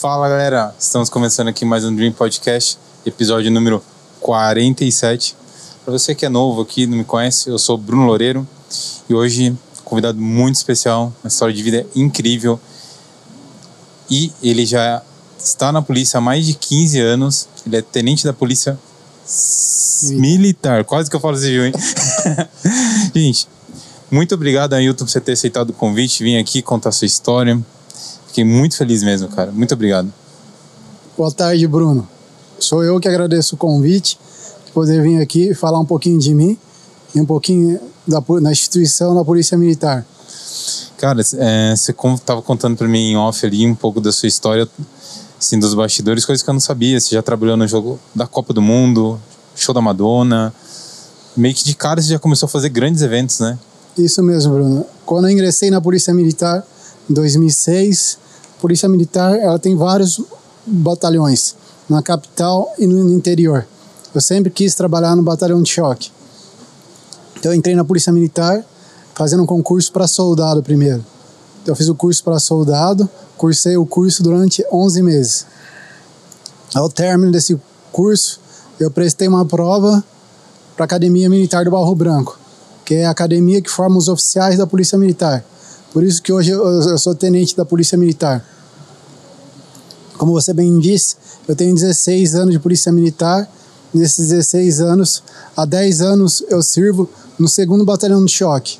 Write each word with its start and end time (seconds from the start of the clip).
Fala 0.00 0.30
galera, 0.30 0.74
estamos 0.78 1.10
começando 1.10 1.48
aqui 1.48 1.62
mais 1.62 1.84
um 1.84 1.94
Dream 1.94 2.10
Podcast, 2.10 2.78
episódio 3.04 3.50
número 3.50 3.84
47. 4.20 5.36
Para 5.84 5.92
você 5.92 6.14
que 6.14 6.24
é 6.24 6.28
novo 6.30 6.62
aqui, 6.62 6.86
não 6.86 6.96
me 6.96 7.04
conhece, 7.04 7.50
eu 7.50 7.58
sou 7.58 7.76
Bruno 7.76 8.06
Loureiro 8.06 8.48
e 9.10 9.14
hoje 9.14 9.54
convidado 9.84 10.18
muito 10.18 10.56
especial, 10.56 11.12
uma 11.22 11.28
história 11.28 11.54
de 11.54 11.62
vida 11.62 11.86
incrível. 11.94 12.58
E 14.10 14.32
ele 14.42 14.64
já 14.64 15.02
está 15.38 15.70
na 15.70 15.82
polícia 15.82 16.16
há 16.16 16.20
mais 16.22 16.46
de 16.46 16.54
15 16.54 16.98
anos, 16.98 17.46
ele 17.66 17.76
é 17.76 17.82
tenente 17.82 18.24
da 18.24 18.32
polícia 18.32 18.80
militar, 20.04 20.82
quase 20.86 21.10
que 21.10 21.16
eu 21.16 21.20
falo 21.20 21.36
civil, 21.36 21.66
hein? 21.66 21.74
Gente, 23.14 23.46
muito 24.10 24.34
obrigado, 24.34 24.72
Ailton, 24.72 25.04
por 25.04 25.10
você 25.10 25.20
ter 25.20 25.32
aceitado 25.32 25.68
o 25.68 25.74
convite, 25.74 26.24
vir 26.24 26.38
aqui 26.38 26.62
contar 26.62 26.90
sua 26.90 27.04
história. 27.04 27.62
Fiquei 28.30 28.44
muito 28.44 28.76
feliz 28.76 29.02
mesmo, 29.02 29.26
cara. 29.26 29.50
Muito 29.50 29.74
obrigado. 29.74 30.12
Boa 31.18 31.32
tarde, 31.32 31.66
Bruno. 31.66 32.08
Sou 32.60 32.84
eu 32.84 33.00
que 33.00 33.08
agradeço 33.08 33.56
o 33.56 33.58
convite, 33.58 34.16
de 34.64 34.70
poder 34.70 35.02
vir 35.02 35.20
aqui 35.20 35.52
falar 35.52 35.80
um 35.80 35.84
pouquinho 35.84 36.16
de 36.16 36.32
mim 36.32 36.56
e 37.12 37.20
um 37.20 37.26
pouquinho 37.26 37.80
da, 38.06 38.20
da 38.40 38.52
instituição 38.52 39.16
da 39.16 39.24
Polícia 39.24 39.58
Militar. 39.58 40.06
Cara, 40.96 41.20
é, 41.38 41.74
você 41.74 41.90
estava 41.90 42.40
contando 42.40 42.76
para 42.76 42.86
mim 42.86 43.10
em 43.10 43.16
off 43.16 43.44
ali 43.44 43.66
um 43.66 43.74
pouco 43.74 44.00
da 44.00 44.12
sua 44.12 44.28
história, 44.28 44.68
assim, 45.36 45.58
dos 45.58 45.74
bastidores, 45.74 46.24
coisas 46.24 46.40
que 46.40 46.48
eu 46.48 46.54
não 46.54 46.60
sabia. 46.60 47.00
Você 47.00 47.16
já 47.16 47.22
trabalhou 47.22 47.56
no 47.56 47.66
jogo 47.66 47.98
da 48.14 48.28
Copa 48.28 48.54
do 48.54 48.62
Mundo, 48.62 49.20
show 49.56 49.74
da 49.74 49.80
Madonna. 49.80 50.54
Meio 51.36 51.52
que 51.52 51.64
de 51.64 51.74
cara 51.74 52.00
você 52.00 52.10
já 52.10 52.18
começou 52.20 52.46
a 52.46 52.48
fazer 52.48 52.68
grandes 52.68 53.02
eventos, 53.02 53.40
né? 53.40 53.58
Isso 53.98 54.22
mesmo, 54.22 54.54
Bruno. 54.54 54.86
Quando 55.04 55.26
eu 55.26 55.32
ingressei 55.32 55.68
na 55.68 55.80
Polícia 55.80 56.14
Militar, 56.14 56.64
em 57.10 57.12
2006, 57.12 58.18
a 58.56 58.60
Polícia 58.60 58.88
Militar 58.88 59.36
ela 59.36 59.58
tem 59.58 59.74
vários 59.74 60.22
batalhões 60.64 61.56
na 61.88 62.00
capital 62.00 62.72
e 62.78 62.86
no 62.86 63.12
interior. 63.12 63.66
Eu 64.14 64.20
sempre 64.20 64.48
quis 64.48 64.76
trabalhar 64.76 65.16
no 65.16 65.22
batalhão 65.22 65.60
de 65.60 65.70
choque. 65.70 66.12
Então 67.36 67.50
eu 67.50 67.58
entrei 67.58 67.74
na 67.74 67.84
Polícia 67.84 68.12
Militar 68.12 68.64
fazendo 69.12 69.42
um 69.42 69.46
concurso 69.46 69.90
para 69.90 70.06
soldado 70.06 70.62
primeiro. 70.62 71.04
Então 71.62 71.72
eu 71.72 71.76
fiz 71.76 71.88
o 71.88 71.96
curso 71.96 72.22
para 72.22 72.38
soldado, 72.38 73.10
cursei 73.36 73.76
o 73.76 73.84
curso 73.84 74.22
durante 74.22 74.64
11 74.72 75.02
meses. 75.02 75.46
Ao 76.72 76.88
término 76.88 77.32
desse 77.32 77.60
curso, 77.90 78.38
eu 78.78 78.88
prestei 78.88 79.26
uma 79.26 79.44
prova 79.44 80.04
para 80.76 80.84
a 80.84 80.86
Academia 80.86 81.28
Militar 81.28 81.64
do 81.64 81.72
Barro 81.72 81.94
Branco, 81.94 82.38
que 82.84 82.94
é 82.94 83.06
a 83.06 83.10
academia 83.10 83.60
que 83.60 83.68
forma 83.68 83.98
os 83.98 84.06
oficiais 84.06 84.58
da 84.58 84.66
Polícia 84.66 84.96
Militar. 84.96 85.44
Por 85.92 86.04
isso 86.04 86.22
que 86.22 86.32
hoje 86.32 86.50
eu, 86.50 86.98
sou 86.98 87.14
tenente 87.14 87.56
da 87.56 87.64
Polícia 87.64 87.98
Militar. 87.98 88.44
Como 90.16 90.32
você 90.32 90.52
bem 90.52 90.78
disse, 90.78 91.16
eu 91.48 91.56
tenho 91.56 91.74
16 91.74 92.34
anos 92.34 92.52
de 92.52 92.60
Polícia 92.60 92.92
Militar. 92.92 93.48
Nesses 93.92 94.28
16 94.28 94.80
anos, 94.80 95.22
há 95.56 95.64
10 95.64 96.00
anos 96.00 96.44
eu 96.48 96.62
sirvo 96.62 97.08
no 97.36 97.48
segundo 97.48 97.84
batalhão 97.84 98.24
de 98.24 98.30
choque. 98.30 98.78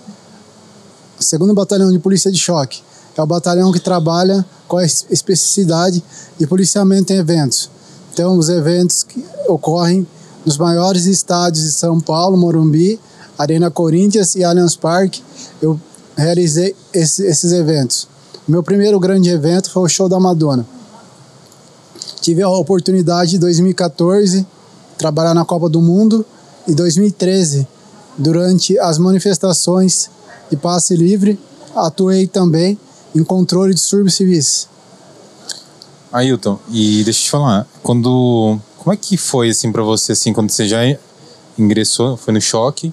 O 1.19 1.23
segundo 1.23 1.53
batalhão 1.53 1.91
de 1.91 1.99
polícia 1.99 2.31
de 2.31 2.39
choque 2.39 2.81
é 3.17 3.23
o 3.23 3.27
batalhão 3.27 3.73
que 3.73 3.81
trabalha 3.81 4.47
com 4.69 4.77
a 4.77 4.85
especificidade 4.85 6.03
de 6.39 6.47
policiamento 6.47 7.13
em 7.13 7.17
eventos. 7.17 7.69
Então, 8.13 8.39
os 8.39 8.49
eventos 8.49 9.03
que 9.03 9.25
ocorrem 9.49 10.07
nos 10.47 10.57
maiores 10.57 11.07
estádios 11.07 11.65
de 11.65 11.73
São 11.73 12.01
Paulo, 12.01 12.37
Morumbi, 12.37 13.01
Arena 13.37 13.71
Corinthians 13.71 14.35
e 14.35 14.45
Allianz 14.45 14.77
Parque, 14.77 15.23
eu 15.61 15.79
realizei 16.21 16.77
esse, 16.93 17.25
esses 17.25 17.53
eventos. 17.53 18.07
Meu 18.47 18.63
primeiro 18.63 18.99
grande 19.01 19.31
evento 19.31 19.71
foi 19.71 19.83
o 19.83 19.89
show 19.89 20.09
da 20.09 20.21
Madonna. 20.21 20.67
Tive 22.21 22.43
a 22.43 22.49
oportunidade 22.49 23.37
em 23.37 23.39
2014 23.39 24.47
trabalhar 24.99 25.35
na 25.35 25.45
Copa 25.45 25.69
do 25.69 25.81
Mundo 25.81 26.25
e 26.69 26.75
2013 26.75 27.67
durante 28.19 28.79
as 28.79 28.99
manifestações 28.99 30.11
de 30.51 30.57
passe 30.57 30.95
livre 30.95 31.39
atuei 31.75 32.27
também 32.27 32.79
em 33.15 33.25
controle 33.25 33.73
de 33.73 33.81
distúrbios 33.81 34.15
civis. 34.15 34.69
Ailton, 36.13 36.59
e 36.71 37.03
deixa 37.05 37.21
eu 37.21 37.25
te 37.25 37.31
falar, 37.31 37.67
quando 37.83 38.59
como 38.79 38.93
é 38.93 38.97
que 38.97 39.17
foi 39.17 39.51
assim 39.51 39.71
para 39.71 39.83
você 39.83 40.13
assim 40.13 40.33
quando 40.33 40.51
você 40.51 40.67
já 40.67 40.81
ingressou, 41.59 42.17
foi 42.17 42.35
no 42.35 42.41
choque 42.41 42.93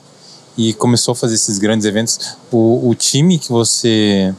e 0.57 0.73
começou 0.73 1.11
a 1.11 1.15
fazer 1.15 1.35
esses 1.35 1.59
grandes 1.59 1.85
eventos. 1.85 2.19
O, 2.51 2.89
o 2.89 2.95
time 2.95 3.37
que 3.37 3.49
você, 3.49 4.33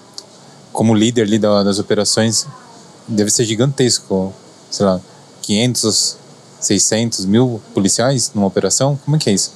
como 0.73 0.95
líder 0.95 1.23
ali 1.23 1.39
das 1.39 1.79
operações, 1.79 2.47
deve 3.07 3.31
ser 3.31 3.45
gigantesco. 3.45 4.35
Sei 4.71 4.85
lá, 4.85 5.01
500, 5.43 6.17
600 6.61 7.25
mil 7.25 7.63
policiais 7.73 8.33
numa 8.35 8.47
operação? 8.47 8.99
Como 9.05 9.17
é 9.17 9.21
que 9.21 9.31
é 9.31 9.33
isso? 9.33 9.53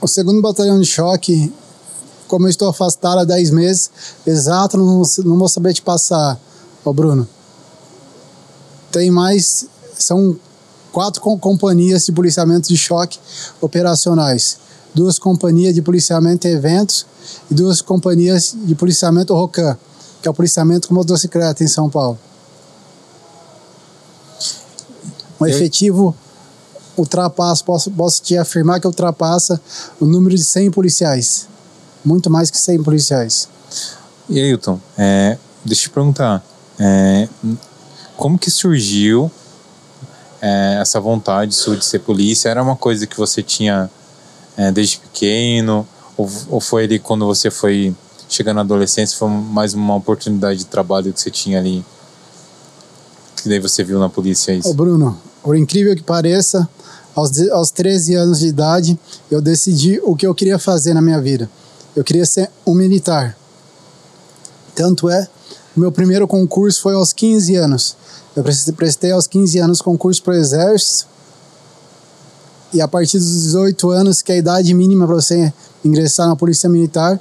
O 0.00 0.08
segundo 0.08 0.40
batalhão 0.40 0.80
de 0.80 0.86
choque, 0.86 1.52
como 2.26 2.46
eu 2.46 2.50
estou 2.50 2.68
afastado 2.68 3.18
há 3.18 3.24
10 3.24 3.50
meses, 3.50 3.90
exato, 4.26 4.78
não, 4.78 5.02
não 5.24 5.38
vou 5.38 5.48
saber 5.48 5.74
te 5.74 5.82
passar, 5.82 6.40
ô 6.82 6.92
Bruno. 6.92 7.28
Tem 8.90 9.10
mais, 9.10 9.66
são 9.96 10.36
quatro 10.90 11.20
companhias 11.20 12.06
de 12.06 12.12
policiamento 12.12 12.68
de 12.68 12.76
choque 12.76 13.18
operacionais 13.60 14.58
duas 14.94 15.18
companhias 15.18 15.74
de 15.74 15.82
policiamento 15.82 16.46
em 16.46 16.52
eventos 16.52 17.06
e 17.50 17.54
duas 17.54 17.80
companhias 17.80 18.54
de 18.64 18.74
policiamento 18.74 19.34
ROCAM, 19.34 19.76
que 20.20 20.28
é 20.28 20.30
o 20.30 20.34
policiamento 20.34 20.88
com 20.88 20.94
motocicleta 20.94 21.62
em 21.62 21.68
São 21.68 21.88
Paulo. 21.88 22.18
Um 25.40 25.46
efetivo 25.46 26.14
ultrapassa, 26.96 27.64
posso, 27.64 27.90
posso 27.90 28.22
te 28.22 28.36
afirmar 28.36 28.78
que 28.78 28.86
ultrapassa 28.86 29.60
o 29.98 30.04
número 30.04 30.36
de 30.36 30.44
100 30.44 30.70
policiais. 30.70 31.48
Muito 32.04 32.28
mais 32.28 32.50
que 32.50 32.58
100 32.58 32.82
policiais. 32.82 33.48
E 34.28 34.38
Ailton, 34.38 34.78
é, 34.98 35.38
deixa 35.64 35.82
eu 35.82 35.90
te 35.90 35.90
perguntar, 35.90 36.44
é, 36.78 37.28
como 38.16 38.38
que 38.38 38.50
surgiu 38.50 39.30
é, 40.42 40.78
essa 40.80 41.00
vontade 41.00 41.54
sua 41.54 41.76
de 41.76 41.84
ser 41.84 42.00
polícia? 42.00 42.48
Era 42.48 42.62
uma 42.62 42.76
coisa 42.76 43.06
que 43.06 43.16
você 43.16 43.42
tinha 43.42 43.90
é, 44.60 44.70
desde 44.70 44.98
pequeno? 44.98 45.86
Ou, 46.18 46.30
ou 46.50 46.60
foi 46.60 46.84
ali 46.84 46.98
quando 46.98 47.24
você 47.24 47.50
foi 47.50 47.94
chegando 48.28 48.56
na 48.56 48.60
adolescência, 48.60 49.18
foi 49.18 49.28
mais 49.28 49.72
uma 49.72 49.96
oportunidade 49.96 50.60
de 50.60 50.66
trabalho 50.66 51.12
que 51.12 51.20
você 51.20 51.30
tinha 51.30 51.58
ali? 51.58 51.82
Que 53.36 53.48
daí 53.48 53.58
você 53.58 53.82
viu 53.82 53.98
na 53.98 54.10
polícia 54.10 54.52
isso? 54.52 54.68
Ô 54.68 54.74
Bruno, 54.74 55.18
por 55.42 55.56
incrível 55.56 55.96
que 55.96 56.02
pareça, 56.02 56.68
aos, 57.14 57.40
aos 57.48 57.70
13 57.70 58.14
anos 58.14 58.40
de 58.40 58.48
idade, 58.48 58.98
eu 59.30 59.40
decidi 59.40 59.98
o 60.04 60.14
que 60.14 60.26
eu 60.26 60.34
queria 60.34 60.58
fazer 60.58 60.92
na 60.92 61.00
minha 61.00 61.20
vida. 61.20 61.50
Eu 61.96 62.04
queria 62.04 62.26
ser 62.26 62.50
um 62.66 62.74
militar. 62.74 63.36
Tanto 64.74 65.08
é, 65.08 65.26
meu 65.74 65.90
primeiro 65.90 66.28
concurso 66.28 66.82
foi 66.82 66.94
aos 66.94 67.14
15 67.14 67.56
anos. 67.56 67.96
Eu 68.36 68.44
prestei 68.74 69.10
aos 69.10 69.26
15 69.26 69.58
anos 69.58 69.80
concurso 69.80 70.22
para 70.22 70.34
o 70.34 70.36
Exército 70.36 71.08
e 72.72 72.80
a 72.80 72.88
partir 72.88 73.18
dos 73.18 73.42
18 73.42 73.90
anos, 73.90 74.22
que 74.22 74.32
é 74.32 74.36
a 74.36 74.38
idade 74.38 74.72
mínima 74.74 75.06
para 75.06 75.16
você 75.16 75.52
ingressar 75.84 76.28
na 76.28 76.36
Polícia 76.36 76.68
Militar, 76.68 77.20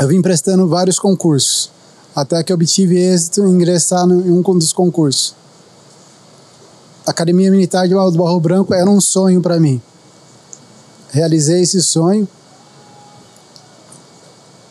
eu 0.00 0.08
vim 0.08 0.22
prestando 0.22 0.68
vários 0.68 0.98
concursos, 0.98 1.70
até 2.14 2.42
que 2.42 2.52
obtive 2.52 2.96
êxito 2.96 3.42
em 3.44 3.50
ingressar 3.50 4.04
em 4.04 4.30
um 4.30 4.42
dos 4.58 4.72
concursos. 4.72 5.34
A 7.06 7.10
Academia 7.10 7.50
Militar 7.50 7.86
de 7.86 7.94
Barro 7.94 8.40
Branco 8.40 8.72
era 8.72 8.88
um 8.88 9.00
sonho 9.00 9.42
para 9.42 9.60
mim. 9.60 9.80
Realizei 11.10 11.62
esse 11.62 11.82
sonho. 11.82 12.26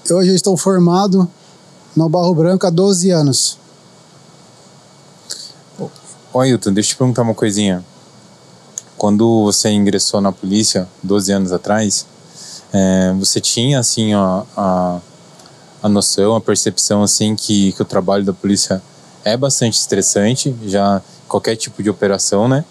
Hoje 0.10 0.30
eu 0.30 0.36
estou 0.36 0.58
formado 0.58 1.30
no 1.96 2.10
Barro 2.10 2.34
Branco 2.34 2.66
há 2.66 2.70
12 2.70 3.12
anos. 3.12 3.58
Ô 6.34 6.40
Ailton, 6.40 6.74
deixa 6.74 6.90
eu 6.90 6.96
te 6.96 6.98
perguntar 6.98 7.22
uma 7.22 7.36
coisinha 7.36 7.86
quando 9.04 9.44
você 9.44 9.70
ingressou 9.70 10.22
na 10.22 10.32
polícia 10.32 10.88
12 11.04 11.34
anos 11.34 11.52
atrás, 11.52 12.06
é, 12.72 13.14
você 13.20 13.42
tinha 13.42 13.78
assim 13.78 14.14
a, 14.14 14.46
a, 14.56 15.00
a, 15.82 15.90
noção, 15.90 16.38
a 16.38 16.40
percepção 16.40 17.04
assim 17.04 17.36
que, 17.36 17.74
que 17.74 17.82
o 17.82 17.84
trabalho 17.84 18.24
da 18.24 18.32
polícia 18.32 18.82
é 19.26 19.36
bastante 19.36 19.78
estressante, 19.78 20.56
já 20.68 21.02
qualquer 21.28 21.58
tipo 21.58 21.84
de 21.84 21.90
operação, 21.90 22.48
né? 22.48 22.64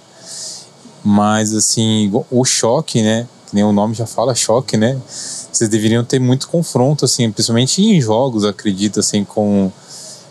Mas 1.05 1.52
assim, 1.52 2.11
o 2.31 2.46
choque, 2.46 3.02
né? 3.02 3.28
Que 3.50 3.55
nem 3.55 3.64
o 3.64 3.70
nome 3.70 3.93
já 3.93 4.06
fala, 4.06 4.35
choque, 4.35 4.78
né? 4.78 4.99
Vocês 5.06 5.69
deveriam 5.69 6.02
ter 6.02 6.19
muito 6.19 6.49
confronto, 6.49 7.05
assim, 7.05 7.31
principalmente 7.31 7.82
em 7.82 8.00
jogos, 8.00 8.46
acredito, 8.46 9.00
assim, 9.00 9.23
com 9.23 9.70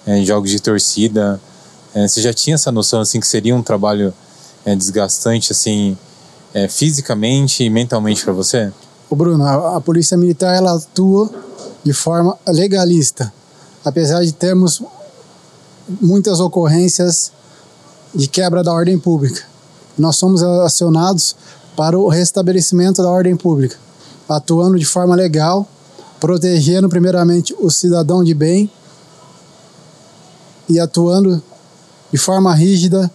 é, 0.08 0.20
jogos 0.26 0.50
de 0.50 0.60
torcida. 0.60 1.40
É, 1.94 2.08
você 2.08 2.22
já 2.22 2.34
tinha 2.34 2.56
essa 2.56 2.72
noção, 2.72 3.02
assim, 3.02 3.20
que 3.20 3.28
seria 3.28 3.56
um 3.56 3.62
trabalho 3.62 4.12
é, 4.66 4.76
desgastante, 4.76 5.52
assim, 5.52 5.98
é, 6.54 6.68
fisicamente 6.68 7.64
e 7.64 7.70
mentalmente 7.70 8.24
para 8.24 8.34
você? 8.34 8.72
O 9.10 9.16
Bruno, 9.16 9.44
a, 9.44 9.78
a, 9.78 9.82
polícia 9.82 10.18
militar 10.18 10.56
ela 10.56 10.76
atua 10.76 11.30
de 11.84 11.94
forma 11.94 12.38
legalista, 12.48 13.34
apesar 13.84 14.24
de 14.24 14.32
termos 14.32 14.82
muitas 16.00 16.40
ocorrências 16.40 17.32
de 18.14 18.28
quebra 18.28 18.64
da 18.64 18.72
ordem 18.72 18.98
pública. 18.98 19.44
Nós 19.98 20.16
somos 20.16 20.42
acionados 20.44 21.36
para 21.76 21.98
o 21.98 22.08
restabelecimento 22.08 23.02
da 23.02 23.10
ordem 23.10 23.36
pública, 23.36 23.78
atuando 24.30 24.78
de 24.78 24.86
forma 24.86 25.16
legal, 25.16 25.68
protegendo 26.20 26.88
primeiramente 26.88 27.56
o 27.60 27.70
cidadão 27.70 28.24
de 28.24 28.34
bem 28.34 28.72
e 30.70 30.80
atuando 30.80 31.42
de 32.12 32.18
forma 32.18 32.54
rígida 32.54 33.12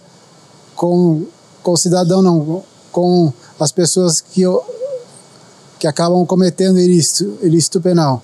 com, 0.75 1.25
com 1.67 1.73
o 1.73 1.77
cidadão, 1.77 2.21
não, 2.21 2.63
com 2.93 3.33
as 3.59 3.73
pessoas 3.73 4.21
que, 4.21 4.43
que 5.77 5.85
acabam 5.85 6.25
cometendo 6.25 6.79
ilícito, 6.79 7.37
ilícito 7.41 7.81
penal. 7.81 8.23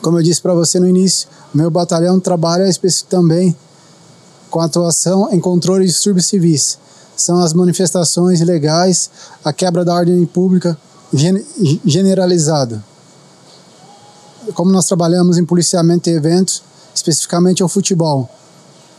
Como 0.00 0.18
eu 0.18 0.22
disse 0.22 0.40
para 0.40 0.54
você 0.54 0.80
no 0.80 0.88
início, 0.88 1.28
meu 1.52 1.70
batalhão 1.70 2.18
trabalha 2.18 2.64
também 3.10 3.54
com 4.48 4.58
atuação 4.58 5.28
em 5.30 5.38
controle 5.38 5.84
de 5.84 5.92
distúrbios 5.92 6.24
civis. 6.24 6.78
São 7.14 7.40
as 7.40 7.52
manifestações 7.52 8.40
ilegais, 8.40 9.10
a 9.44 9.52
quebra 9.52 9.84
da 9.84 9.92
ordem 9.92 10.24
pública 10.24 10.78
generalizada. 11.84 12.82
Como 14.54 14.72
nós 14.72 14.86
trabalhamos 14.86 15.36
em 15.36 15.44
policiamento 15.44 16.08
e 16.08 16.14
eventos, 16.14 16.62
especificamente 16.94 17.62
o 17.62 17.68
futebol, 17.68 18.30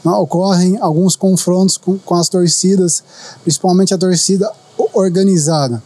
ocorrem 0.05 0.77
alguns 0.79 1.15
confrontos 1.15 1.77
com, 1.77 1.97
com 1.99 2.15
as 2.15 2.29
torcidas, 2.29 3.03
principalmente 3.43 3.93
a 3.93 3.97
torcida 3.97 4.51
organizada, 4.93 5.83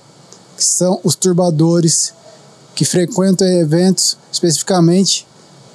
que 0.55 0.63
são 0.63 0.99
os 1.03 1.15
turbadores 1.15 2.13
que 2.75 2.85
frequentam 2.85 3.47
eventos 3.47 4.17
especificamente 4.31 5.27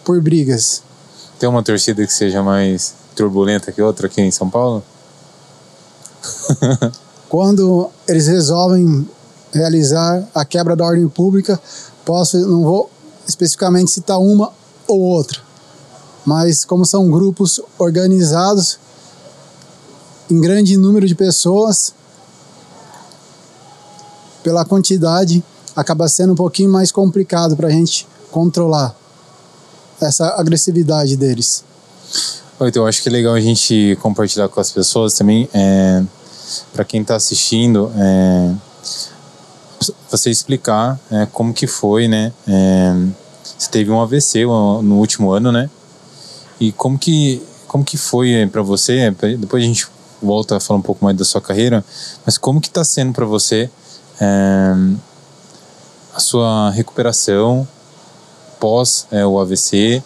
por 0.04 0.20
brigas. 0.20 0.82
Tem 1.38 1.48
uma 1.48 1.62
torcida 1.62 2.04
que 2.06 2.12
seja 2.12 2.42
mais 2.42 2.94
turbulenta 3.14 3.72
que 3.72 3.82
outra 3.82 4.06
aqui 4.06 4.20
em 4.20 4.30
São 4.30 4.48
Paulo? 4.48 4.82
Quando 7.28 7.90
eles 8.06 8.26
resolvem 8.26 9.08
realizar 9.52 10.26
a 10.34 10.44
quebra 10.44 10.74
da 10.74 10.84
ordem 10.84 11.08
pública, 11.08 11.60
posso, 12.04 12.38
não 12.38 12.62
vou 12.62 12.90
especificamente 13.26 13.90
citar 13.90 14.18
uma 14.18 14.52
ou 14.86 15.00
outra, 15.00 15.40
mas 16.28 16.62
como 16.62 16.84
são 16.84 17.10
grupos 17.10 17.58
organizados 17.78 18.78
em 20.30 20.38
grande 20.38 20.76
número 20.76 21.08
de 21.08 21.14
pessoas, 21.14 21.94
pela 24.42 24.62
quantidade, 24.62 25.42
acaba 25.74 26.06
sendo 26.06 26.34
um 26.34 26.36
pouquinho 26.36 26.68
mais 26.68 26.92
complicado 26.92 27.56
para 27.56 27.68
a 27.68 27.70
gente 27.70 28.06
controlar 28.30 28.94
essa 29.98 30.38
agressividade 30.38 31.16
deles. 31.16 31.64
Então, 32.60 32.82
eu 32.82 32.86
acho 32.86 33.02
que 33.02 33.08
é 33.08 33.12
legal 33.12 33.32
a 33.32 33.40
gente 33.40 33.96
compartilhar 34.02 34.50
com 34.50 34.60
as 34.60 34.70
pessoas 34.70 35.14
também, 35.14 35.48
é, 35.54 36.04
para 36.74 36.84
quem 36.84 37.00
está 37.00 37.16
assistindo, 37.16 37.90
é, 37.96 38.54
você 40.10 40.28
explicar 40.28 41.00
é, 41.10 41.26
como 41.32 41.54
que 41.54 41.66
foi, 41.66 42.06
né? 42.06 42.34
É, 42.46 42.94
você 43.58 43.70
teve 43.70 43.90
um 43.90 43.98
AVC 44.02 44.44
no 44.44 44.98
último 44.98 45.30
ano, 45.30 45.50
né? 45.50 45.70
E 46.60 46.72
como 46.72 46.98
que, 46.98 47.42
como 47.66 47.84
que 47.84 47.96
foi 47.96 48.32
é, 48.32 48.46
para 48.46 48.62
você? 48.62 49.14
Depois 49.38 49.62
a 49.62 49.66
gente 49.66 49.86
volta 50.20 50.56
a 50.56 50.60
falar 50.60 50.80
um 50.80 50.82
pouco 50.82 51.04
mais 51.04 51.16
da 51.16 51.24
sua 51.24 51.40
carreira, 51.40 51.84
mas 52.26 52.36
como 52.36 52.60
que 52.60 52.68
está 52.68 52.82
sendo 52.84 53.12
para 53.12 53.24
você 53.24 53.70
é, 54.20 54.74
a 56.14 56.20
sua 56.20 56.70
recuperação 56.70 57.66
pós 58.58 59.06
é, 59.10 59.24
o 59.24 59.38
AVC? 59.38 60.02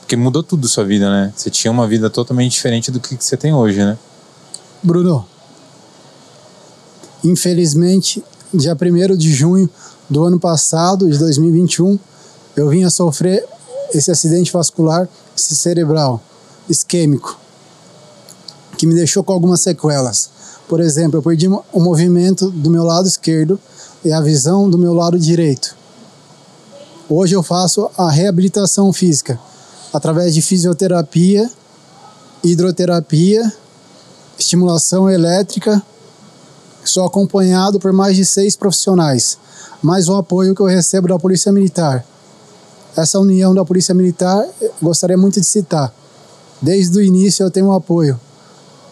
Porque 0.00 0.16
mudou 0.16 0.42
tudo 0.42 0.68
sua 0.68 0.84
vida, 0.84 1.10
né? 1.10 1.32
Você 1.34 1.50
tinha 1.50 1.70
uma 1.70 1.86
vida 1.86 2.10
totalmente 2.10 2.52
diferente 2.52 2.90
do 2.90 3.00
que, 3.00 3.16
que 3.16 3.24
você 3.24 3.36
tem 3.36 3.54
hoje, 3.54 3.78
né? 3.78 3.96
Bruno, 4.82 5.26
infelizmente, 7.22 8.22
dia 8.52 8.76
1 8.80 9.16
de 9.16 9.32
junho 9.32 9.68
do 10.08 10.24
ano 10.24 10.38
passado, 10.38 11.10
de 11.10 11.18
2021, 11.18 11.98
eu 12.54 12.68
vim 12.68 12.84
a 12.84 12.90
sofrer 12.90 13.44
esse 13.94 14.10
acidente 14.10 14.52
vascular 14.52 15.08
cerebral 15.36 16.22
isquêmico, 16.68 17.38
que 18.76 18.86
me 18.86 18.94
deixou 18.94 19.22
com 19.22 19.32
algumas 19.32 19.60
sequelas. 19.60 20.30
Por 20.68 20.80
exemplo, 20.80 21.18
eu 21.18 21.22
perdi 21.22 21.48
o 21.48 21.80
movimento 21.80 22.50
do 22.50 22.70
meu 22.70 22.84
lado 22.84 23.06
esquerdo 23.06 23.58
e 24.04 24.12
a 24.12 24.20
visão 24.20 24.68
do 24.68 24.78
meu 24.78 24.94
lado 24.94 25.18
direito. 25.18 25.76
Hoje 27.08 27.34
eu 27.34 27.42
faço 27.42 27.90
a 27.98 28.10
reabilitação 28.10 28.92
física 28.92 29.38
através 29.92 30.34
de 30.34 30.40
fisioterapia, 30.40 31.50
hidroterapia, 32.42 33.52
estimulação 34.38 35.08
elétrica. 35.08 35.82
Sou 36.84 37.04
acompanhado 37.04 37.78
por 37.78 37.92
mais 37.92 38.16
de 38.16 38.24
seis 38.24 38.56
profissionais, 38.56 39.38
mais 39.82 40.08
o 40.08 40.14
apoio 40.14 40.54
que 40.54 40.60
eu 40.60 40.66
recebo 40.66 41.08
da 41.08 41.18
Polícia 41.18 41.52
Militar. 41.52 42.04
Essa 42.96 43.18
união 43.18 43.54
da 43.54 43.64
Polícia 43.64 43.94
Militar, 43.94 44.46
gostaria 44.80 45.16
muito 45.16 45.40
de 45.40 45.46
citar. 45.46 45.92
Desde 46.62 46.96
o 46.96 47.02
início 47.02 47.42
eu 47.42 47.50
tenho 47.50 47.66
um 47.66 47.72
apoio 47.72 48.18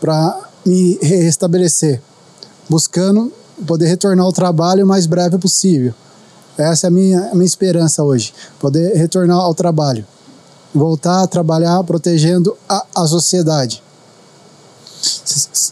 para 0.00 0.38
me 0.66 0.98
restabelecer, 1.00 2.00
buscando 2.68 3.32
poder 3.66 3.86
retornar 3.86 4.24
ao 4.24 4.32
trabalho 4.32 4.84
o 4.84 4.88
mais 4.88 5.06
breve 5.06 5.38
possível. 5.38 5.94
Essa 6.58 6.86
é 6.86 6.88
a 6.88 6.90
minha, 6.90 7.30
a 7.30 7.34
minha 7.34 7.46
esperança 7.46 8.02
hoje, 8.02 8.34
poder 8.58 8.94
retornar 8.96 9.38
ao 9.38 9.54
trabalho 9.54 10.04
voltar 10.74 11.22
a 11.22 11.26
trabalhar 11.26 11.82
protegendo 11.84 12.56
a, 12.68 12.84
a 12.94 13.06
sociedade. 13.06 13.82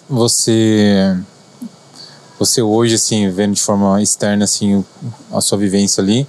Você 0.09 1.17
você 2.39 2.63
hoje 2.63 2.95
assim 2.95 3.31
vendo 3.31 3.55
de 3.55 3.61
forma 3.61 4.01
externa 4.03 4.45
assim 4.45 4.85
a 5.31 5.41
sua 5.41 5.59
vivência 5.59 6.03
ali, 6.03 6.27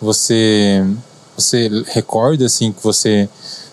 você 0.00 0.84
você 1.40 1.68
recorda 1.86 2.46
assim 2.46 2.72
que 2.72 2.82
você 2.82 3.28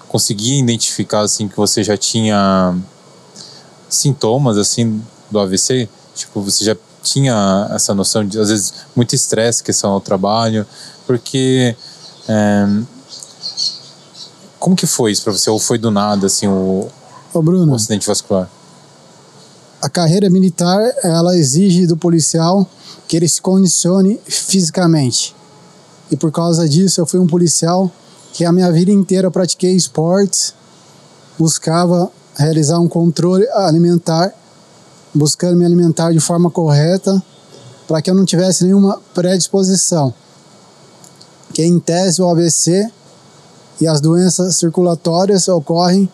conseguia 0.08 0.60
identificar 0.60 1.22
assim 1.22 1.48
que 1.48 1.58
você 1.58 1.84
já 1.84 1.98
tinha 1.98 2.76
sintomas 3.90 4.58
assim 4.58 5.02
do 5.32 5.40
AVC? 5.40 5.90
Tipo, 6.16 6.42
você 6.42 6.64
já 6.64 6.76
tinha 7.02 7.70
essa 7.72 7.94
noção 7.94 8.26
de 8.26 8.40
às 8.40 8.50
vezes 8.50 8.74
muito 8.96 9.14
estresse 9.14 9.64
que 9.64 9.74
são 9.74 9.92
ao 9.92 10.02
trabalho, 10.02 10.66
porque 11.06 11.76
é, 12.28 12.68
como 14.60 14.76
que 14.76 14.88
foi 14.88 15.12
isso 15.12 15.24
para 15.24 15.34
você? 15.34 15.50
Ou 15.50 15.60
foi 15.60 15.78
do 15.78 15.92
nada, 15.92 16.28
assim, 16.28 16.48
o, 16.48 16.90
Ô 17.34 17.42
Bruno, 17.42 17.74
o 17.74 17.76
acidente 17.76 18.08
vascular? 18.08 18.50
A 19.82 19.90
carreira 19.90 20.30
militar, 20.30 20.82
ela 21.04 21.38
exige 21.38 21.86
do 21.86 21.98
policial 21.98 22.66
que 23.08 23.18
ele 23.18 23.28
se 23.28 23.42
condicione 23.42 24.20
fisicamente. 24.26 25.36
E 26.12 26.16
por 26.16 26.32
causa 26.32 26.68
disso, 26.68 27.02
eu 27.02 27.06
fui 27.06 27.20
um 27.20 27.28
policial 27.28 27.92
que 28.34 28.46
a 28.46 28.52
minha 28.52 28.72
vida 28.72 28.92
inteira 28.92 29.32
pratiquei 29.32 29.76
esportes, 29.76 30.54
buscava 31.38 32.12
realizar 32.36 32.80
um 32.80 32.88
controle 32.88 33.48
alimentar, 33.50 34.34
buscando 35.14 35.58
me 35.58 35.66
alimentar 35.66 36.12
de 36.12 36.20
forma 36.20 36.52
correta, 36.52 37.22
para 37.88 38.02
que 38.02 38.10
eu 38.10 38.16
não 38.16 38.26
tivesse 38.26 38.64
nenhuma 38.66 39.00
predisposição. 39.14 40.14
Que 41.54 41.64
em 41.64 41.80
tese 41.80 42.22
o 42.22 42.30
AVC 42.30 42.92
e 43.80 43.88
as 43.88 44.02
doenças 44.02 44.58
circulatórias 44.58 45.48
ocorrem 45.48 46.10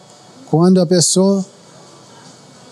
quando 0.49 0.79
a 0.79 0.85
pessoa 0.85 1.43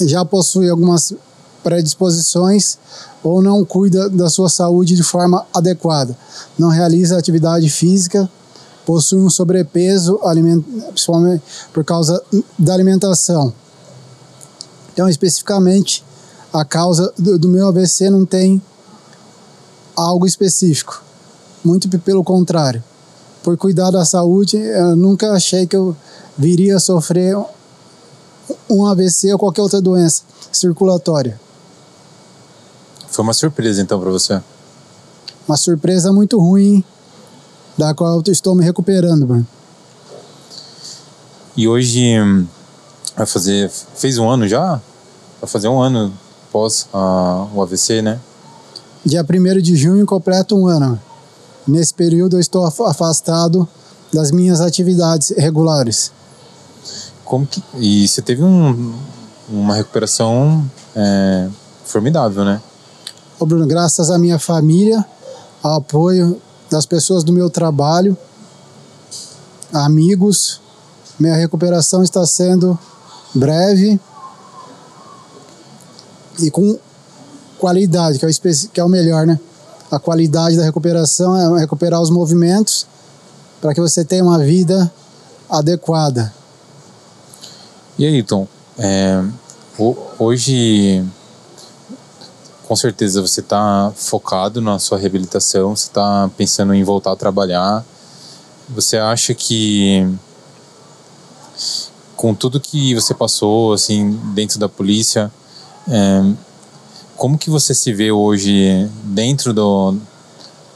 já 0.01 0.23
possui 0.23 0.69
algumas 0.69 1.13
predisposições 1.63 2.77
ou 3.23 3.41
não 3.41 3.65
cuida 3.65 4.09
da 4.09 4.29
sua 4.29 4.49
saúde 4.49 4.95
de 4.95 5.03
forma 5.03 5.45
adequada, 5.53 6.17
não 6.57 6.69
realiza 6.69 7.17
atividade 7.17 7.69
física, 7.69 8.29
possui 8.85 9.19
um 9.19 9.29
sobrepeso, 9.29 10.19
principalmente 10.89 11.43
por 11.73 11.83
causa 11.83 12.21
da 12.57 12.73
alimentação. 12.73 13.53
Então, 14.93 15.07
especificamente, 15.07 16.03
a 16.51 16.65
causa 16.65 17.13
do, 17.17 17.47
meu 17.47 17.67
AVC 17.67 18.09
não 18.09 18.25
tem 18.25 18.61
algo 19.95 20.25
específico, 20.25 21.03
muito 21.63 21.87
pelo 21.99 22.23
contrário 22.23 22.83
por 23.43 23.57
cuidar 23.57 23.91
da 23.91 24.05
saúde, 24.05 24.57
eu 24.57 24.95
nunca 24.95 25.31
achei 25.31 25.65
que 25.65 25.75
eu 25.75 25.95
viria 26.37 26.77
a 26.77 26.79
sofrer 26.79 27.37
um 28.69 28.85
AVC 28.85 29.31
ou 29.33 29.39
qualquer 29.39 29.61
outra 29.61 29.81
doença 29.81 30.23
circulatória. 30.51 31.39
Foi 33.19 33.23
uma 33.25 33.33
surpresa 33.33 33.81
então 33.81 33.99
para 33.99 34.09
você? 34.09 34.41
Uma 35.45 35.57
surpresa 35.57 36.09
muito 36.13 36.39
ruim, 36.39 36.81
da 37.77 37.93
qual 37.93 38.15
eu 38.25 38.31
estou 38.31 38.55
me 38.55 38.63
recuperando, 38.63 39.27
mano. 39.27 39.45
E 41.57 41.67
hoje 41.67 42.17
hum, 42.17 42.47
vai 43.17 43.25
fazer. 43.25 43.69
Fez 43.69 44.17
um 44.17 44.29
ano 44.29 44.47
já? 44.47 44.79
Vai 45.41 45.49
fazer 45.49 45.67
um 45.67 45.81
ano 45.81 46.13
pós 46.49 46.88
uh, 46.93 47.49
o 47.53 47.61
AVC, 47.61 48.01
né? 48.01 48.21
Dia 49.05 49.21
1 49.21 49.61
de 49.61 49.75
junho 49.75 50.05
completa 50.05 50.55
um 50.55 50.65
ano. 50.65 50.97
Nesse 51.67 51.93
período 51.93 52.38
eu 52.38 52.39
estou 52.39 52.65
afastado 52.65 53.67
das 54.13 54.31
minhas 54.31 54.61
atividades 54.61 55.33
regulares. 55.35 56.13
Como 57.25 57.45
que, 57.45 57.61
e 57.79 58.07
você 58.07 58.21
teve 58.21 58.41
um, 58.41 58.93
uma 59.49 59.75
recuperação 59.75 60.65
é, 60.95 61.49
formidável, 61.83 62.45
né? 62.45 62.61
Ô 63.39 63.46
Bruno, 63.46 63.65
graças 63.65 64.12
à 64.12 64.17
minha 64.19 64.38
família, 64.38 65.05
ao 65.63 65.77
apoio 65.77 66.41
das 66.69 66.86
pessoas 66.86 67.24
do 67.24 67.31
meu 67.31 67.50
trabalho, 67.50 68.17
amigos, 69.72 70.60
minha 71.17 71.36
recuperação 71.36 72.03
está 72.03 72.25
sendo 72.25 72.77
breve 73.34 73.98
e 76.39 76.51
com 76.51 76.77
qualidade, 77.58 78.19
que 78.19 78.25
é, 78.25 78.27
o, 78.27 78.69
que 78.74 78.79
é 78.81 78.84
o 78.84 78.89
melhor, 78.89 79.25
né? 79.25 79.39
A 79.89 79.98
qualidade 79.98 80.58
da 80.58 80.63
recuperação 80.63 81.55
é 81.55 81.62
recuperar 81.62 82.01
os 82.01 82.10
movimentos 82.10 82.86
para 83.62 83.74
que 83.74 83.79
você 83.79 84.03
tenha 84.03 84.24
uma 84.24 84.39
vida 84.39 84.91
adequada. 85.50 86.34
E 87.98 88.05
aí, 88.05 88.22
Tom, 88.22 88.46
é, 88.77 89.24
hoje, 90.19 91.05
com 92.69 92.75
certeza 92.75 93.19
você 93.19 93.39
está 93.39 93.91
focado 93.95 94.61
na 94.61 94.77
sua 94.77 94.99
reabilitação, 94.99 95.75
você 95.75 95.88
está 95.88 96.29
pensando 96.38 96.71
em 96.71 96.83
voltar 96.83 97.13
a 97.13 97.15
trabalhar. 97.15 97.83
Você 98.69 98.95
acha 98.95 99.33
que 99.33 100.07
com 102.15 102.35
tudo 102.35 102.59
que 102.59 102.93
você 102.93 103.11
passou 103.15 103.73
assim 103.73 104.11
dentro 104.35 104.59
da 104.59 104.69
polícia, 104.69 105.31
é, 105.88 106.23
como 107.17 107.39
que 107.39 107.49
você 107.49 107.73
se 107.73 107.91
vê 107.91 108.11
hoje 108.11 108.88
dentro 109.03 109.51
do 109.51 109.97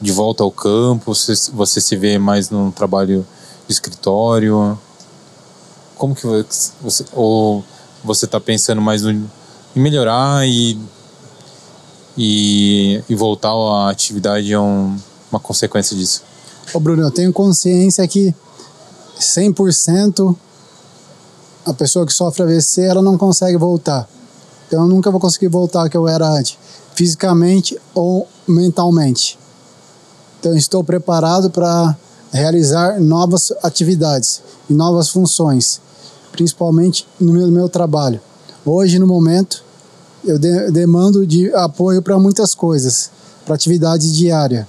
de 0.01 0.11
volta 0.11 0.43
ao 0.43 0.49
campo? 0.49 1.13
Você, 1.13 1.51
você 1.51 1.79
se 1.79 1.95
vê 1.95 2.17
mais 2.17 2.49
num 2.49 2.71
trabalho 2.71 3.23
de 3.67 3.71
escritório? 3.71 4.79
Como 5.95 6.15
que 6.15 6.25
você 6.81 7.05
ou 7.13 7.63
você 8.03 8.25
está 8.25 8.39
pensando 8.39 8.81
mais 8.81 9.03
no, 9.03 9.11
em 9.11 9.79
melhorar 9.79 10.47
e, 10.47 10.75
e, 12.17 13.03
e 13.09 13.15
voltar 13.15 13.51
à 13.51 13.89
atividade 13.89 14.51
é 14.51 14.59
um, 14.59 14.95
uma 15.31 15.39
consequência 15.39 15.95
disso? 15.95 16.23
Ô 16.73 16.79
Bruno, 16.79 17.03
eu 17.03 17.11
tenho 17.11 17.33
consciência 17.33 18.07
que 18.07 18.33
100% 19.19 20.35
a 21.65 21.73
pessoa 21.73 22.05
que 22.05 22.13
sofre 22.13 22.43
AVC 22.43 22.81
ela 22.81 23.01
não 23.01 23.17
consegue 23.17 23.57
voltar. 23.57 24.07
Então 24.67 24.83
eu 24.83 24.87
nunca 24.87 25.11
vou 25.11 25.19
conseguir 25.19 25.47
voltar 25.47 25.83
ao 25.83 25.89
que 25.89 25.97
eu 25.97 26.07
era 26.07 26.27
antes, 26.27 26.57
fisicamente 26.93 27.77
ou 27.93 28.27
mentalmente. 28.47 29.37
Então 30.39 30.55
estou 30.55 30.83
preparado 30.83 31.49
para 31.49 31.95
realizar 32.31 32.99
novas 32.99 33.53
atividades 33.61 34.41
e 34.69 34.73
novas 34.73 35.09
funções, 35.09 35.79
principalmente 36.31 37.07
no 37.19 37.33
meu, 37.33 37.47
no 37.47 37.53
meu 37.53 37.69
trabalho. 37.69 38.19
Hoje, 38.65 38.97
no 38.97 39.05
momento, 39.05 39.63
eu 40.25 40.37
de, 40.39 40.71
demando 40.71 41.25
de 41.25 41.53
apoio 41.53 42.01
para 42.01 42.17
muitas 42.17 42.55
coisas, 42.55 43.09
para 43.45 43.55
atividades 43.55 44.15
diárias. 44.15 44.65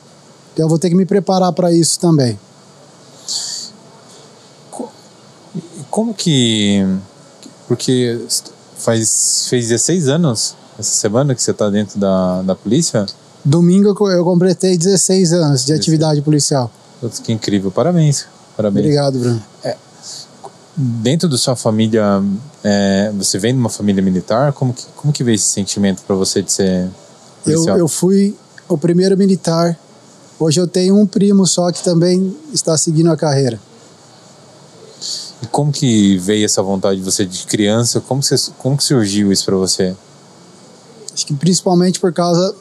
Então 0.52 0.66
eu 0.66 0.68
vou 0.68 0.78
ter 0.78 0.88
que 0.88 0.96
me 0.96 1.06
preparar 1.06 1.52
para 1.52 1.72
isso 1.72 1.98
também. 1.98 2.38
Como 5.90 6.12
que. 6.12 6.84
Porque 7.68 8.20
faz, 8.76 9.46
fez 9.48 9.68
16 9.68 10.08
anos 10.08 10.56
essa 10.78 10.94
semana 10.94 11.34
que 11.34 11.42
você 11.42 11.52
está 11.52 11.70
dentro 11.70 11.98
da, 11.98 12.42
da 12.42 12.54
polícia? 12.54 13.06
Domingo 13.44 13.94
eu 14.10 14.24
completei 14.24 14.76
16 14.76 15.32
anos 15.32 15.64
de 15.64 15.72
atividade 15.72 16.20
policial. 16.22 16.70
Que 17.22 17.32
incrível, 17.32 17.70
parabéns. 17.70 18.26
parabéns. 18.56 18.86
Obrigado, 18.86 19.18
Bruno. 19.18 19.42
É, 19.62 19.76
dentro 20.76 21.28
da 21.28 21.36
sua 21.36 21.54
família, 21.54 22.22
é, 22.64 23.12
você 23.14 23.38
vem 23.38 23.52
de 23.52 23.60
uma 23.60 23.68
família 23.68 24.02
militar, 24.02 24.54
como 24.54 24.72
que, 24.72 24.86
como 24.96 25.12
que 25.12 25.22
veio 25.22 25.34
esse 25.34 25.50
sentimento 25.50 26.02
para 26.06 26.16
você 26.16 26.40
de 26.40 26.50
ser 26.50 26.88
policial? 27.44 27.76
Eu, 27.76 27.84
eu 27.84 27.88
fui 27.88 28.34
o 28.66 28.78
primeiro 28.78 29.16
militar. 29.18 29.78
Hoje 30.40 30.60
eu 30.60 30.66
tenho 30.66 30.98
um 30.98 31.06
primo 31.06 31.46
só 31.46 31.70
que 31.70 31.84
também 31.84 32.34
está 32.54 32.76
seguindo 32.78 33.10
a 33.10 33.16
carreira. 33.18 33.60
E 35.42 35.46
como 35.48 35.70
que 35.70 36.16
veio 36.18 36.46
essa 36.46 36.62
vontade 36.62 36.96
de 36.96 37.04
você 37.04 37.26
de 37.26 37.44
criança? 37.44 38.00
Como, 38.00 38.22
você, 38.22 38.34
como 38.56 38.78
que 38.78 38.82
surgiu 38.82 39.30
isso 39.30 39.44
para 39.44 39.56
você? 39.56 39.94
Acho 41.12 41.26
que 41.26 41.34
principalmente 41.34 42.00
por 42.00 42.14
causa 42.14 42.54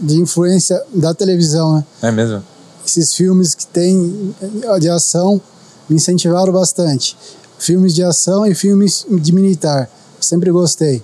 de 0.00 0.16
influência 0.16 0.80
da 0.94 1.12
televisão, 1.12 1.74
né? 1.74 1.84
É 2.02 2.12
mesmo? 2.12 2.42
Esses 2.86 3.12
filmes 3.14 3.54
que 3.54 3.66
tem 3.66 4.34
de 4.78 4.88
ação 4.88 5.40
me 5.88 5.96
incentivaram 5.96 6.52
bastante. 6.52 7.16
Filmes 7.60 7.94
de 7.94 8.02
ação 8.02 8.46
e 8.46 8.54
filmes 8.54 9.06
de 9.08 9.32
militar. 9.32 9.88
Sempre 10.18 10.50
gostei. 10.50 11.02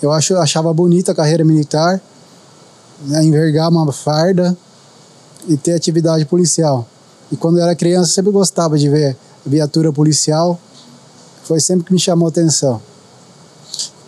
Eu 0.00 0.10
acho, 0.10 0.34
achava 0.36 0.72
bonita 0.72 1.12
a 1.12 1.14
carreira 1.14 1.44
militar, 1.44 2.00
né, 3.02 3.22
envergar 3.22 3.68
uma 3.68 3.92
farda 3.92 4.56
e 5.46 5.58
ter 5.58 5.74
atividade 5.74 6.24
policial. 6.24 6.86
E 7.30 7.36
quando 7.36 7.58
eu 7.58 7.64
era 7.64 7.76
criança, 7.76 8.10
sempre 8.10 8.32
gostava 8.32 8.78
de 8.78 8.88
ver 8.88 9.14
viatura 9.44 9.92
policial. 9.92 10.58
Foi 11.44 11.60
sempre 11.60 11.84
que 11.84 11.92
me 11.92 11.98
chamou 11.98 12.28
atenção. 12.28 12.80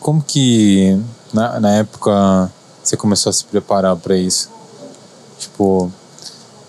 Como 0.00 0.22
que 0.22 0.98
na, 1.30 1.60
na 1.60 1.70
época 1.76 2.50
você 2.82 2.96
começou 2.96 3.28
a 3.28 3.32
se 3.34 3.44
preparar 3.44 3.96
para 3.96 4.16
isso? 4.16 4.48
Tipo, 5.38 5.92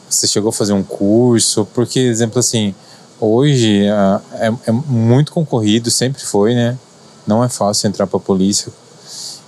você 0.09 0.27
chegou 0.27 0.49
a 0.49 0.53
fazer 0.53 0.73
um 0.73 0.83
curso? 0.83 1.65
Porque, 1.73 1.99
exemplo 1.99 2.39
assim, 2.39 2.75
hoje 3.21 3.85
é, 4.33 4.53
é, 4.67 4.71
muito 4.71 5.31
concorrido, 5.31 5.91
sempre 5.91 6.21
foi, 6.23 6.55
né? 6.55 6.77
Não 7.25 7.43
é 7.43 7.47
fácil 7.47 7.87
entrar 7.87 8.07
para 8.07 8.17
a 8.17 8.21
polícia 8.21 8.73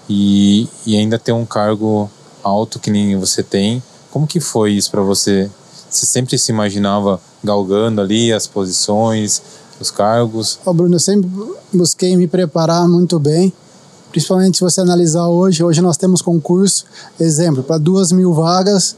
e, 0.07 0.69
e 0.85 0.95
ainda 0.95 1.17
ter 1.17 1.31
um 1.31 1.45
cargo 1.45 2.09
alto 2.43 2.79
que 2.79 2.91
nem 2.91 3.17
você 3.17 3.41
tem. 3.41 3.81
Como 4.11 4.27
que 4.27 4.39
foi 4.39 4.73
isso 4.73 4.91
para 4.91 5.01
você? 5.01 5.49
Você 5.89 6.05
sempre 6.05 6.37
se 6.37 6.51
imaginava 6.51 7.19
galgando 7.43 7.99
ali 7.99 8.31
as 8.31 8.45
posições, 8.45 9.41
os 9.79 9.89
cargos? 9.89 10.59
Oh, 10.63 10.73
Bruno, 10.73 10.95
eu 10.95 10.99
sempre 10.99 11.29
busquei 11.73 12.15
me 12.15 12.27
preparar 12.27 12.87
muito 12.87 13.19
bem, 13.19 13.51
principalmente 14.11 14.57
se 14.57 14.63
você 14.63 14.81
analisar 14.81 15.27
hoje. 15.27 15.63
Hoje 15.63 15.81
nós 15.81 15.97
temos 15.97 16.21
concurso, 16.21 16.85
exemplo, 17.19 17.63
para 17.63 17.77
duas 17.79 18.11
mil 18.11 18.33
vagas, 18.33 18.95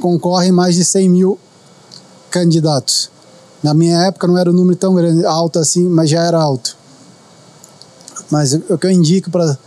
concorrem 0.00 0.52
mais 0.52 0.76
de 0.76 0.84
100 0.84 1.08
mil 1.08 1.38
candidatos. 2.30 3.10
Na 3.62 3.74
minha 3.74 3.98
época 4.06 4.26
não 4.26 4.38
era 4.38 4.50
um 4.50 4.54
número 4.54 4.76
tão 4.76 4.94
grande, 4.94 5.24
alto 5.26 5.58
assim, 5.58 5.86
mas 5.88 6.08
já 6.08 6.22
era 6.22 6.40
alto. 6.40 6.76
Mas 8.30 8.54
o 8.54 8.78
que 8.78 8.86
eu 8.86 8.90
indico 8.90 9.30
para 9.30 9.58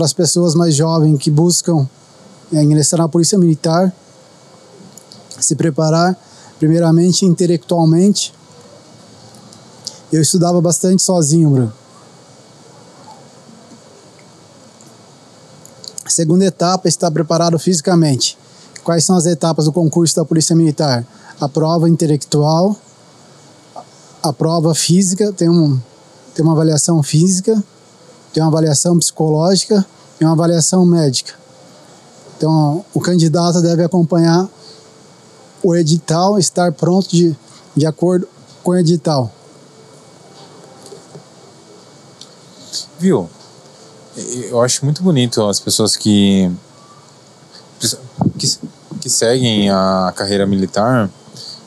as 0.00 0.12
pessoas 0.12 0.54
mais 0.54 0.74
jovens 0.74 1.18
que 1.18 1.30
buscam 1.30 1.86
é, 2.52 2.62
ingressar 2.62 2.98
na 2.98 3.08
Polícia 3.08 3.38
Militar, 3.38 3.92
se 5.38 5.54
preparar 5.54 6.16
primeiramente 6.58 7.26
intelectualmente. 7.26 8.32
Eu 10.12 10.22
estudava 10.22 10.60
bastante 10.60 11.02
sozinho, 11.02 11.50
Bruno. 11.50 11.72
Segunda 16.06 16.44
etapa, 16.44 16.88
estar 16.88 17.10
preparado 17.10 17.58
fisicamente. 17.58 18.38
Quais 18.84 19.04
são 19.04 19.16
as 19.16 19.24
etapas 19.24 19.64
do 19.64 19.72
concurso 19.72 20.14
da 20.14 20.24
Polícia 20.24 20.54
Militar? 20.54 21.06
A 21.42 21.48
prova 21.48 21.88
intelectual, 21.88 22.76
a 24.22 24.32
prova 24.32 24.76
física, 24.76 25.32
tem, 25.32 25.50
um, 25.50 25.76
tem 26.32 26.44
uma 26.44 26.52
avaliação 26.52 27.02
física, 27.02 27.60
tem 28.32 28.40
uma 28.40 28.48
avaliação 28.48 28.96
psicológica 28.96 29.84
e 30.20 30.24
uma 30.24 30.34
avaliação 30.34 30.86
médica. 30.86 31.34
Então, 32.36 32.84
o 32.94 33.00
candidato 33.00 33.60
deve 33.60 33.82
acompanhar 33.82 34.48
o 35.64 35.74
edital 35.74 36.38
estar 36.38 36.70
pronto 36.70 37.08
de, 37.08 37.36
de 37.76 37.86
acordo 37.86 38.28
com 38.62 38.70
o 38.70 38.76
edital. 38.76 39.28
Viu? 43.00 43.28
Eu 44.48 44.62
acho 44.62 44.84
muito 44.84 45.02
bonito 45.02 45.42
as 45.42 45.58
pessoas 45.58 45.96
que, 45.96 46.48
que, 48.38 48.58
que 49.00 49.10
seguem 49.10 49.70
a 49.70 50.12
carreira 50.14 50.46
militar, 50.46 51.10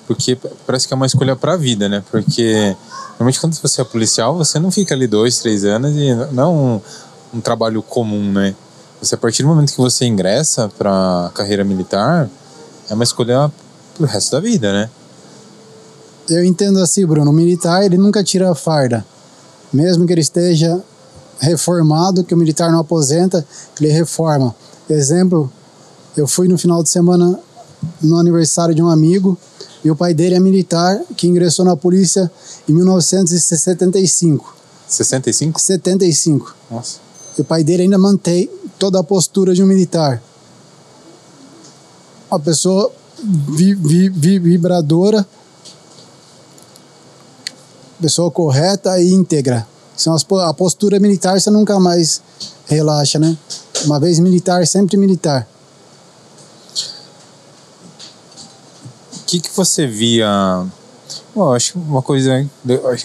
porque 0.08 0.38
parece 0.66 0.88
que 0.88 0.94
é 0.94 0.98
uma 0.98 1.06
escolha 1.06 1.36
para 1.36 1.54
a 1.54 1.58
vida, 1.58 1.90
né? 1.90 2.04
Porque 2.12 2.76
normalmente 3.12 3.40
quando 3.40 3.56
você 3.56 3.82
é 3.82 3.84
policial, 3.84 4.38
você 4.38 4.60
não 4.60 4.72
fica 4.72 4.94
ali 4.94 5.08
dois, 5.08 5.40
três 5.40 5.64
anos 5.64 5.96
e 5.96 6.14
não 6.32 6.44
é 6.44 6.48
um, 6.48 6.82
um 7.38 7.42
trabalho 7.42 7.82
comum, 7.82 8.32
né? 8.32 8.56
Você, 9.02 9.16
a 9.16 9.18
partir 9.18 9.44
do 9.44 9.50
momento 9.50 9.72
que 9.72 9.78
você 9.78 10.06
ingressa 10.06 10.70
para 10.78 11.30
carreira 11.34 11.64
militar, 11.64 12.30
é 12.90 12.94
uma 12.94 13.04
escolha 13.04 13.52
pro 13.96 14.06
resto 14.06 14.32
da 14.32 14.40
vida, 14.40 14.72
né? 14.72 14.90
Eu 16.30 16.44
entendo 16.44 16.80
assim, 16.80 17.06
Bruno. 17.06 17.30
O 17.30 17.34
militar, 17.34 17.84
ele 17.84 17.98
nunca 17.98 18.24
tira 18.24 18.50
a 18.50 18.56
farda. 18.56 19.06
Mesmo 19.72 20.08
que 20.08 20.14
ele 20.14 20.22
esteja 20.22 20.82
reformado, 21.40 22.24
que 22.24 22.34
o 22.34 22.38
militar 22.38 22.72
não 22.72 22.80
aposenta, 22.80 23.46
ele 23.80 23.92
reforma. 23.92 24.56
Exemplo, 24.90 25.52
eu 26.16 26.28
fui 26.28 26.48
no 26.48 26.58
final 26.58 26.82
de 26.82 26.90
semana 26.90 27.40
no 28.02 28.18
aniversário 28.18 28.74
de 28.74 28.82
um 28.82 28.90
amigo, 28.90 29.38
E 29.86 29.92
o 29.92 29.96
pai 29.96 30.16
dele 30.16 30.34
é 30.34 30.40
militar, 30.40 31.00
que 31.16 31.28
ingressou 31.28 31.64
na 31.64 31.78
polícia 31.78 32.32
em 32.68 32.74
1975. 32.74 34.56
65? 34.88 35.62
75. 35.62 36.56
Nossa. 36.72 36.98
E 37.38 37.42
o 37.42 37.46
pai 37.46 37.64
dele 37.64 37.84
ainda 37.84 38.00
mantém 38.00 38.50
toda 38.80 39.00
a 39.00 39.04
postura 39.04 39.54
de 39.54 39.62
um 39.62 39.68
militar. 39.68 40.24
Uma 42.32 42.40
pessoa 42.40 42.92
vi, 43.24 43.76
vi, 43.76 44.10
vi, 44.10 44.40
vibradora, 44.40 45.24
pessoa 48.02 48.32
correta 48.32 49.00
e 49.00 49.14
íntegra. 49.14 49.68
A 50.48 50.54
postura 50.56 51.00
militar 51.00 51.40
você 51.40 51.52
nunca 51.52 51.80
mais 51.80 52.24
relaxa, 52.66 53.20
né? 53.20 53.38
Uma 53.86 54.00
vez 54.00 54.18
militar, 54.18 54.66
sempre 54.66 54.98
militar. 54.98 55.48
Que, 59.40 59.50
que 59.50 59.56
você 59.56 59.86
via? 59.86 60.66
Bom, 61.34 61.54
acho 61.54 61.78
uma 61.78 62.02
coisa. 62.02 62.48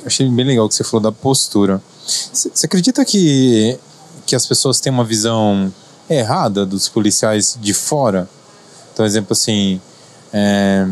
Achei 0.04 0.28
bem 0.28 0.46
legal 0.46 0.68
que 0.68 0.74
você 0.74 0.84
falou 0.84 1.02
da 1.02 1.12
postura. 1.12 1.82
Você 2.06 2.66
acredita 2.66 3.04
que, 3.04 3.78
que 4.26 4.36
as 4.36 4.46
pessoas 4.46 4.80
têm 4.80 4.92
uma 4.92 5.04
visão 5.04 5.72
errada 6.08 6.64
dos 6.64 6.88
policiais 6.88 7.58
de 7.60 7.74
fora? 7.74 8.28
Então, 8.92 9.04
exemplo 9.04 9.32
assim, 9.32 9.80
é, 10.32 10.86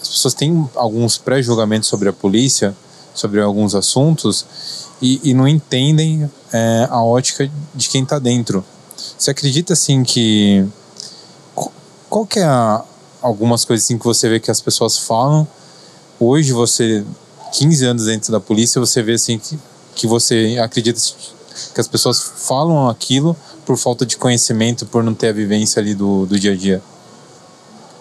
as 0.00 0.08
pessoas 0.08 0.34
têm 0.34 0.68
alguns 0.74 1.18
pré-julgamentos 1.18 1.88
sobre 1.88 2.08
a 2.08 2.12
polícia, 2.12 2.74
sobre 3.14 3.40
alguns 3.40 3.74
assuntos, 3.74 4.46
e, 5.00 5.20
e 5.30 5.34
não 5.34 5.46
entendem 5.46 6.30
é, 6.52 6.86
a 6.90 7.02
ótica 7.02 7.50
de 7.74 7.88
quem 7.88 8.02
está 8.02 8.18
dentro. 8.18 8.64
Você 9.18 9.30
acredita 9.30 9.72
assim 9.72 10.02
que 10.02 10.66
qual 12.08 12.26
que 12.26 12.38
é 12.38 12.44
a, 12.44 12.84
algumas 13.24 13.64
coisas 13.64 13.86
assim 13.86 13.96
que 13.96 14.04
você 14.04 14.28
vê 14.28 14.38
que 14.38 14.50
as 14.50 14.60
pessoas 14.60 14.98
falam 14.98 15.48
hoje 16.20 16.52
você 16.52 17.02
15 17.54 17.84
anos 17.86 18.04
dentro 18.04 18.30
da 18.30 18.38
polícia 18.38 18.78
você 18.78 19.02
vê 19.02 19.14
assim 19.14 19.38
que, 19.38 19.58
que 19.94 20.06
você 20.06 20.58
acredita 20.62 21.00
que 21.74 21.80
as 21.80 21.88
pessoas 21.88 22.20
falam 22.20 22.86
aquilo 22.86 23.34
por 23.64 23.78
falta 23.78 24.04
de 24.04 24.18
conhecimento 24.18 24.84
por 24.84 25.02
não 25.02 25.14
ter 25.14 25.28
a 25.28 25.32
vivência 25.32 25.80
ali 25.80 25.94
do, 25.94 26.26
do 26.26 26.38
dia 26.38 26.52
a 26.52 26.56
dia 26.56 26.82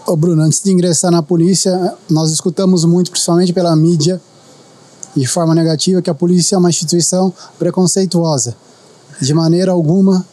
Ô 0.05 0.17
Bruno, 0.17 0.41
antes 0.41 0.61
de 0.61 0.69
ingressar 0.69 1.09
na 1.09 1.23
polícia, 1.23 1.95
nós 2.09 2.29
escutamos 2.29 2.83
muito, 2.83 3.09
principalmente 3.09 3.53
pela 3.53 3.73
mídia, 3.73 4.21
de 5.15 5.25
forma 5.25 5.55
negativa, 5.55 6.01
que 6.01 6.09
a 6.09 6.13
polícia 6.13 6.55
é 6.55 6.59
uma 6.59 6.69
instituição 6.69 7.33
preconceituosa. 7.57 8.53
De 9.21 9.33
maneira 9.33 9.71
alguma, 9.71 10.25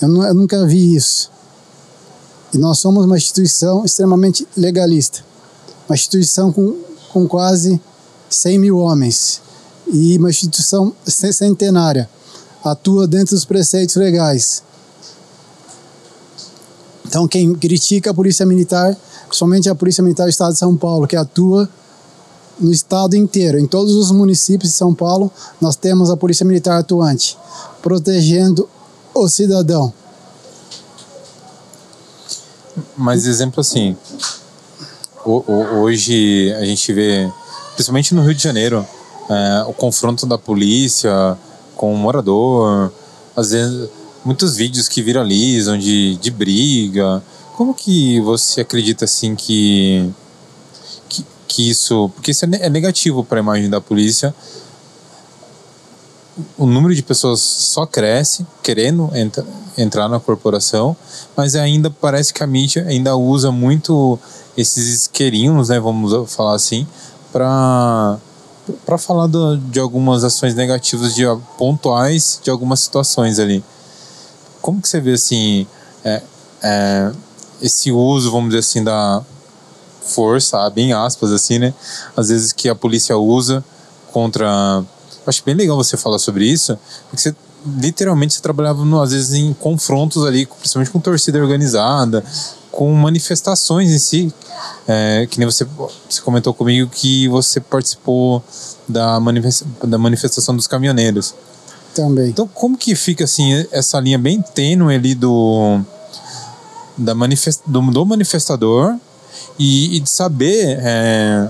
eu, 0.00 0.22
eu 0.22 0.34
nunca 0.34 0.64
vi 0.64 0.94
isso. 0.94 1.28
E 2.56 2.58
nós 2.58 2.78
somos 2.78 3.04
uma 3.04 3.16
instituição 3.16 3.84
extremamente 3.84 4.48
legalista. 4.56 5.24
Uma 5.88 5.94
instituição 5.94 6.50
com, 6.50 6.76
com 7.12 7.28
quase 7.28 7.80
100 8.28 8.58
mil 8.58 8.78
homens. 8.78 9.40
E 9.86 10.16
uma 10.18 10.30
instituição 10.30 10.92
centenária. 11.06 12.08
Atua 12.64 13.06
dentro 13.06 13.36
dos 13.36 13.44
preceitos 13.44 13.94
legais 13.94 14.64
então, 17.06 17.28
quem 17.28 17.54
critica 17.54 18.10
a 18.10 18.14
Polícia 18.14 18.44
Militar, 18.44 18.96
somente 19.30 19.68
a 19.68 19.74
Polícia 19.76 20.02
Militar 20.02 20.24
do 20.24 20.30
Estado 20.30 20.52
de 20.52 20.58
São 20.58 20.76
Paulo, 20.76 21.06
que 21.06 21.14
atua 21.14 21.68
no 22.58 22.72
estado 22.72 23.14
inteiro, 23.14 23.58
em 23.58 23.66
todos 23.66 23.94
os 23.94 24.10
municípios 24.10 24.72
de 24.72 24.76
São 24.76 24.92
Paulo, 24.92 25.30
nós 25.60 25.76
temos 25.76 26.10
a 26.10 26.16
Polícia 26.16 26.44
Militar 26.44 26.78
atuante, 26.78 27.38
protegendo 27.80 28.68
o 29.14 29.28
cidadão. 29.28 29.92
Mas 32.96 33.26
exemplo 33.26 33.60
assim, 33.60 33.96
hoje 35.24 36.52
a 36.58 36.64
gente 36.64 36.92
vê, 36.92 37.30
principalmente 37.74 38.14
no 38.14 38.22
Rio 38.22 38.34
de 38.34 38.42
Janeiro, 38.42 38.86
é, 39.28 39.64
o 39.66 39.72
confronto 39.72 40.26
da 40.26 40.38
polícia 40.38 41.36
com 41.74 41.92
o 41.92 41.96
morador, 41.96 42.90
às 43.36 43.50
vezes 43.50 43.90
muitos 44.26 44.56
vídeos 44.56 44.88
que 44.88 45.00
viralizam 45.00 45.78
de, 45.78 46.16
de 46.16 46.30
briga. 46.30 47.22
Como 47.54 47.72
que 47.72 48.20
você 48.20 48.62
acredita 48.62 49.04
assim 49.04 49.36
que, 49.36 50.10
que, 51.08 51.24
que 51.46 51.70
isso. 51.70 52.10
Porque 52.14 52.32
isso 52.32 52.44
é, 52.44 52.48
é 52.66 52.68
negativo 52.68 53.24
para 53.24 53.38
a 53.38 53.42
imagem 53.42 53.70
da 53.70 53.80
polícia. 53.80 54.34
O 56.58 56.66
número 56.66 56.94
de 56.94 57.02
pessoas 57.02 57.40
só 57.40 57.86
cresce 57.86 58.46
querendo 58.62 59.10
entra, 59.14 59.44
entrar 59.76 60.08
na 60.08 60.20
corporação, 60.20 60.96
mas 61.36 61.54
ainda 61.54 61.90
parece 61.90 62.32
que 62.32 62.42
a 62.42 62.46
mídia 62.46 62.84
ainda 62.86 63.16
usa 63.16 63.50
muito 63.50 64.18
esses 64.56 64.88
isqueirinhos, 64.88 65.68
né, 65.68 65.80
vamos 65.80 66.32
falar 66.32 66.54
assim, 66.54 66.86
para 67.32 68.18
para 68.84 68.98
falar 68.98 69.28
do, 69.28 69.56
de 69.56 69.78
algumas 69.78 70.24
ações 70.24 70.52
negativas 70.52 71.14
de 71.14 71.22
pontuais 71.56 72.40
de 72.42 72.50
algumas 72.50 72.80
situações 72.80 73.38
ali 73.38 73.62
como 74.60 74.82
que 74.82 74.88
você 74.88 75.00
vê 75.00 75.12
assim 75.12 75.64
é, 76.04 76.20
é, 76.60 77.12
esse 77.62 77.92
uso, 77.92 78.30
vamos 78.30 78.48
dizer 78.48 78.58
assim, 78.58 78.82
da 78.82 79.22
força, 80.02 80.68
bem 80.70 80.92
aspas 80.92 81.32
assim, 81.32 81.58
né? 81.58 81.74
Às 82.16 82.28
vezes 82.28 82.52
que 82.52 82.68
a 82.68 82.74
polícia 82.74 83.16
usa 83.16 83.64
contra. 84.12 84.84
Acho 85.26 85.42
bem 85.44 85.54
legal 85.54 85.76
você 85.76 85.96
falar 85.96 86.18
sobre 86.18 86.46
isso, 86.46 86.78
porque 87.10 87.22
você 87.22 87.36
literalmente 87.78 88.34
você 88.34 88.40
trabalhava 88.40 88.84
no, 88.84 89.00
às 89.00 89.10
vezes 89.10 89.34
em 89.34 89.52
confrontos 89.54 90.24
ali, 90.24 90.46
principalmente 90.46 90.90
com 90.90 91.00
torcida 91.00 91.38
organizada, 91.38 92.24
com 92.70 92.92
manifestações 92.92 93.90
em 93.90 93.98
si. 93.98 94.34
É, 94.86 95.26
que 95.28 95.38
nem 95.38 95.46
você, 95.46 95.66
você 96.08 96.20
comentou 96.22 96.54
comigo 96.54 96.88
que 96.90 97.28
você 97.28 97.60
participou 97.60 98.42
da, 98.88 99.18
da 99.82 99.98
manifestação 99.98 100.54
dos 100.54 100.66
caminhoneiros. 100.66 101.34
Também. 101.94 102.28
Então, 102.28 102.46
como 102.46 102.76
que 102.76 102.94
fica 102.94 103.24
assim 103.24 103.66
essa 103.72 103.98
linha 103.98 104.18
bem 104.18 104.42
tênue 104.42 104.94
ali 104.94 105.14
do, 105.14 105.80
da 106.96 107.14
manifest, 107.14 107.62
do, 107.66 107.80
do 107.90 108.06
manifestador 108.06 108.96
e, 109.58 109.96
e 109.96 110.00
de 110.00 110.10
saber 110.10 110.78
é, 110.80 111.48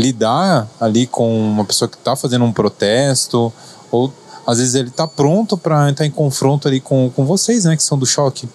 lidar 0.00 0.68
ali 0.80 1.06
com 1.06 1.38
uma 1.38 1.64
pessoa 1.64 1.88
que 1.88 1.96
está 1.96 2.14
fazendo 2.16 2.44
um 2.44 2.52
protesto 2.52 3.52
ou 3.90 4.12
às 4.46 4.58
vezes 4.58 4.74
ele 4.74 4.88
está 4.88 5.06
pronto 5.06 5.56
para 5.56 5.88
entrar 5.88 6.04
em 6.04 6.10
confronto 6.10 6.68
ali 6.68 6.80
com, 6.80 7.10
com 7.14 7.24
vocês, 7.24 7.64
né, 7.64 7.76
que 7.76 7.82
são 7.82 7.96
do 7.96 8.04
choque. 8.04 8.48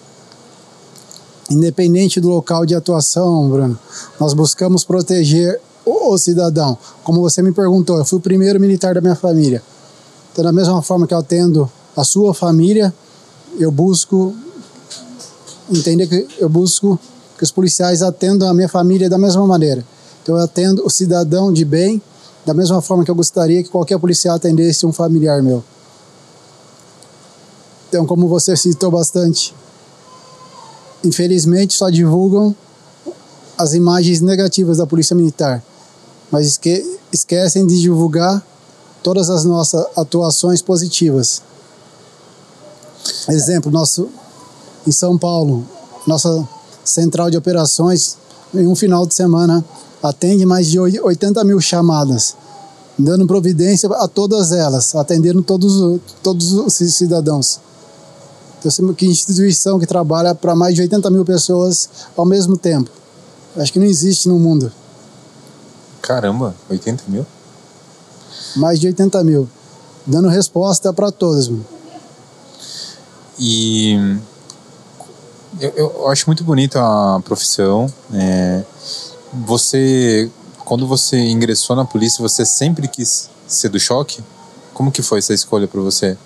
Independente 1.50 2.20
do 2.20 2.28
local 2.28 2.64
de 2.64 2.76
atuação, 2.76 3.48
Bruno, 3.48 3.78
nós 4.20 4.32
buscamos 4.34 4.84
proteger 4.84 5.60
o, 5.84 6.12
o 6.12 6.18
cidadão. 6.18 6.78
Como 7.02 7.20
você 7.20 7.42
me 7.42 7.52
perguntou, 7.52 7.98
eu 7.98 8.04
fui 8.04 8.18
o 8.18 8.22
primeiro 8.22 8.60
militar 8.60 8.94
da 8.94 9.00
minha 9.00 9.16
família. 9.16 9.60
Então, 10.32 10.44
da 10.44 10.52
mesma 10.52 10.80
forma 10.80 11.08
que 11.08 11.14
eu 11.14 11.18
atendo 11.18 11.70
a 11.96 12.04
sua 12.04 12.32
família, 12.32 12.94
eu 13.58 13.72
busco 13.72 14.32
entender 15.68 16.06
que 16.06 16.26
eu 16.38 16.48
busco 16.48 16.98
que 17.36 17.42
os 17.42 17.50
policiais 17.50 18.02
atendam 18.02 18.48
a 18.48 18.54
minha 18.54 18.68
família 18.68 19.10
da 19.10 19.18
mesma 19.18 19.44
maneira. 19.46 19.84
Então, 20.22 20.36
eu 20.36 20.42
atendo 20.42 20.84
o 20.84 20.90
cidadão 20.90 21.52
de 21.52 21.64
bem 21.64 22.02
da 22.44 22.54
mesma 22.54 22.80
forma 22.80 23.04
que 23.04 23.10
eu 23.10 23.14
gostaria 23.14 23.62
que 23.62 23.68
qualquer 23.68 23.98
policial 23.98 24.36
atendesse 24.36 24.86
um 24.86 24.92
familiar 24.92 25.42
meu. 25.42 25.62
Então, 27.88 28.06
como 28.06 28.28
você 28.28 28.56
citou 28.56 28.90
bastante, 28.90 29.54
infelizmente 31.04 31.74
só 31.74 31.90
divulgam 31.90 32.54
as 33.58 33.74
imagens 33.74 34.20
negativas 34.20 34.78
da 34.78 34.86
Polícia 34.86 35.14
Militar, 35.14 35.62
mas 36.30 36.46
esque 36.46 36.98
esquecem 37.12 37.66
de 37.66 37.80
divulgar 37.80 38.42
todas 39.02 39.28
as 39.28 39.44
nossas 39.44 39.84
atuações 39.96 40.62
positivas. 40.62 41.42
Exemplo, 43.28 43.70
nosso 43.70 44.08
em 44.86 44.92
São 44.92 45.18
Paulo, 45.18 45.66
nossa 46.06 46.48
central 46.84 47.30
de 47.30 47.36
operações 47.36 48.16
em 48.54 48.66
um 48.66 48.74
final 48.74 49.04
de 49.06 49.14
semana 49.14 49.64
atende 50.02 50.46
mais 50.46 50.66
de 50.68 50.78
80 50.78 51.42
mil 51.44 51.60
chamadas, 51.60 52.36
dando 52.98 53.26
providência 53.26 53.88
a 53.88 54.08
todas 54.08 54.52
elas, 54.52 54.94
atendendo 54.94 55.42
todos, 55.42 56.00
todos 56.22 56.52
os 56.52 56.74
cidadãos. 56.74 57.60
Então, 58.58 58.92
que 58.92 59.06
instituição 59.06 59.78
que 59.78 59.86
trabalha 59.86 60.34
para 60.34 60.54
mais 60.54 60.74
de 60.74 60.82
80 60.82 61.10
mil 61.10 61.24
pessoas 61.24 61.88
ao 62.16 62.26
mesmo 62.26 62.56
tempo. 62.56 62.90
Acho 63.56 63.72
que 63.72 63.78
não 63.78 63.86
existe 63.86 64.28
no 64.28 64.38
mundo. 64.38 64.70
Caramba, 66.02 66.54
80 66.68 67.04
mil? 67.08 67.26
mais 68.56 68.80
de 68.80 68.86
80 68.86 69.22
mil, 69.24 69.48
dando 70.06 70.28
resposta 70.28 70.92
para 70.92 71.10
todos. 71.10 71.48
Mano. 71.48 71.64
E 73.38 74.18
eu, 75.58 75.70
eu, 75.70 76.08
acho 76.08 76.26
muito 76.26 76.44
bonita 76.44 76.80
a 76.80 77.20
profissão. 77.24 77.90
É, 78.12 78.62
você, 79.32 80.30
quando 80.64 80.86
você 80.86 81.16
ingressou 81.18 81.76
na 81.76 81.84
polícia, 81.84 82.22
você 82.22 82.44
sempre 82.44 82.88
quis 82.88 83.28
ser 83.46 83.68
do 83.68 83.78
choque? 83.78 84.22
Como 84.74 84.90
que 84.90 85.02
foi 85.02 85.18
essa 85.18 85.34
escolha 85.34 85.68
para 85.68 85.80
você? 85.80 86.16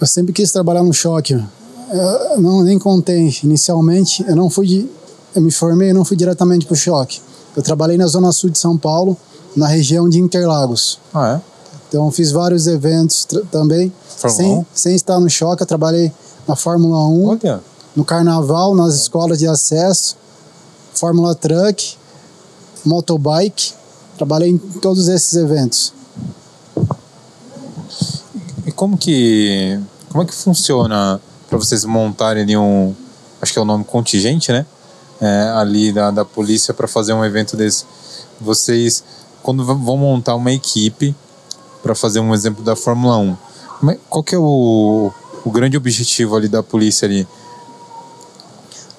Eu 0.00 0.06
sempre 0.06 0.32
quis 0.32 0.50
trabalhar 0.50 0.82
no 0.82 0.92
choque. 0.92 1.34
Eu 1.34 2.40
não 2.40 2.62
nem 2.62 2.78
contei 2.78 3.32
inicialmente. 3.42 4.24
Eu 4.26 4.34
não 4.34 4.48
fui 4.48 4.66
de, 4.66 4.90
eu 5.34 5.42
me 5.42 5.50
formei 5.50 5.90
e 5.90 5.92
não 5.92 6.04
fui 6.04 6.16
diretamente 6.16 6.66
para 6.66 6.74
o 6.74 6.76
choque. 6.76 7.20
Eu 7.56 7.62
trabalhei 7.62 7.96
na 7.96 8.06
Zona 8.06 8.32
Sul 8.32 8.50
de 8.50 8.58
São 8.58 8.76
Paulo, 8.78 9.16
na 9.54 9.66
região 9.66 10.08
de 10.08 10.18
Interlagos. 10.18 10.98
Ah, 11.12 11.36
é? 11.36 11.52
Então 11.88 12.10
fiz 12.10 12.32
vários 12.32 12.66
eventos 12.66 13.26
também. 13.50 13.92
Sem, 14.16 14.66
sem 14.72 14.94
estar 14.94 15.20
no 15.20 15.28
choque, 15.28 15.62
eu 15.62 15.66
trabalhei 15.66 16.10
na 16.48 16.56
Fórmula 16.56 17.06
1, 17.06 17.28
Olha. 17.28 17.60
no 17.94 18.04
Carnaval, 18.04 18.74
nas 18.74 18.94
escolas 18.94 19.38
de 19.38 19.46
acesso, 19.46 20.16
Fórmula 20.94 21.34
Truck, 21.34 21.96
Motobike. 22.84 23.74
Trabalhei 24.16 24.50
em 24.50 24.58
todos 24.58 25.08
esses 25.08 25.34
eventos. 25.34 25.92
E 28.66 28.72
como 28.72 28.96
que 28.96 29.78
como 30.10 30.22
é 30.22 30.26
que 30.26 30.34
funciona 30.34 31.20
para 31.48 31.58
vocês 31.58 31.84
montarem 31.84 32.42
ali 32.42 32.56
um, 32.56 32.94
acho 33.40 33.52
que 33.52 33.58
é 33.58 33.62
o 33.62 33.64
nome 33.64 33.84
contingente, 33.84 34.52
né? 34.52 34.66
É, 35.20 35.52
ali 35.56 35.92
da, 35.92 36.10
da 36.10 36.24
polícia 36.24 36.74
para 36.74 36.86
fazer 36.86 37.12
um 37.12 37.24
evento 37.24 37.56
desse. 37.56 37.84
Vocês 38.40 39.02
quando 39.42 39.64
vão 39.64 39.96
montar 39.96 40.36
uma 40.36 40.52
equipe 40.52 41.14
para 41.82 41.94
fazer 41.94 42.20
um 42.20 42.32
exemplo 42.32 42.62
da 42.62 42.76
Fórmula 42.76 43.18
1, 43.18 43.36
é, 43.90 43.98
qual 44.08 44.22
que 44.22 44.34
é 44.34 44.38
o, 44.38 45.10
o 45.44 45.50
grande 45.50 45.76
objetivo 45.76 46.36
ali 46.36 46.48
da 46.48 46.62
polícia 46.62 47.06
ali? 47.06 47.26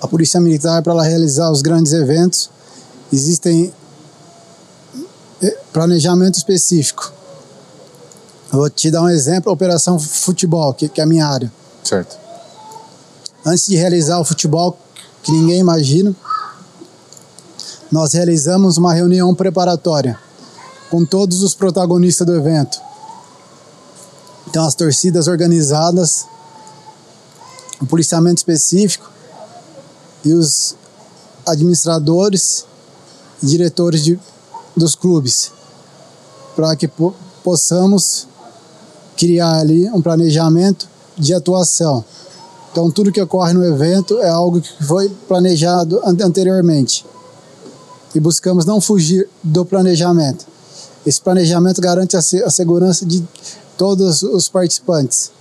A 0.03 0.07
polícia 0.07 0.37
militar 0.37 0.83
para 0.83 0.91
ela 0.91 1.03
realizar 1.03 1.49
os 1.49 1.61
grandes 1.61 1.93
eventos 1.93 2.49
existem 3.11 3.73
eh, 5.41 5.57
planejamento 5.71 6.35
específico. 6.35 7.09
Eu 8.51 8.59
vou 8.59 8.69
te 8.69 8.91
dar 8.91 9.01
um 9.01 9.07
exemplo, 9.07 9.49
a 9.49 9.53
Operação 9.53 9.97
Futebol, 9.97 10.73
que, 10.73 10.89
que 10.89 10.99
é 10.99 11.05
a 11.05 11.07
minha 11.07 11.25
área. 11.25 11.49
Certo. 11.85 12.17
Antes 13.45 13.65
de 13.65 13.77
realizar 13.77 14.19
o 14.19 14.25
futebol, 14.25 14.77
que 15.23 15.31
ninguém 15.31 15.59
imagina, 15.59 16.13
nós 17.89 18.11
realizamos 18.11 18.77
uma 18.77 18.93
reunião 18.93 19.33
preparatória 19.33 20.19
com 20.91 21.05
todos 21.05 21.41
os 21.41 21.55
protagonistas 21.55 22.27
do 22.27 22.35
evento. 22.35 22.77
Então, 24.49 24.65
as 24.65 24.75
torcidas 24.75 25.29
organizadas, 25.29 26.25
o 27.79 27.85
policiamento 27.85 28.39
específico 28.39 29.12
e 30.23 30.33
os 30.33 30.75
administradores 31.45 32.65
e 33.41 33.45
diretores 33.45 34.03
de, 34.03 34.19
dos 34.75 34.95
clubes, 34.95 35.51
para 36.55 36.75
que 36.75 36.87
po 36.87 37.13
possamos 37.43 38.25
criar 39.17 39.59
ali 39.59 39.89
um 39.89 40.01
planejamento 40.01 40.87
de 41.17 41.33
atuação. 41.33 42.03
Então, 42.71 42.89
tudo 42.89 43.11
que 43.11 43.21
ocorre 43.21 43.53
no 43.53 43.63
evento 43.63 44.17
é 44.19 44.29
algo 44.29 44.61
que 44.61 44.83
foi 44.83 45.09
planejado 45.27 46.01
anteriormente. 46.05 47.05
E 48.15 48.19
buscamos 48.19 48.65
não 48.65 48.79
fugir 48.79 49.27
do 49.43 49.65
planejamento. 49.65 50.45
Esse 51.05 51.19
planejamento 51.19 51.81
garante 51.81 52.15
a, 52.15 52.21
se 52.21 52.41
a 52.41 52.49
segurança 52.49 53.05
de 53.05 53.23
todos 53.77 54.23
os 54.23 54.47
participantes. 54.47 55.31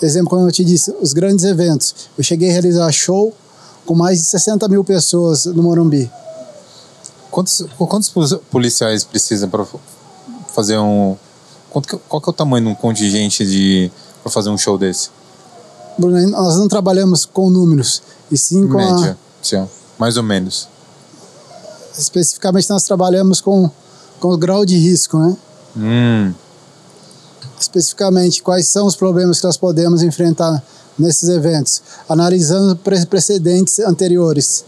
Exemplo, 0.00 0.30
como 0.30 0.46
eu 0.46 0.52
te 0.52 0.64
disse, 0.64 0.94
os 1.00 1.12
grandes 1.12 1.44
eventos. 1.44 1.94
Eu 2.16 2.22
cheguei 2.22 2.50
a 2.50 2.52
realizar 2.52 2.90
show 2.92 3.32
com 3.84 3.94
mais 3.94 4.18
de 4.18 4.24
60 4.26 4.68
mil 4.68 4.84
pessoas 4.84 5.46
no 5.46 5.62
Morumbi. 5.62 6.10
Quantos, 7.30 7.64
quantos 7.76 8.12
policiais 8.50 9.02
precisam 9.04 9.48
para 9.48 9.66
fazer 10.54 10.78
um, 10.78 11.16
Quanto, 11.74 11.98
qual 12.08 12.22
que 12.22 12.28
é 12.28 12.30
o 12.30 12.32
tamanho 12.32 12.66
de 12.66 12.70
um 12.70 12.74
contingente 12.76 13.44
de 13.44 13.90
para 14.22 14.30
fazer 14.30 14.48
um 14.48 14.56
show 14.56 14.78
desse? 14.78 15.10
Bruno, 15.98 16.30
nós 16.30 16.56
não 16.56 16.68
trabalhamos 16.68 17.24
com 17.24 17.50
números, 17.50 18.00
e 18.30 18.38
sim 18.38 18.68
com 18.68 18.76
Média, 18.76 19.18
a... 19.18 19.44
sim, 19.44 19.68
mais 19.98 20.16
ou 20.16 20.22
menos. 20.22 20.68
Especificamente 21.98 22.70
nós 22.70 22.84
trabalhamos 22.84 23.40
com, 23.40 23.68
com 24.20 24.28
o 24.28 24.38
grau 24.38 24.64
de 24.64 24.76
risco, 24.76 25.18
né? 25.18 25.36
Hum. 25.76 26.32
Especificamente, 27.58 28.40
quais 28.40 28.68
são 28.68 28.86
os 28.86 28.94
problemas 28.94 29.40
que 29.40 29.46
nós 29.46 29.56
podemos 29.56 30.00
enfrentar 30.00 30.62
nesses 30.98 31.28
eventos, 31.28 31.82
analisando 32.08 32.76
precedentes 33.08 33.78
anteriores. 33.80 34.64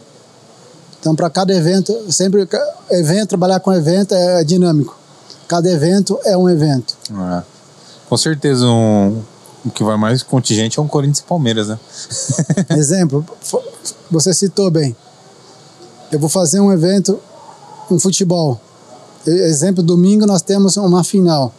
Então, 1.01 1.15
para 1.15 1.31
cada 1.31 1.55
evento, 1.55 1.95
sempre 2.11 2.49
evento, 2.91 3.29
trabalhar 3.29 3.61
com 3.61 3.73
evento 3.73 4.15
é 4.15 4.43
dinâmico. 4.43 4.97
Cada 5.47 5.71
evento 5.71 6.19
é 6.25 6.37
um 6.37 6.49
evento. 6.49 6.97
É. 7.11 7.43
Com 8.09 8.17
certeza, 8.17 8.67
um, 8.67 9.23
o 9.65 9.71
que 9.71 9.85
vai 9.85 9.97
mais 9.97 10.23
contingente 10.23 10.79
é 10.79 10.83
um 10.83 10.89
Corinthians 10.89 11.21
e 11.21 11.23
Palmeiras, 11.23 11.69
né? 11.69 11.79
Exemplo, 12.77 13.25
você 14.11 14.35
citou 14.35 14.71
bem. 14.71 14.97
Eu 16.11 16.19
vou 16.19 16.29
fazer 16.29 16.61
um 16.61 16.73
evento, 16.73 17.21
um 17.91 17.99
futebol. 17.99 18.61
Exemplo, 19.27 19.83
domingo 19.83 20.25
nós 20.25 20.43
temos 20.43 20.77
uma 20.77 21.03
final. 21.03 21.53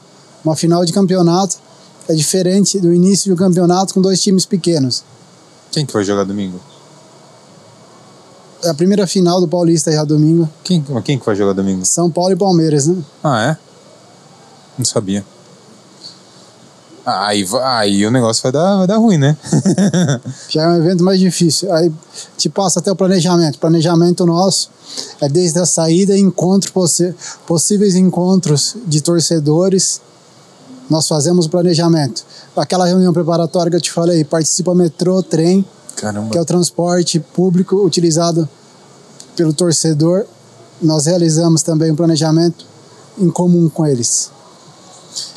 Uma 0.43 0.55
final 0.55 0.85
de 0.85 0.93
campeonato 0.93 1.57
é 2.07 2.13
diferente 2.13 2.79
do 2.79 2.93
início 2.93 3.33
do 3.33 3.37
campeonato 3.37 3.93
com 3.93 4.01
dois 4.01 4.21
times 4.21 4.45
pequenos. 4.45 5.03
Quem 5.71 5.85
que 5.85 5.93
vai 5.93 6.03
jogar 6.03 6.23
domingo? 6.23 6.59
É 8.63 8.69
a 8.69 8.73
primeira 8.73 9.05
final 9.05 9.39
do 9.39 9.47
Paulista 9.47 9.91
já 9.91 10.03
domingo. 10.03 10.49
Quem, 10.63 10.83
quem 11.03 11.19
que 11.19 11.25
vai 11.25 11.35
jogar 11.35 11.53
domingo? 11.53 11.85
São 11.85 12.09
Paulo 12.09 12.31
e 12.31 12.35
Palmeiras, 12.35 12.87
né? 12.87 12.95
Ah, 13.23 13.51
é? 13.51 13.57
Não 14.77 14.85
sabia. 14.85 15.23
Aí, 17.09 17.47
aí 17.63 18.05
o 18.05 18.11
negócio 18.11 18.43
vai 18.43 18.51
dar, 18.51 18.77
vai 18.79 18.87
dar 18.87 18.97
ruim, 18.97 19.17
né? 19.17 19.37
Já 20.49 20.63
é 20.63 20.67
um 20.67 20.75
evento 20.75 21.05
mais 21.05 21.17
difícil. 21.17 21.71
Aí 21.71 21.89
te 22.37 22.49
passa 22.49 22.79
até 22.79 22.91
o 22.91 22.97
planejamento. 22.97 23.55
O 23.55 23.59
planejamento 23.59 24.25
nosso 24.25 24.69
é 25.21 25.29
desde 25.29 25.57
a 25.57 25.65
saída, 25.65 26.17
encontro, 26.17 26.69
possíveis 27.45 27.95
encontros 27.95 28.75
de 28.85 28.99
torcedores. 28.99 30.01
Nós 30.89 31.07
fazemos 31.07 31.45
o 31.45 31.49
planejamento. 31.49 32.25
Aquela 32.55 32.85
reunião 32.85 33.13
preparatória 33.13 33.69
que 33.69 33.75
eu 33.75 33.81
te 33.81 33.91
falei, 33.91 34.23
participa 34.23 34.73
metrô, 34.73 35.21
trem, 35.21 35.65
Caramba. 35.95 36.29
que 36.31 36.37
é 36.37 36.41
o 36.41 36.45
transporte 36.45 37.19
público 37.19 37.83
utilizado 37.83 38.47
pelo 39.35 39.53
torcedor. 39.53 40.25
Nós 40.81 41.05
realizamos 41.05 41.61
também 41.61 41.91
um 41.91 41.95
planejamento 41.95 42.65
em 43.17 43.29
comum 43.29 43.69
com 43.69 43.85
eles. 43.85 44.31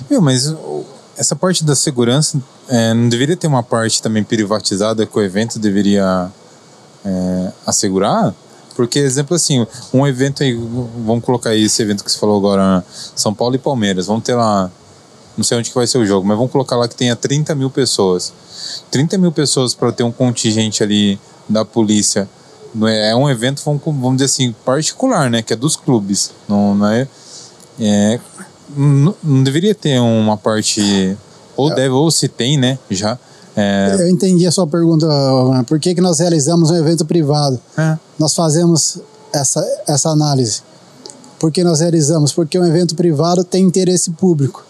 Meu, 0.08 0.20
mas 0.20 0.54
essa 1.16 1.34
parte 1.34 1.64
da 1.64 1.74
segurança 1.74 2.40
é, 2.68 2.94
não 2.94 3.08
deveria 3.08 3.36
ter 3.36 3.46
uma 3.46 3.62
parte 3.62 4.02
também 4.02 4.22
privatizada 4.22 5.04
que 5.04 5.18
o 5.18 5.22
evento 5.22 5.58
deveria 5.58 6.30
é, 7.04 7.52
assegurar? 7.66 8.34
Porque, 8.76 8.98
exemplo 8.98 9.36
assim, 9.36 9.66
um 9.92 10.06
evento 10.06 10.42
aí, 10.42 10.54
vamos 11.04 11.24
colocar 11.24 11.50
aí 11.50 11.64
esse 11.64 11.82
evento 11.82 12.04
que 12.04 12.10
você 12.10 12.18
falou 12.18 12.38
agora, 12.38 12.84
São 13.14 13.34
Paulo 13.34 13.54
e 13.54 13.58
Palmeiras, 13.58 14.06
vamos 14.06 14.24
ter 14.24 14.34
lá, 14.34 14.70
não 15.40 15.44
sei 15.44 15.56
onde 15.56 15.70
que 15.70 15.74
vai 15.74 15.86
ser 15.86 15.96
o 15.96 16.04
jogo, 16.04 16.26
mas 16.26 16.36
vamos 16.36 16.52
colocar 16.52 16.76
lá 16.76 16.86
que 16.86 16.94
tenha 16.94 17.16
30 17.16 17.54
mil 17.54 17.70
pessoas. 17.70 18.30
30 18.90 19.16
mil 19.16 19.32
pessoas 19.32 19.74
para 19.74 19.90
ter 19.90 20.02
um 20.02 20.12
contingente 20.12 20.82
ali 20.82 21.18
da 21.48 21.64
polícia. 21.64 22.28
É, 22.84 23.12
é 23.12 23.16
um 23.16 23.28
evento, 23.28 23.62
vamos, 23.64 24.12
dizer 24.12 24.26
assim, 24.26 24.54
particular, 24.66 25.30
né? 25.30 25.40
Que 25.40 25.54
é 25.54 25.56
dos 25.56 25.76
clubes. 25.76 26.30
Não, 26.46 26.74
não 26.74 26.86
é, 26.86 27.08
é 27.80 28.20
não, 28.76 29.42
deveria 29.42 29.74
ter 29.74 29.98
uma 29.98 30.36
parte. 30.36 31.16
Ou 31.56 31.72
é. 31.72 31.74
deve, 31.74 31.88
ou 31.88 32.10
se 32.10 32.28
tem, 32.28 32.58
né? 32.58 32.78
Já. 32.90 33.18
É... 33.56 33.96
Eu 33.98 34.08
entendi 34.10 34.46
a 34.46 34.52
sua 34.52 34.66
pergunta. 34.66 35.08
Por 35.66 35.80
que, 35.80 35.94
que 35.94 36.02
nós 36.02 36.18
realizamos 36.18 36.70
um 36.70 36.76
evento 36.76 37.06
privado? 37.06 37.58
É. 37.78 37.98
Nós 38.18 38.34
fazemos 38.34 38.98
essa, 39.32 39.64
essa 39.86 40.10
análise. 40.10 40.60
Por 41.38 41.50
que 41.50 41.64
nós 41.64 41.80
realizamos? 41.80 42.30
Porque 42.30 42.58
um 42.58 42.66
evento 42.66 42.94
privado 42.94 43.42
tem 43.42 43.64
interesse 43.64 44.10
público. 44.10 44.68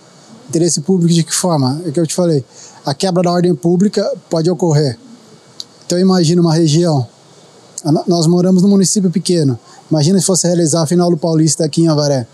Interesse 0.50 0.82
público 0.82 1.14
de 1.14 1.24
que 1.24 1.34
forma? 1.34 1.80
É 1.86 1.90
que 1.90 1.98
eu 1.98 2.06
te 2.06 2.14
falei. 2.14 2.44
A 2.84 2.92
quebra 2.92 3.22
da 3.22 3.30
ordem 3.30 3.54
pública 3.54 4.06
pode 4.28 4.50
ocorrer. 4.50 4.98
Então 5.86 5.98
imagina 5.98 6.42
uma 6.42 6.52
região. 6.52 7.06
Nós 8.06 8.26
moramos 8.26 8.62
num 8.62 8.68
município 8.68 9.10
pequeno. 9.10 9.58
Imagina 9.90 10.20
se 10.20 10.26
fosse 10.26 10.46
realizar 10.46 10.82
a 10.82 10.86
final 10.86 11.10
do 11.10 11.16
Paulista 11.16 11.64
aqui 11.64 11.82
em 11.82 11.88
Avaré 11.88 12.26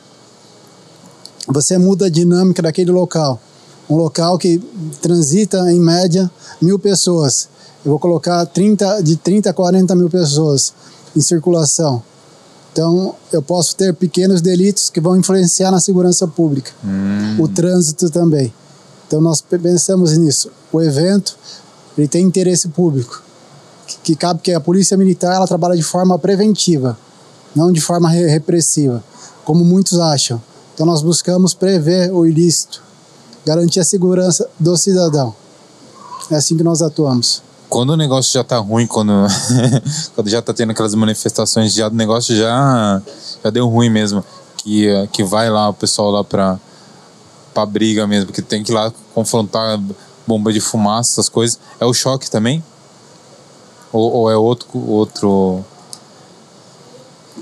você 1.49 1.79
muda 1.79 2.07
a 2.07 2.11
dinâmica 2.11 2.61
daquele 2.61 2.91
local. 2.91 3.41
Um 3.89 3.97
local 3.97 4.37
que 4.37 4.61
transita 5.01 5.71
em 5.73 5.79
média 5.79 6.31
mil 6.61 6.79
pessoas. 6.79 7.49
Eu 7.85 7.91
vou 7.91 8.01
colocar 8.01 8.45
30, 8.47 9.03
de 9.03 9.17
30 9.17 9.51
a 9.51 9.53
40 9.53 9.95
mil 9.95 10.11
pessoas 10.11 10.73
em 11.15 11.21
circulação. 11.21 12.03
Então, 12.77 13.15
eu 13.33 13.41
posso 13.41 13.75
ter 13.75 13.95
pequenos 13.95 14.43
delitos 14.43 14.91
que 14.91 15.01
vão 15.01 15.17
influenciar 15.17 15.71
na 15.71 15.81
segurança 15.81 16.29
pública. 16.29 16.73
Hum. 16.85 17.41
O 17.41 17.49
trânsito 17.49 18.11
também. 18.11 18.53
Então, 19.07 19.19
nós 19.19 19.41
pensamos 19.41 20.19
nisso. 20.19 20.51
O 20.71 20.83
evento 20.83 21.39
ele 21.97 22.07
tem 22.07 22.23
interesse 22.23 22.69
público. 22.69 23.23
Que, 23.87 23.97
que 24.03 24.17
cabe 24.17 24.41
que 24.43 24.53
a 24.53 24.61
polícia 24.61 24.95
militar 24.95 25.35
ela 25.35 25.47
trabalha 25.47 25.75
de 25.75 25.83
forma 25.83 26.19
preventiva, 26.19 26.99
não 27.55 27.73
de 27.73 27.81
forma 27.81 28.11
repressiva, 28.11 29.03
como 29.43 29.65
muitos 29.65 29.99
acham. 29.99 30.43
Então 30.75 30.85
nós 30.85 31.01
buscamos 31.01 31.55
prever 31.55 32.13
o 32.13 32.27
ilícito, 32.27 32.83
garantir 33.47 33.81
a 33.81 33.85
segurança 33.85 34.47
do 34.61 34.77
cidadão. 34.77 35.35
É 36.31 36.35
assim 36.35 36.57
que 36.57 36.65
nós 36.65 36.83
atuamos. 36.83 37.43
Quando 37.69 37.91
o 37.91 37.97
negócio 37.97 38.33
já 38.33 38.45
tá 38.45 38.59
ruim, 38.59 38.87
quando, 38.87 39.13
quando 40.15 40.29
já 40.29 40.41
tá 40.41 40.53
tendo 40.53 40.71
aquelas 40.71 40.95
manifestações, 40.95 41.75
já 41.75 41.89
o 41.89 41.91
negócio 41.91 42.37
já, 42.37 43.03
já 43.43 43.51
deu 43.51 43.69
ruim 43.69 43.91
mesmo. 43.91 44.25
Que, 44.59 44.89
que 45.13 45.23
vai 45.23 45.49
lá 45.49 45.69
o 45.69 45.75
pessoal 45.75 46.11
lá 46.11 46.25
pra, 46.25 46.59
pra 47.55 47.65
briga 47.65 48.07
mesmo, 48.07 48.33
que 48.33 48.43
tem 48.43 48.65
que 48.65 48.73
ir 48.73 48.75
lá 48.75 48.93
confrontar 49.15 49.81
bomba 50.27 50.53
de 50.53 50.61
fumaça, 50.61 51.13
essas 51.13 51.29
coisas. 51.29 51.59
É 51.79 51.87
o 51.87 51.95
choque 51.95 52.31
também? 52.31 52.63
Ou, 53.93 54.13
ou 54.13 54.31
é 54.31 54.37
outro, 54.37 54.69
outro. 54.89 55.65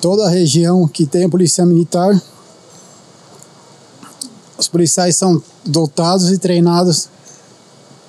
Toda 0.01 0.29
região 0.29 0.87
que 0.87 1.07
tem 1.07 1.25
a 1.25 1.29
polícia 1.29 1.65
militar, 1.65 2.21
os 4.59 4.69
policiais 4.69 5.17
são 5.17 5.43
dotados 5.65 6.31
e 6.31 6.39
treinados 6.39 7.09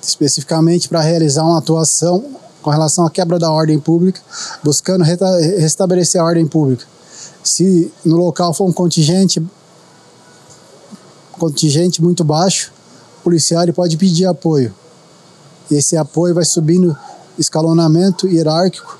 especificamente 0.06 0.88
para 0.88 1.00
realizar 1.00 1.44
uma 1.44 1.58
atuação 1.58 2.24
com 2.62 2.70
relação 2.70 3.04
à 3.06 3.10
quebra 3.10 3.38
da 3.38 3.50
ordem 3.50 3.78
pública, 3.78 4.20
buscando 4.62 5.04
restabelecer 5.04 6.20
a 6.20 6.24
ordem 6.24 6.46
pública. 6.46 6.84
Se 7.42 7.92
no 8.04 8.16
local 8.16 8.52
for 8.54 8.68
um 8.68 8.72
contingente 8.72 9.44
contingente 11.32 12.02
muito 12.02 12.24
baixo, 12.24 12.72
o 13.20 13.24
policial 13.24 13.62
pode 13.74 13.96
pedir 13.96 14.26
apoio. 14.26 14.74
E 15.70 15.74
esse 15.74 15.96
apoio 15.96 16.34
vai 16.34 16.44
subindo 16.44 16.96
escalonamento 17.38 18.26
hierárquico 18.26 18.98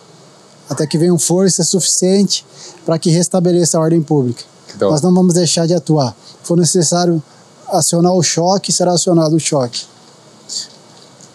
até 0.68 0.86
que 0.86 0.98
venham 0.98 1.18
força 1.18 1.64
suficiente 1.64 2.44
para 2.84 2.98
que 2.98 3.10
restabeleça 3.10 3.78
a 3.78 3.80
ordem 3.80 4.02
pública. 4.02 4.42
Então. 4.74 4.90
Nós 4.90 5.00
não 5.00 5.14
vamos 5.14 5.34
deixar 5.34 5.66
de 5.66 5.74
atuar. 5.74 6.14
Se 6.42 6.48
for 6.48 6.56
necessário 6.56 7.22
acionar 7.68 8.12
o 8.12 8.22
choque, 8.22 8.72
será 8.72 8.92
acionado 8.92 9.34
o 9.34 9.40
choque. 9.40 9.86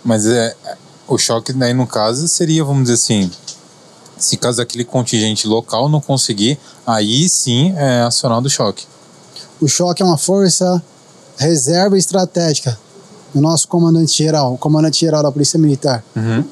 Mas 0.03 0.25
é, 0.25 0.55
o 1.07 1.17
choque 1.17 1.53
daí 1.53 1.73
no 1.73 1.85
caso 1.87 2.27
seria, 2.27 2.63
vamos 2.63 2.83
dizer 2.83 2.93
assim, 2.93 3.31
se 4.17 4.37
caso 4.37 4.61
aquele 4.61 4.85
contingente 4.85 5.47
local 5.47 5.89
não 5.89 5.99
conseguir, 5.99 6.59
aí 6.85 7.27
sim 7.27 7.73
é 7.75 8.01
acionado 8.01 8.47
o 8.47 8.49
choque. 8.49 8.85
O 9.59 9.67
choque 9.67 10.01
é 10.01 10.05
uma 10.05 10.17
força 10.17 10.81
reserva 11.37 11.97
estratégica 11.97 12.77
do 13.33 13.41
nosso 13.41 13.67
comandante-geral, 13.67 14.53
o 14.53 14.57
comandante-geral 14.57 15.23
da 15.23 15.31
Polícia 15.31 15.57
Militar. 15.57 16.03
Uhum. 16.15 16.43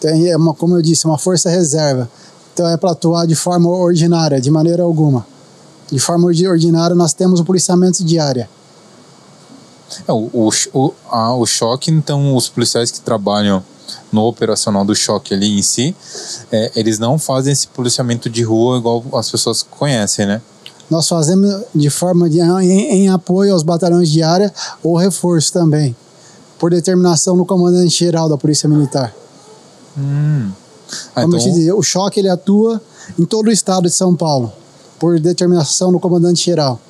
Tem, 0.00 0.28
é 0.28 0.36
uma, 0.36 0.54
como 0.54 0.76
eu 0.76 0.82
disse, 0.82 1.06
uma 1.06 1.18
força 1.18 1.48
reserva. 1.48 2.08
Então 2.52 2.68
é 2.68 2.76
para 2.76 2.92
atuar 2.92 3.26
de 3.26 3.34
forma 3.34 3.68
ordinária, 3.68 4.40
de 4.40 4.50
maneira 4.50 4.82
alguma. 4.82 5.26
De 5.90 5.98
forma 5.98 6.26
ordinária, 6.26 6.94
nós 6.94 7.12
temos 7.12 7.40
o 7.40 7.44
policiamento 7.44 8.04
diário. 8.04 8.46
É, 10.06 10.12
o, 10.12 10.30
o, 10.32 10.50
o, 10.72 10.94
a, 11.10 11.34
o 11.34 11.46
choque, 11.46 11.90
então, 11.90 12.36
os 12.36 12.48
policiais 12.48 12.90
que 12.90 13.00
trabalham 13.00 13.62
no 14.10 14.22
operacional 14.22 14.84
do 14.84 14.94
choque 14.94 15.34
ali 15.34 15.58
em 15.58 15.62
si, 15.62 15.94
é, 16.50 16.72
eles 16.74 16.98
não 16.98 17.18
fazem 17.18 17.52
esse 17.52 17.68
policiamento 17.68 18.28
de 18.28 18.42
rua 18.42 18.78
igual 18.78 19.04
as 19.14 19.30
pessoas 19.30 19.62
conhecem, 19.62 20.26
né? 20.26 20.40
Nós 20.88 21.08
fazemos 21.08 21.64
de 21.74 21.90
forma 21.90 22.30
de, 22.30 22.40
em, 22.40 23.04
em 23.04 23.08
apoio 23.08 23.52
aos 23.52 23.62
batalhões 23.62 24.08
de 24.08 24.22
área 24.22 24.52
ou 24.82 24.96
reforço 24.96 25.52
também, 25.52 25.96
por 26.58 26.70
determinação 26.70 27.36
do 27.36 27.44
comandante-geral 27.44 28.28
da 28.28 28.36
Polícia 28.36 28.68
Militar. 28.68 29.14
Hum. 29.98 30.50
Ah, 31.14 31.22
Como 31.22 31.36
então... 31.36 31.46
eu 31.46 31.52
te 31.52 31.58
disse, 31.58 31.72
o 31.72 31.82
choque 31.82 32.20
ele 32.20 32.28
atua 32.28 32.80
em 33.18 33.24
todo 33.24 33.48
o 33.48 33.52
estado 33.52 33.84
de 33.84 33.90
São 33.90 34.14
Paulo, 34.14 34.52
por 34.98 35.18
determinação 35.18 35.90
do 35.90 35.98
comandante-geral. 35.98 36.80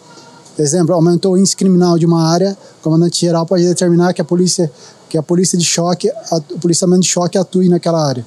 Exemplo, 0.59 0.95
aumentou 0.95 1.35
o 1.35 1.39
índice 1.39 1.57
criminal 1.57 1.99
de 1.99 2.07
uma 2.07 2.29
área, 2.29 2.57
o 2.81 2.83
comandante-geral 2.83 3.45
pode 3.45 3.65
determinar 3.65 4.15
que 4.15 4.23
a 4.23 4.25
polícia, 4.25 4.71
que 5.09 5.19
a 5.19 5.23
polícia 5.23 5.59
de 5.59 5.65
choque, 5.65 6.11
a, 6.11 6.37
o 6.37 6.59
policiamento 6.59 7.03
de 7.03 7.09
choque 7.09 7.37
atue 7.37 7.69
naquela 7.69 8.03
área. 8.03 8.27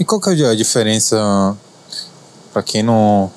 E 0.00 0.04
qual 0.04 0.20
que 0.20 0.30
é 0.30 0.48
a 0.48 0.54
diferença 0.54 1.56
para 2.52 2.62
quem 2.62 2.82
não 2.82 3.30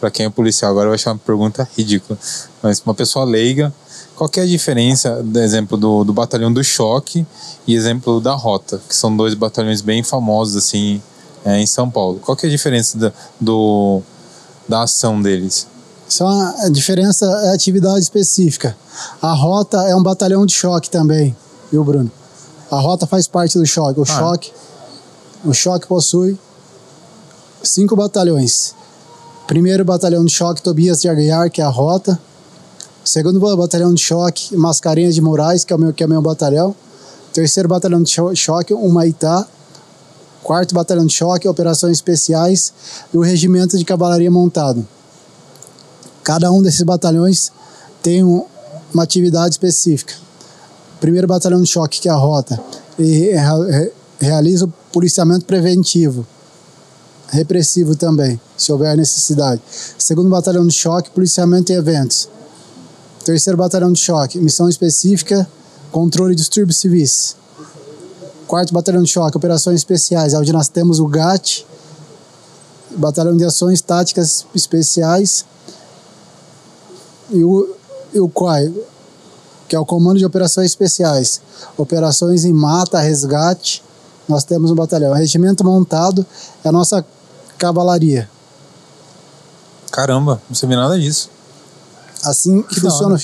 para 0.00 0.10
quem 0.10 0.24
é 0.24 0.30
policial 0.30 0.70
agora 0.70 0.88
vai 0.88 0.94
achar 0.94 1.12
uma 1.12 1.18
pergunta 1.18 1.68
ridícula, 1.76 2.18
mas 2.62 2.80
uma 2.84 2.94
pessoa 2.94 3.24
leiga, 3.24 3.72
qual 4.16 4.30
que 4.30 4.40
é 4.40 4.42
a 4.42 4.46
diferença, 4.46 5.22
exemplo 5.36 5.76
do, 5.76 6.04
do 6.04 6.12
batalhão 6.12 6.52
do 6.52 6.64
choque 6.64 7.26
e 7.66 7.74
exemplo 7.74 8.20
da 8.20 8.32
rota, 8.32 8.80
que 8.88 8.94
são 8.96 9.14
dois 9.14 9.34
batalhões 9.34 9.82
bem 9.82 10.02
famosos 10.02 10.56
assim 10.56 11.02
é, 11.44 11.60
em 11.60 11.66
São 11.66 11.90
Paulo? 11.90 12.18
Qual 12.18 12.34
que 12.34 12.46
é 12.46 12.48
a 12.48 12.52
diferença 12.52 12.96
da, 12.96 13.12
do 13.38 14.02
da 14.66 14.82
ação 14.82 15.20
deles? 15.20 15.66
Só 16.10 16.26
a 16.26 16.68
diferença 16.68 17.24
é 17.44 17.54
atividade 17.54 18.00
específica. 18.00 18.76
A 19.22 19.32
rota 19.32 19.78
é 19.88 19.94
um 19.94 20.02
batalhão 20.02 20.44
de 20.44 20.52
choque 20.52 20.90
também, 20.90 21.36
viu, 21.70 21.84
Bruno? 21.84 22.10
A 22.68 22.80
rota 22.80 23.06
faz 23.06 23.28
parte 23.28 23.56
do 23.56 23.64
choque. 23.64 24.00
O 24.00 24.02
ah. 24.02 24.06
choque, 24.06 24.52
o 25.44 25.54
choque 25.54 25.86
possui 25.86 26.36
cinco 27.62 27.94
batalhões. 27.94 28.74
Primeiro 29.46 29.84
batalhão 29.84 30.24
de 30.24 30.32
choque 30.32 30.60
Tobias 30.60 31.00
de 31.00 31.08
Aguiar, 31.08 31.48
que 31.48 31.60
é 31.60 31.64
a 31.64 31.68
rota. 31.68 32.20
Segundo 33.04 33.38
batalhão 33.56 33.94
de 33.94 34.02
choque 34.02 34.56
Mascarenhas 34.56 35.14
de 35.14 35.20
Moraes, 35.20 35.62
que 35.62 35.72
é 35.72 35.76
o 35.76 35.78
meu, 35.78 35.92
que 35.92 36.02
é 36.02 36.06
o 36.06 36.10
meu 36.10 36.20
batalhão. 36.20 36.74
Terceiro 37.32 37.68
batalhão 37.68 38.02
de 38.02 38.12
choque 38.34 38.74
Humaitá. 38.74 39.46
Quarto 40.42 40.74
batalhão 40.74 41.06
de 41.06 41.14
choque 41.14 41.46
Operações 41.46 41.98
Especiais 41.98 42.72
e 43.14 43.16
o 43.16 43.20
regimento 43.20 43.78
de 43.78 43.84
cavalaria 43.84 44.30
montado. 44.30 44.84
Cada 46.22 46.50
um 46.52 46.62
desses 46.62 46.82
batalhões 46.82 47.50
tem 48.02 48.22
um, 48.22 48.44
uma 48.92 49.02
atividade 49.02 49.54
específica. 49.54 50.14
Primeiro 51.00 51.26
batalhão 51.26 51.62
de 51.62 51.68
choque, 51.68 52.00
que 52.00 52.08
é 52.08 52.12
a 52.12 52.16
rota, 52.16 52.60
ele 52.98 53.30
realiza 54.20 54.66
o 54.66 54.72
policiamento 54.92 55.46
preventivo, 55.46 56.26
repressivo 57.28 57.96
também, 57.96 58.38
se 58.56 58.70
houver 58.70 58.96
necessidade. 58.96 59.62
Segundo 59.98 60.28
batalhão 60.28 60.66
de 60.66 60.74
choque, 60.74 61.10
policiamento 61.10 61.72
e 61.72 61.74
eventos. 61.74 62.28
Terceiro 63.24 63.56
batalhão 63.56 63.92
de 63.92 64.00
choque, 64.00 64.38
missão 64.38 64.68
específica, 64.68 65.48
controle 65.90 66.34
de 66.34 66.42
distúrbios 66.42 66.78
civis. 66.78 67.36
Quarto 68.46 68.74
batalhão 68.74 69.02
de 69.02 69.10
choque, 69.10 69.36
operações 69.36 69.76
especiais, 69.76 70.34
onde 70.34 70.52
nós 70.52 70.68
temos 70.68 71.00
o 71.00 71.06
GAT, 71.06 71.64
batalhão 72.96 73.36
de 73.36 73.44
ações 73.44 73.80
táticas 73.80 74.44
especiais, 74.54 75.44
e 77.30 77.44
o, 77.44 77.74
e 78.12 78.20
o 78.20 78.28
COI, 78.28 78.72
que 79.68 79.76
é 79.76 79.78
o 79.78 79.86
Comando 79.86 80.18
de 80.18 80.26
Operações 80.26 80.66
Especiais. 80.66 81.40
Operações 81.76 82.44
em 82.44 82.52
mata, 82.52 82.98
resgate, 82.98 83.82
nós 84.28 84.44
temos 84.44 84.70
um 84.70 84.74
batalhão. 84.74 85.10
O 85.10 85.14
regimento 85.14 85.64
montado 85.64 86.24
é 86.64 86.68
a 86.68 86.72
nossa 86.72 87.04
cavalaria. 87.58 88.28
Caramba, 89.90 90.40
não 90.48 90.54
sabia 90.54 90.76
nada 90.76 90.98
disso. 90.98 91.30
Assim 92.24 92.62
que, 92.62 92.76
que 92.76 92.80
funciona. 92.80 93.18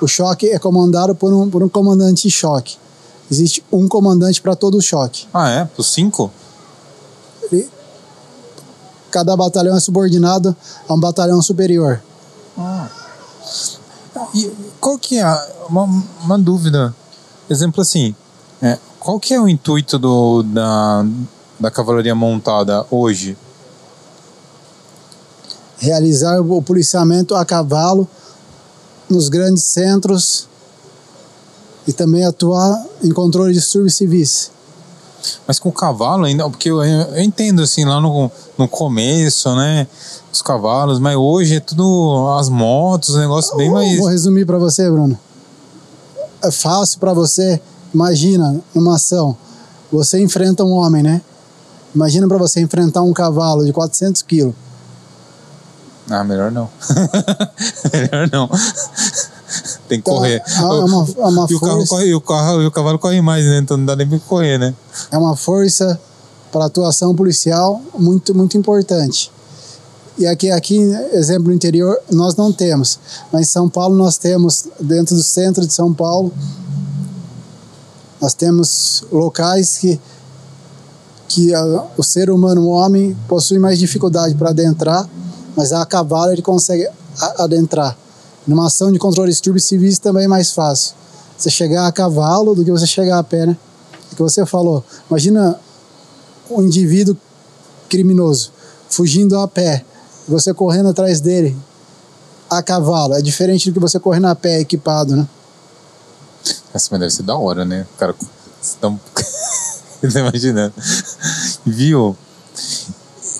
O 0.00 0.06
choque 0.06 0.48
é 0.48 0.58
comandado 0.58 1.14
por 1.14 1.32
um, 1.32 1.48
por 1.48 1.62
um 1.62 1.68
comandante 1.68 2.28
de 2.28 2.30
choque. 2.30 2.76
Existe 3.30 3.64
um 3.70 3.86
comandante 3.86 4.40
para 4.42 4.56
todo 4.56 4.76
o 4.76 4.82
choque. 4.82 5.26
Ah, 5.32 5.48
é? 5.48 5.64
Por 5.64 5.84
cinco? 5.84 6.30
E 7.52 7.68
cada 9.10 9.36
batalhão 9.36 9.76
é 9.76 9.80
subordinado 9.80 10.54
a 10.88 10.94
um 10.94 11.00
batalhão 11.00 11.40
superior. 11.40 12.02
E 14.34 14.50
qual 14.80 14.98
que 14.98 15.18
é 15.18 15.26
uma, 15.68 15.84
uma 16.22 16.38
dúvida? 16.38 16.94
Exemplo 17.48 17.82
assim, 17.82 18.14
é, 18.62 18.78
qual 18.98 19.18
que 19.18 19.34
é 19.34 19.40
o 19.40 19.48
intuito 19.48 19.98
do, 19.98 20.42
da, 20.42 21.04
da 21.58 21.70
cavalaria 21.70 22.14
montada 22.14 22.86
hoje? 22.90 23.36
Realizar 25.78 26.40
o 26.40 26.62
policiamento 26.62 27.34
a 27.34 27.44
cavalo 27.44 28.08
nos 29.08 29.28
grandes 29.28 29.64
centros 29.64 30.46
e 31.86 31.92
também 31.92 32.24
atuar 32.24 32.86
em 33.02 33.10
controle 33.10 33.52
de 33.52 33.58
distúrbios 33.58 33.94
civis. 33.94 34.52
Mas 35.46 35.58
com 35.58 35.68
o 35.68 35.72
cavalo 35.72 36.24
ainda, 36.24 36.48
porque 36.48 36.70
eu, 36.70 36.82
eu 36.82 37.22
entendo 37.22 37.62
assim 37.62 37.84
lá 37.84 38.00
no, 38.00 38.30
no 38.56 38.68
começo, 38.68 39.54
né? 39.54 39.86
Os 40.32 40.42
cavalos, 40.42 40.98
mas 40.98 41.16
hoje 41.16 41.56
é 41.56 41.60
tudo 41.60 42.36
as 42.38 42.48
motos, 42.48 43.14
um 43.14 43.18
negócio 43.18 43.56
bem 43.56 43.70
mais. 43.70 43.98
Vou 43.98 44.08
resumir 44.08 44.46
para 44.46 44.58
você, 44.58 44.88
Bruno. 44.90 45.18
É 46.42 46.50
fácil 46.50 46.98
para 46.98 47.12
você. 47.12 47.60
Imagina 47.92 48.60
numa 48.74 48.94
ação, 48.94 49.36
você 49.90 50.20
enfrenta 50.20 50.62
um 50.64 50.72
homem, 50.72 51.02
né? 51.02 51.20
Imagina 51.94 52.28
para 52.28 52.38
você 52.38 52.60
enfrentar 52.60 53.02
um 53.02 53.12
cavalo 53.12 53.64
de 53.64 53.72
400 53.72 54.22
quilos. 54.22 54.54
Ah, 56.08 56.24
melhor 56.24 56.50
não. 56.50 56.68
melhor 57.92 58.28
não. 58.32 58.48
Tem 59.90 60.00
que 60.00 60.08
então, 60.08 60.14
correr. 60.14 60.40
É 60.46 60.62
uma, 60.62 61.06
é 61.18 61.26
uma 61.26 61.46
e, 61.50 61.54
o 61.56 61.60
carro 61.60 61.86
corre, 61.88 62.06
e, 62.06 62.14
o 62.14 62.20
carro, 62.20 62.62
e 62.62 62.66
o 62.66 62.70
cavalo 62.70 62.96
corre 62.96 63.20
mais, 63.20 63.44
né? 63.44 63.58
Então 63.58 63.76
não 63.76 63.84
dá 63.84 63.96
nem 63.96 64.08
pra 64.08 64.20
correr, 64.20 64.56
né? 64.56 64.72
É 65.10 65.18
uma 65.18 65.34
força 65.34 66.00
para 66.52 66.66
atuação 66.66 67.12
policial 67.12 67.82
muito, 67.98 68.32
muito 68.32 68.56
importante. 68.56 69.32
E 70.16 70.28
aqui, 70.28 70.48
aqui, 70.48 70.78
exemplo 71.12 71.48
no 71.48 71.54
interior, 71.54 71.98
nós 72.08 72.36
não 72.36 72.52
temos. 72.52 73.00
Mas 73.32 73.42
em 73.42 73.50
São 73.50 73.68
Paulo 73.68 73.96
nós 73.96 74.16
temos, 74.16 74.66
dentro 74.78 75.16
do 75.16 75.22
centro 75.24 75.66
de 75.66 75.72
São 75.72 75.92
Paulo, 75.92 76.32
nós 78.20 78.32
temos 78.32 79.02
locais 79.10 79.78
que 79.78 80.00
que 81.26 81.54
a, 81.54 81.84
o 81.96 82.02
ser 82.02 82.28
humano, 82.28 82.62
o 82.62 82.68
homem, 82.70 83.16
possui 83.28 83.60
mais 83.60 83.78
dificuldade 83.78 84.34
para 84.34 84.50
adentrar, 84.50 85.08
mas 85.56 85.72
a 85.72 85.86
cavalo 85.86 86.32
ele 86.32 86.42
consegue 86.42 86.88
adentrar. 87.38 87.96
Numa 88.46 88.66
ação 88.66 88.90
de 88.90 88.98
controle 88.98 89.30
de 89.30 89.34
distúrbios 89.34 89.64
civis 89.64 89.98
também 89.98 90.24
é 90.24 90.28
mais 90.28 90.52
fácil. 90.52 90.94
Você 91.36 91.50
chegar 91.50 91.86
a 91.86 91.92
cavalo 91.92 92.54
do 92.54 92.64
que 92.64 92.70
você 92.70 92.86
chegar 92.86 93.18
a 93.18 93.24
pé, 93.24 93.46
né? 93.46 93.56
O 94.12 94.16
que 94.16 94.22
você 94.22 94.44
falou. 94.44 94.84
Imagina 95.08 95.58
um 96.50 96.62
indivíduo 96.62 97.16
criminoso 97.88 98.52
fugindo 98.88 99.38
a 99.38 99.46
pé, 99.46 99.84
você 100.28 100.52
correndo 100.52 100.88
atrás 100.88 101.20
dele 101.20 101.56
a 102.48 102.62
cavalo. 102.62 103.14
É 103.14 103.22
diferente 103.22 103.70
do 103.70 103.74
que 103.74 103.80
você 103.80 103.98
correndo 103.98 104.26
a 104.26 104.34
pé 104.34 104.60
equipado, 104.60 105.16
né? 105.16 105.28
Essa 106.74 106.88
mas 106.90 107.00
deve 107.00 107.10
ser 107.12 107.22
da 107.22 107.36
hora, 107.36 107.64
né? 107.64 107.86
Cara, 107.98 108.14
você 108.60 108.76
tá... 108.80 108.90
tá 110.12 110.20
imaginando. 110.20 110.74
Viu? 111.64 112.16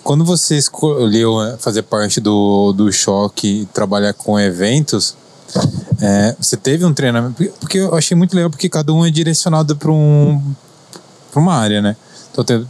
Quando 0.03 0.25
você 0.25 0.57
escolheu 0.57 1.43
é, 1.43 1.57
fazer 1.59 1.83
parte 1.83 2.21
do, 2.21 2.73
do 2.73 2.91
choque 2.93 3.63
e 3.63 3.67
trabalhar 3.67 4.13
com 4.15 4.39
eventos, 4.39 5.15
é, 6.01 6.35
você 6.41 6.57
teve 6.57 6.85
um 6.85 6.95
treinamento? 6.95 7.35
Porque 7.61 7.79
eu 7.79 7.95
achei 7.95 8.17
muito 8.17 8.35
legal, 8.35 8.51
porque 8.51 8.69
cada 8.69 8.93
um 8.93 9.05
é 9.05 9.11
direcionado 9.11 9.77
para 9.77 9.91
um, 9.91 10.41
uma 11.35 11.55
área, 11.55 11.83
né? 11.83 11.97
Então, 12.33 12.45
teve, 12.45 12.67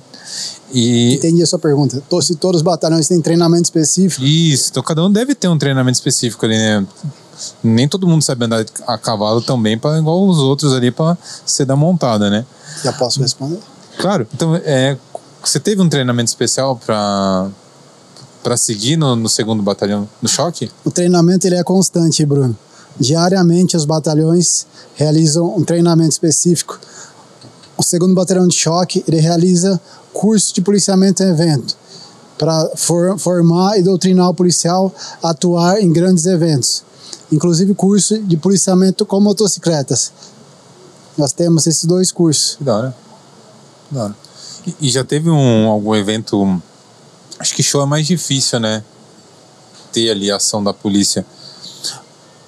e... 0.73 1.15
Entendi 1.15 1.43
a 1.43 1.47
sua 1.47 1.59
pergunta. 1.59 2.03
Se 2.23 2.37
todos 2.37 2.61
os 2.61 2.63
batalhões 2.63 3.09
têm 3.09 3.21
treinamento 3.21 3.65
específico? 3.65 4.25
Isso, 4.25 4.71
então 4.71 4.83
cada 4.83 5.05
um 5.05 5.11
deve 5.11 5.35
ter 5.35 5.49
um 5.49 5.59
treinamento 5.59 5.97
específico 5.97 6.47
ali, 6.47 6.57
né? 6.57 6.87
Nem 7.63 7.89
todo 7.89 8.07
mundo 8.07 8.23
sabe 8.23 8.45
andar 8.45 8.65
a 8.87 8.99
cavalo 8.99 9.41
também, 9.41 9.79
pra, 9.79 9.99
igual 9.99 10.27
os 10.29 10.39
outros 10.39 10.73
ali, 10.73 10.91
para 10.91 11.17
ser 11.45 11.65
da 11.65 11.75
montada, 11.75 12.29
né? 12.31 12.45
Já 12.85 12.93
posso 12.93 13.21
responder? 13.21 13.59
Claro. 13.99 14.27
Então, 14.33 14.55
é, 14.57 14.97
você 15.49 15.61
teve 15.61 15.81
um 15.81 15.89
treinamento 15.89 16.29
especial 16.29 16.77
para 16.77 17.49
para 18.43 18.57
seguir 18.57 18.97
no, 18.97 19.15
no, 19.15 19.29
segundo 19.29 19.63
batalhão 19.63 20.09
no 20.23 20.29
choque? 20.29 20.71
O 20.83 20.91
treinamento 20.91 21.47
ele 21.47 21.57
é 21.57 21.63
constante, 21.63 22.25
Bruno. 22.25 22.57
Diariamente 22.99 23.77
os 23.77 23.85
batalhões 23.85 24.67
realizam 24.95 25.55
um 25.57 25.63
treinamento 25.63 26.13
específico. 26.13 26.81
O 27.77 27.83
segundo 27.83 28.15
batalhão 28.15 28.49
de 28.49 28.55
choque 28.55 29.05
ele 29.07 29.21
realiza 29.21 29.81
curso 30.13 30.55
de 30.55 30.61
policiamento 30.61 31.23
em 31.23 31.29
evento 31.29 31.77
para 32.39 32.71
for, 32.75 33.19
formar 33.19 33.79
e 33.79 33.83
doutrinar 33.83 34.31
o 34.31 34.35
policial 34.35 34.93
a 35.23 35.31
atuar 35.31 35.81
em 35.83 35.93
grandes 35.93 36.25
eventos, 36.25 36.83
inclusive 37.31 37.75
curso 37.75 38.19
de 38.23 38.37
policiamento 38.39 39.05
com 39.05 39.21
motocicletas. 39.21 40.11
Nós 41.19 41.35
temos 41.35 41.67
esses 41.67 41.85
dois 41.85 42.11
cursos. 42.11 42.57
Que 42.57 42.65
da 42.65 42.77
hora. 42.77 42.97
Da 43.91 44.05
hora. 44.05 44.17
E, 44.81 44.89
já 44.89 45.05
teve 45.05 45.31
um, 45.31 45.69
algum 45.69 45.95
evento. 45.95 46.63
Acho 47.39 47.55
que 47.55 47.63
show 47.63 47.83
é 47.83 47.87
mais 47.87 48.07
difícil, 48.07 48.61
né? 48.61 48.85
Ter 49.93 50.11
ali 50.11 50.31
a 50.31 50.37
ação 50.37 50.63
da 50.63 50.73
polícia. 50.73 51.25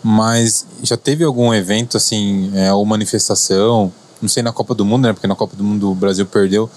Mas 0.03 0.67
já 0.83 0.97
teve 0.97 1.25
algum 1.25 1.55
evento, 1.55 1.97
assim, 1.97 2.51
é, 2.55 2.73
ou 2.73 2.85
manifestação, 2.85 3.93
não 4.21 4.29
sei 4.29 4.43
na 4.43 4.53
Copa 4.53 4.75
do 4.75 4.85
Mundo, 4.85 5.05
né? 5.05 5.13
Porque 5.13 5.27
na 5.27 5.37
Copa 5.37 5.57
do 5.57 5.63
Mundo 5.63 5.91
o 5.91 5.95
Brasil 5.95 6.27
perdeu 6.27 6.69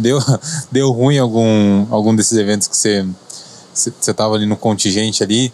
deu, 0.00 0.18
deu 0.72 0.90
ruim 0.90 1.18
algum, 1.18 1.86
algum 1.90 2.14
desses 2.14 2.36
eventos 2.36 2.66
que 2.66 2.76
você 2.76 3.06
você 3.72 3.90
estava 4.10 4.34
ali 4.34 4.46
no 4.46 4.56
contingente 4.56 5.22
ali 5.22 5.52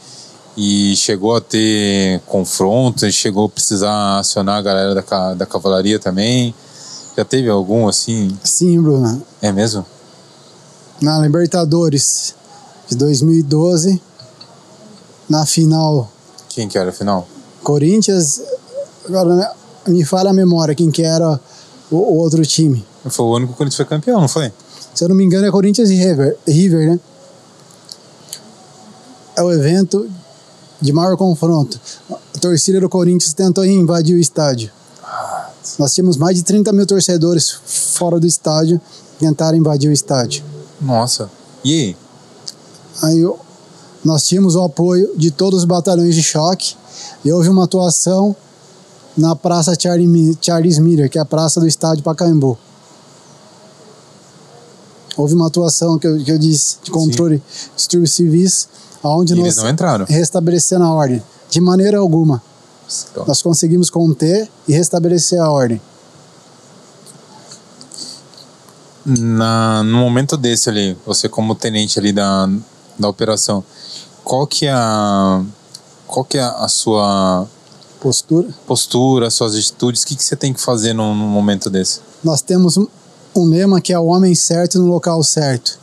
e 0.56 0.96
chegou 0.96 1.36
a 1.36 1.40
ter 1.40 2.18
confrontos, 2.20 3.14
chegou 3.14 3.44
a 3.44 3.48
precisar 3.48 4.18
acionar 4.18 4.56
a 4.56 4.62
galera 4.62 4.94
da, 4.94 5.34
da 5.34 5.46
cavalaria 5.46 5.98
também. 5.98 6.54
Já 7.16 7.24
teve 7.24 7.48
algum 7.48 7.88
assim? 7.88 8.36
Sim, 8.44 8.80
Bruno. 8.82 9.22
É 9.40 9.50
mesmo? 9.50 9.86
Na 11.00 11.18
Libertadores 11.18 12.34
de 12.88 12.96
2012, 12.96 14.00
na 15.28 15.46
final. 15.46 16.10
Quem 16.50 16.68
que 16.68 16.76
era 16.76 16.90
a 16.90 16.92
final? 16.92 17.26
Corinthians. 17.62 18.42
Agora 19.06 19.54
me 19.86 20.04
fala 20.04 20.30
a 20.30 20.32
memória 20.32 20.74
quem 20.74 20.90
que 20.90 21.02
era 21.02 21.40
o, 21.90 21.96
o 21.96 22.16
outro 22.18 22.44
time. 22.44 22.84
Foi 23.08 23.24
o 23.24 23.36
ano 23.36 23.46
que 23.46 23.52
o 23.54 23.56
Corinthians 23.56 23.76
foi 23.76 23.86
campeão, 23.86 24.20
não 24.20 24.28
foi? 24.28 24.52
Se 24.94 25.04
eu 25.04 25.08
não 25.08 25.16
me 25.16 25.24
engano, 25.24 25.46
é 25.46 25.50
Corinthians 25.50 25.88
e 25.88 25.94
River, 25.94 26.36
River 26.46 26.90
né? 26.90 27.00
É 29.36 29.42
o 29.42 29.52
evento 29.52 30.08
de 30.80 30.92
maior 30.92 31.16
confronto. 31.16 31.80
A 32.10 32.38
torcida 32.38 32.80
do 32.80 32.88
Corinthians 32.88 33.32
tentou 33.32 33.64
invadir 33.64 34.16
o 34.16 34.20
estádio. 34.20 34.70
Nós 35.78 35.94
tínhamos 35.94 36.16
mais 36.16 36.36
de 36.36 36.42
30 36.42 36.72
mil 36.72 36.86
torcedores 36.86 37.50
fora 37.50 38.18
do 38.18 38.26
estádio 38.26 38.80
tentaram 39.18 39.56
invadir 39.56 39.90
o 39.90 39.92
estádio. 39.92 40.44
Nossa. 40.80 41.30
E 41.64 41.72
aí? 41.72 41.96
Aí 43.02 43.34
nós 44.04 44.26
tínhamos 44.26 44.54
o 44.54 44.62
apoio 44.62 45.10
de 45.16 45.30
todos 45.30 45.60
os 45.60 45.64
batalhões 45.64 46.14
de 46.14 46.22
choque 46.22 46.76
e 47.24 47.32
houve 47.32 47.48
uma 47.48 47.64
atuação 47.64 48.34
na 49.16 49.34
Praça 49.34 49.72
Charles 49.78 50.78
Miller, 50.78 51.10
que 51.10 51.18
é 51.18 51.20
a 51.20 51.24
praça 51.24 51.58
do 51.58 51.66
estádio 51.66 52.04
Pacaembu. 52.04 52.58
Houve 55.16 55.34
uma 55.34 55.46
atuação 55.46 55.98
que 55.98 56.06
eu, 56.06 56.22
que 56.22 56.30
eu 56.30 56.38
disse 56.38 56.76
de 56.82 56.90
controle 56.90 57.42
de 57.76 58.06
civis, 58.06 58.68
onde 59.02 59.32
e 59.32 59.36
nós 59.36 59.56
não 59.56 59.70
entraram. 59.70 60.04
restabelecendo 60.06 60.84
a 60.84 60.92
ordem. 60.92 61.22
De 61.48 61.60
maneira 61.60 61.98
alguma. 61.98 62.42
Então. 63.10 63.24
Nós 63.26 63.42
conseguimos 63.42 63.90
conter 63.90 64.48
e 64.66 64.72
restabelecer 64.72 65.40
a 65.40 65.50
ordem. 65.50 65.80
Na, 69.04 69.82
no 69.84 69.98
momento 69.98 70.36
desse 70.36 70.68
ali, 70.68 70.96
você 71.06 71.28
como 71.28 71.54
tenente 71.54 71.98
ali 71.98 72.12
da, 72.12 72.48
da 72.98 73.08
operação, 73.08 73.62
qual 74.24 74.46
que 74.46 74.66
é 74.66 74.72
a, 74.72 75.44
qual 76.06 76.24
que 76.24 76.38
é 76.38 76.42
a 76.42 76.66
sua 76.66 77.46
postura, 78.00 78.48
postura 78.66 79.30
suas 79.30 79.54
atitudes, 79.54 80.02
o 80.02 80.06
que, 80.06 80.16
que 80.16 80.24
você 80.24 80.34
tem 80.34 80.52
que 80.52 80.60
fazer 80.60 80.92
num, 80.92 81.14
num 81.14 81.28
momento 81.28 81.70
desse? 81.70 82.00
Nós 82.22 82.40
temos 82.40 82.76
um 82.76 83.44
lema 83.48 83.80
que 83.80 83.92
é 83.92 83.98
o 83.98 84.06
homem 84.06 84.34
certo 84.34 84.78
no 84.78 84.86
local 84.86 85.22
certo. 85.22 85.78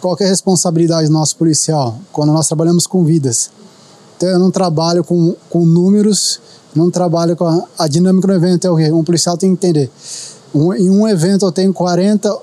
Qual 0.00 0.16
é 0.20 0.24
a 0.24 0.28
responsabilidade 0.28 1.08
do 1.08 1.12
nosso 1.12 1.36
policial 1.36 1.98
quando 2.12 2.32
nós 2.32 2.46
trabalhamos 2.46 2.86
com 2.86 3.04
vidas? 3.04 3.50
Então 4.16 4.28
eu 4.28 4.38
não 4.38 4.50
trabalho 4.50 5.04
com, 5.04 5.34
com 5.50 5.64
números, 5.64 6.40
não 6.74 6.90
trabalho 6.90 7.36
com 7.36 7.46
a, 7.46 7.64
a 7.78 7.88
dinâmica 7.88 8.26
do 8.26 8.34
evento. 8.34 8.66
É 8.66 8.70
o 8.70 8.76
quê? 8.76 8.90
Um 8.92 9.04
policial 9.04 9.36
tem 9.36 9.54
que 9.54 9.66
entender. 9.66 9.90
Um, 10.54 10.72
em 10.72 10.90
um 10.90 11.06
evento 11.06 11.44
eu 11.44 11.52
tenho 11.52 11.72
40 11.72 12.36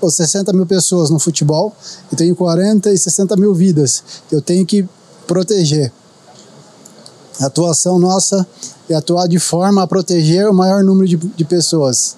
ou 0.00 0.10
60 0.10 0.52
mil 0.52 0.66
pessoas 0.66 1.08
no 1.08 1.18
futebol, 1.18 1.74
eu 2.12 2.18
tenho 2.18 2.36
40 2.36 2.90
e 2.92 2.98
60 2.98 3.36
mil 3.36 3.54
vidas. 3.54 4.02
Eu 4.30 4.42
tenho 4.42 4.66
que 4.66 4.86
proteger. 5.26 5.92
A 7.40 7.46
atuação 7.46 7.98
nossa 7.98 8.46
é 8.88 8.94
atuar 8.94 9.26
de 9.26 9.38
forma 9.38 9.82
a 9.82 9.86
proteger 9.86 10.48
o 10.48 10.54
maior 10.54 10.84
número 10.84 11.08
de, 11.08 11.16
de 11.16 11.44
pessoas 11.44 12.16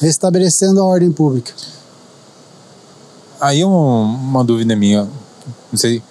restabelecendo 0.00 0.80
a 0.80 0.84
ordem 0.84 1.12
pública. 1.12 1.52
Aí 3.40 3.64
uma, 3.64 4.02
uma 4.02 4.44
dúvida 4.44 4.74
minha, 4.74 5.08
não 5.70 5.78
sei, 5.78 6.02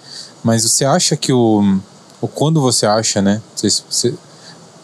mas 0.42 0.62
você 0.62 0.84
acha 0.84 1.16
que 1.16 1.32
o, 1.32 1.78
o 2.22 2.28
quando 2.28 2.60
você 2.60 2.86
acha, 2.86 3.20
né, 3.20 3.42
você, 3.54 3.68
você, 3.68 4.14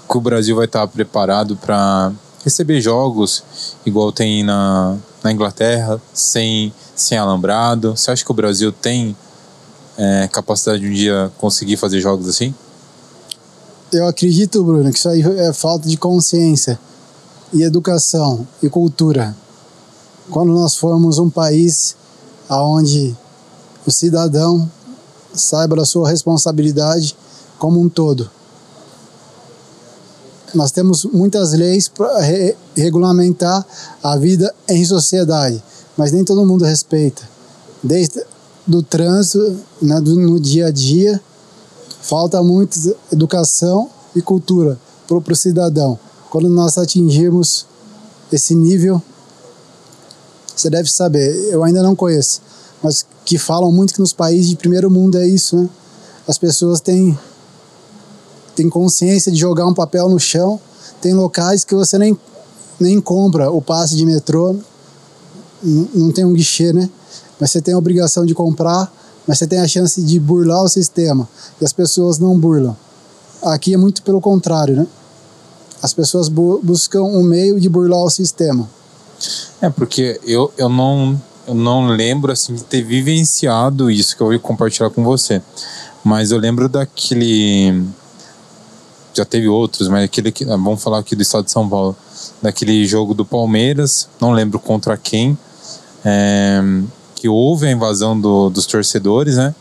que 0.09 0.17
o 0.19 0.21
Brasil 0.21 0.57
vai 0.57 0.65
estar 0.65 0.87
preparado 0.89 1.57
para 1.57 2.13
receber 2.43 2.81
jogos 2.81 3.45
igual 3.87 4.11
tem 4.11 4.43
na, 4.43 4.97
na 5.23 5.31
Inglaterra, 5.31 6.03
sem, 6.13 6.73
sem 6.97 7.17
alambrado? 7.17 7.97
Você 7.97 8.11
acha 8.11 8.25
que 8.25 8.31
o 8.31 8.35
Brasil 8.35 8.73
tem 8.73 9.17
é, 9.97 10.29
capacidade 10.33 10.81
de 10.81 10.89
um 10.89 10.93
dia 10.93 11.31
conseguir 11.39 11.77
fazer 11.77 12.01
jogos 12.01 12.29
assim? 12.29 12.53
Eu 13.93 14.07
acredito, 14.09 14.63
Bruno, 14.65 14.91
que 14.91 14.99
isso 14.99 15.09
aí 15.09 15.23
é 15.23 15.53
falta 15.53 15.89
de 15.89 15.97
consciência 15.97 16.79
e 17.53 17.63
educação 17.63 18.47
e 18.61 18.69
cultura. 18.69 19.35
Quando 20.29 20.53
nós 20.53 20.75
formos 20.75 21.19
um 21.19 21.31
país 21.31 21.97
aonde 22.49 23.17
o 23.87 23.91
cidadão 23.91 24.69
saiba 25.33 25.77
da 25.77 25.85
sua 25.85 26.11
responsabilidade 26.11 27.17
como 27.59 27.81
um 27.81 27.89
todo. 27.89 28.31
Nós 30.55 30.71
temos 30.71 31.05
muitas 31.05 31.53
leis 31.53 31.89
para 31.89 32.21
re 32.21 32.57
regulamentar 32.75 33.67
a 34.03 34.17
vida 34.17 34.55
em 34.69 34.85
sociedade, 34.85 35.63
mas 35.97 36.13
nem 36.13 36.25
todo 36.25 36.47
mundo 36.47 36.65
respeita. 36.65 37.23
Desde 37.83 38.25
do 38.67 38.83
trânsito, 38.83 39.59
né, 39.81 40.01
do, 40.01 40.15
no 40.17 40.39
dia 40.39 40.67
a 40.67 40.71
dia, 40.71 41.21
falta 42.01 42.43
muito 42.43 42.79
educação 43.13 43.91
e 44.15 44.23
cultura 44.23 44.79
para 45.07 45.17
o 45.17 45.37
cidadão. 45.37 45.99
Quando 46.31 46.49
nós 46.49 46.79
atingirmos 46.79 47.67
esse 48.31 48.55
nível, 48.55 49.03
você 50.55 50.69
deve 50.69 50.91
saber, 50.91 51.35
eu 51.51 51.65
ainda 51.65 51.83
não 51.83 51.97
conheço, 51.97 52.43
mas 52.83 53.07
que 53.25 53.39
falam 53.39 53.73
muito 53.73 53.95
que 53.95 54.01
nos 54.01 54.13
países 54.13 54.49
de 54.49 54.57
primeiro 54.57 54.91
mundo 54.91 55.19
é 55.19 55.27
isso, 55.27 55.57
né? 55.57 55.69
As 56.27 56.37
pessoas 56.37 56.81
têm, 56.81 57.19
têm 58.59 58.69
consciência 58.69 59.31
de 59.31 59.39
jogar 59.39 59.67
um 59.67 59.75
papel 59.75 60.09
no 60.09 60.19
chão, 60.19 60.61
tem 61.01 61.15
locais 61.15 61.65
que 61.65 61.75
você 61.75 61.97
nem, 61.97 62.19
nem 62.81 63.01
compra 63.01 63.51
o 63.51 63.63
passe 63.63 63.97
de 63.97 64.05
metrô, 64.05 64.57
não 65.63 66.11
tem 66.11 66.25
um 66.25 66.33
guichê, 66.33 66.73
né? 66.73 66.91
Mas 67.39 67.53
você 67.53 67.61
tem 67.63 67.75
a 67.75 67.79
obrigação 67.79 68.27
de 68.27 68.35
comprar, 68.35 68.93
mas 69.27 69.39
você 69.39 69.47
tem 69.47 69.61
a 69.61 69.69
chance 69.69 70.03
de 70.03 70.19
burlar 70.19 70.65
o 70.65 70.69
sistema. 70.69 71.29
E 71.61 71.65
as 71.65 71.73
pessoas 71.73 72.19
não 72.19 72.37
burlam. 72.37 72.77
Aqui 73.43 73.75
é 73.75 73.77
muito 73.77 74.03
pelo 74.03 74.21
contrário, 74.21 74.75
né? 74.75 74.87
As 75.81 75.95
pessoas 75.95 76.29
bu 76.29 76.61
buscam 76.61 77.03
um 77.03 77.23
meio 77.23 77.61
de 77.61 77.69
burlar 77.69 78.03
o 78.03 78.11
sistema. 78.11 78.69
É, 79.61 79.71
porque 79.71 80.21
eu, 80.25 80.53
eu, 80.57 80.69
não, 80.69 81.21
eu 81.47 81.55
não 81.55 81.87
lembro 81.87 82.33
assim 82.33 82.55
de 82.55 82.65
ter 82.65 82.83
vivenciado 82.83 83.89
isso 83.89 84.17
que 84.17 84.23
eu 84.23 84.29
vou 84.29 84.41
compartilhar 84.41 84.91
com 84.91 85.05
você. 85.05 85.41
Mas 86.03 86.33
eu 86.33 86.39
lembro 86.39 86.69
daquele. 86.69 87.85
Já 89.15 89.25
teve 89.25 89.49
outros, 89.49 89.89
mas 89.89 90.05
aquele 90.05 90.31
que. 90.31 90.45
ah, 90.45 90.57
Vamos 90.57 90.83
falar 90.83 90.99
aqui 90.99 91.17
do 91.17 91.23
estado 91.23 91.45
de 91.45 91.51
São 91.51 91.69
Paulo. 91.69 91.97
Daquele 92.43 92.87
jogo 92.87 93.15
do 93.15 93.25
Palmeiras, 93.25 94.09
não 94.21 94.31
lembro 94.33 94.59
contra 94.59 94.97
quem. 94.97 95.37
é, 96.05 96.61
que 97.17 97.29
houve 97.29 97.67
a 97.67 97.71
invasão 97.73 98.19
do- 98.19 98.49
dos 98.49 98.65
torcedores, 98.67 99.37
né? 99.37 99.53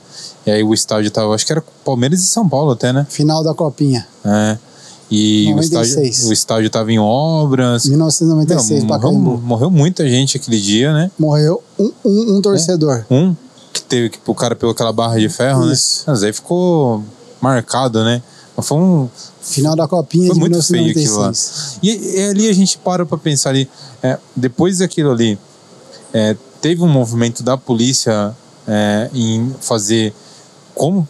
E 0.45 0.51
aí 0.51 0.63
o 0.63 0.73
estádio 0.73 1.09
tava. 1.09 1.33
Acho 1.33 1.45
que 1.45 1.51
era 1.51 1.63
Palmeiras 1.83 2.21
e 2.21 2.25
São 2.27 2.47
Paulo 2.47 2.71
até, 2.71 2.93
né? 2.93 3.05
Final 3.09 3.43
da 3.43 3.53
Copinha, 3.53 4.07
É. 4.23 4.57
E 5.09 5.51
o 5.55 5.59
estádio, 5.59 5.95
96. 5.95 6.27
o 6.29 6.33
estádio 6.33 6.69
tava 6.69 6.91
em 6.91 6.99
obras. 6.99 7.85
1996, 7.87 8.83
Meu, 8.83 8.87
morreu, 8.89 9.01
Pacaembu. 9.01 9.37
morreu 9.41 9.71
muita 9.71 10.07
gente 10.07 10.37
aquele 10.37 10.59
dia, 10.61 10.93
né? 10.93 11.09
Morreu 11.17 11.63
um, 11.79 11.91
um, 12.05 12.35
um 12.37 12.41
torcedor. 12.41 13.05
Um 13.09 13.33
que 13.73 13.81
teve 13.81 14.09
que 14.09 14.19
o 14.27 14.35
cara 14.35 14.53
pegou 14.55 14.71
aquela 14.71 14.91
barra 14.93 15.17
de 15.17 15.29
ferro, 15.29 15.71
Isso. 15.71 15.99
né? 15.99 16.03
Mas 16.07 16.23
aí 16.23 16.33
ficou 16.33 17.03
marcado, 17.41 18.03
né? 18.03 18.21
Foi 18.61 18.77
um. 18.77 19.09
Final 19.41 19.75
da 19.75 19.87
Copinha 19.87 20.27
Foi 20.27 20.33
de 20.33 20.39
muito 20.39 20.63
feio 20.63 20.91
aquilo 20.91 21.19
lá. 21.19 21.31
1996. 21.31 21.79
E, 21.83 22.19
e 22.19 22.23
ali 22.29 22.49
a 22.49 22.53
gente 22.53 22.77
para 22.77 23.05
pra 23.05 23.17
pensar 23.17 23.51
ali. 23.51 23.69
é, 24.01 24.17
depois 24.35 24.79
daquilo 24.79 25.11
ali, 25.11 25.37
é, 26.13 26.35
teve 26.61 26.81
um 26.81 26.87
movimento 26.87 27.43
da 27.43 27.57
polícia 27.57 28.35
é, 28.67 29.09
em 29.13 29.53
fazer 29.61 30.13
como 30.73 31.07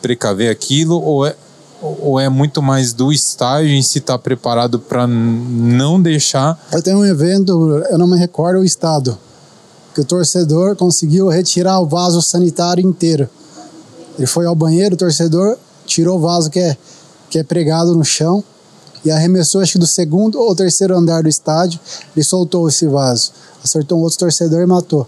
precaver 0.00 0.50
aquilo, 0.50 1.00
ou 1.00 1.26
é, 1.26 1.34
ou 1.80 2.18
é 2.18 2.28
muito 2.28 2.62
mais 2.62 2.92
do 2.92 3.12
estágio 3.12 3.70
em 3.70 3.82
se 3.82 3.98
estar 3.98 4.18
preparado 4.18 4.78
para 4.78 5.06
não 5.06 6.00
deixar. 6.00 6.60
Eu 6.72 6.82
tenho 6.82 6.98
um 6.98 7.04
evento, 7.04 7.82
eu 7.90 7.98
não 7.98 8.06
me 8.06 8.18
recordo 8.18 8.60
o 8.60 8.64
estado, 8.64 9.18
que 9.94 10.00
o 10.00 10.04
torcedor 10.04 10.76
conseguiu 10.76 11.28
retirar 11.28 11.80
o 11.80 11.86
vaso 11.86 12.20
sanitário 12.22 12.86
inteiro. 12.86 13.28
Ele 14.18 14.26
foi 14.26 14.46
ao 14.46 14.54
banheiro, 14.54 14.94
o 14.94 14.98
torcedor 14.98 15.56
tirou 15.86 16.18
o 16.18 16.20
vaso 16.20 16.50
que 16.50 16.58
é, 16.58 16.76
que 17.30 17.38
é 17.38 17.44
pregado 17.44 17.94
no 17.94 18.04
chão 18.04 18.42
e 19.04 19.10
arremessou, 19.10 19.60
acho 19.60 19.72
que 19.72 19.78
do 19.78 19.86
segundo 19.86 20.40
ou 20.40 20.54
terceiro 20.54 20.96
andar 20.96 21.22
do 21.22 21.28
estádio, 21.28 21.80
ele 22.14 22.24
soltou 22.24 22.68
esse 22.68 22.86
vaso. 22.86 23.32
Acertou 23.62 23.98
um 23.98 24.02
outro 24.02 24.18
torcedor 24.18 24.60
e 24.60 24.66
matou. 24.66 25.06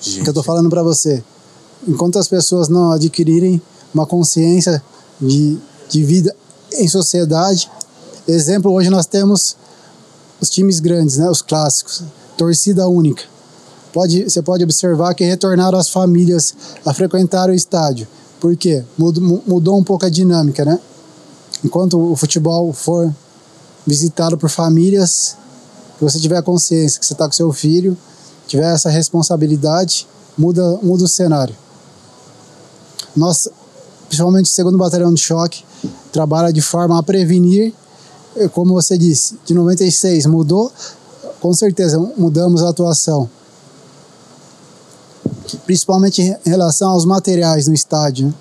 O 0.00 0.24
que 0.24 0.28
eu 0.28 0.34
tô 0.34 0.42
falando 0.42 0.68
para 0.68 0.82
você. 0.82 1.22
Enquanto 1.86 2.18
as 2.18 2.26
pessoas 2.26 2.68
não 2.68 2.92
adquirirem 2.92 3.60
uma 3.94 4.06
consciência 4.06 4.82
de, 5.20 5.58
de 5.88 6.02
vida 6.02 6.34
em 6.72 6.88
sociedade, 6.88 7.70
exemplo, 8.26 8.72
hoje 8.72 8.90
nós 8.90 9.06
temos 9.06 9.56
os 10.40 10.48
times 10.48 10.80
grandes, 10.80 11.18
né, 11.18 11.28
os 11.28 11.42
clássicos, 11.42 12.02
torcida 12.36 12.88
única. 12.88 13.24
Pode, 13.92 14.24
você 14.24 14.40
pode 14.40 14.64
observar 14.64 15.14
que 15.14 15.24
retornaram 15.24 15.78
as 15.78 15.90
famílias 15.90 16.54
a 16.84 16.94
frequentar 16.94 17.48
o 17.48 17.54
estádio. 17.54 18.06
Por 18.40 18.56
quê? 18.56 18.82
Mudou, 18.96 19.22
mu- 19.22 19.42
mudou 19.46 19.78
um 19.78 19.84
pouco 19.84 20.06
a 20.06 20.08
dinâmica, 20.08 20.64
né? 20.64 20.78
Enquanto 21.64 21.98
o 22.12 22.16
futebol 22.16 22.72
for 22.72 23.14
visitado 23.86 24.36
por 24.38 24.48
famílias, 24.48 25.36
que 25.98 26.04
você 26.04 26.18
tiver 26.18 26.42
consciência 26.42 26.98
que 26.98 27.04
você 27.06 27.12
está 27.12 27.26
com 27.26 27.32
seu 27.32 27.52
filho, 27.52 27.96
tiver 28.46 28.72
essa 28.74 28.88
responsabilidade, 28.88 30.06
muda, 30.38 30.78
muda 30.82 31.04
o 31.04 31.08
cenário. 31.08 31.54
Nós, 33.14 33.48
principalmente 34.08 34.46
o 34.50 34.54
segundo 34.54 34.78
batalhão 34.78 35.12
de 35.12 35.20
choque, 35.20 35.64
trabalha 36.12 36.52
de 36.52 36.62
forma 36.62 36.98
a 36.98 37.02
prevenir, 37.02 37.74
como 38.52 38.72
você 38.74 38.96
disse, 38.96 39.36
de 39.44 39.52
96 39.52 40.24
mudou, 40.26 40.72
com 41.40 41.52
certeza 41.52 41.98
mudamos 42.16 42.62
a 42.62 42.70
atuação. 42.70 43.28
Principalmente 45.70 46.20
em 46.20 46.36
relação 46.50 46.90
aos 46.90 47.04
materiais 47.04 47.68
no 47.68 47.74
estádio, 47.74 48.26
né? 48.26 48.34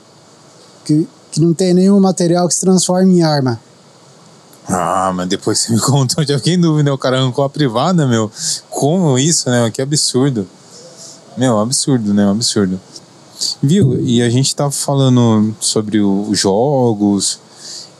que, 0.83 1.07
que 1.31 1.39
não 1.39 1.53
tem 1.53 1.75
nenhum 1.75 1.99
material 1.99 2.47
que 2.47 2.55
se 2.55 2.61
transforme 2.61 3.19
em 3.19 3.21
arma. 3.21 3.59
Ah, 4.67 5.11
mas 5.13 5.29
depois 5.29 5.59
você 5.59 5.71
me 5.77 5.79
contou, 5.79 6.25
já 6.25 6.39
fiquei 6.39 6.55
em 6.55 6.59
dúvida, 6.59 6.89
né? 6.89 6.91
O 6.91 6.97
cara 6.97 7.19
arrancou 7.19 7.43
a 7.45 7.49
privada, 7.49 8.07
meu. 8.07 8.31
Como 8.67 9.15
isso, 9.19 9.47
né? 9.47 9.69
Que 9.69 9.79
absurdo. 9.79 10.47
Meu, 11.37 11.59
absurdo, 11.59 12.15
né? 12.15 12.27
Absurdo. 12.27 12.81
Viu? 13.61 14.03
E 14.03 14.23
a 14.23 14.29
gente 14.31 14.55
tava 14.55 14.71
falando 14.71 15.55
sobre 15.59 15.99
os 16.01 16.39
jogos, 16.39 17.39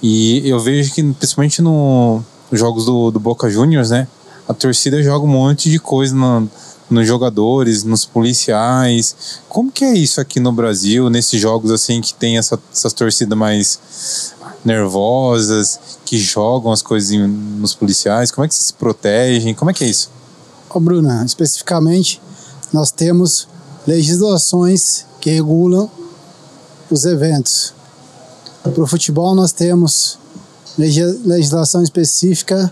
e 0.01 0.41
eu 0.49 0.59
vejo 0.59 0.91
que, 0.91 1.03
principalmente 1.03 1.61
no, 1.61 2.23
nos 2.49 2.59
jogos 2.59 2.84
do, 2.84 3.11
do 3.11 3.19
Boca 3.19 3.47
Juniors, 3.47 3.91
né? 3.91 4.07
A 4.47 4.55
torcida 4.55 5.03
joga 5.03 5.23
um 5.23 5.30
monte 5.30 5.69
de 5.69 5.77
coisa 5.77 6.15
no- 6.15 6.49
nos 6.90 7.06
jogadores, 7.08 7.84
nos 7.84 8.06
policiais. 8.06 9.16
Como 9.48 9.72
que 9.72 9.84
é 9.86 9.94
isso 9.94 10.20
aqui 10.20 10.40
no 10.40 10.52
Brasil, 10.52 11.10
nesses 11.10 11.40
jogos 11.40 11.72
assim 11.72 12.02
que 12.02 12.14
tem 12.14 12.38
essa, 12.38 12.60
essas 12.74 12.94
torcidas 12.94 13.38
mais 13.38 13.80
nervosas, 14.66 15.80
que 16.06 16.18
jogam 16.18 16.72
as 16.72 16.82
coisas 16.82 17.12
em- 17.12 17.28
nos 17.28 17.74
policiais? 17.76 18.32
Como 18.32 18.46
é 18.46 18.48
que 18.48 18.56
se 18.56 18.74
protegem? 18.74 19.54
Como 19.54 19.70
é 19.72 19.74
que 19.74 19.84
é 19.84 19.88
isso? 19.88 20.10
Ô 20.70 20.80
Bruna, 20.80 21.24
especificamente, 21.26 22.22
nós 22.72 22.92
temos 22.92 23.48
legislações 23.88 25.06
que 25.20 25.30
regulam 25.32 25.90
os 26.90 27.06
eventos. 27.06 27.74
Para 28.64 28.84
o 28.84 28.88
futebol, 28.88 29.36
nós 29.36 29.52
temos 29.52 30.18
legi- 30.78 31.20
legislação 31.26 31.82
específica 31.82 32.72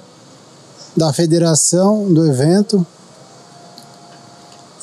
da 0.95 1.13
federação 1.13 2.11
do 2.11 2.25
evento 2.25 2.85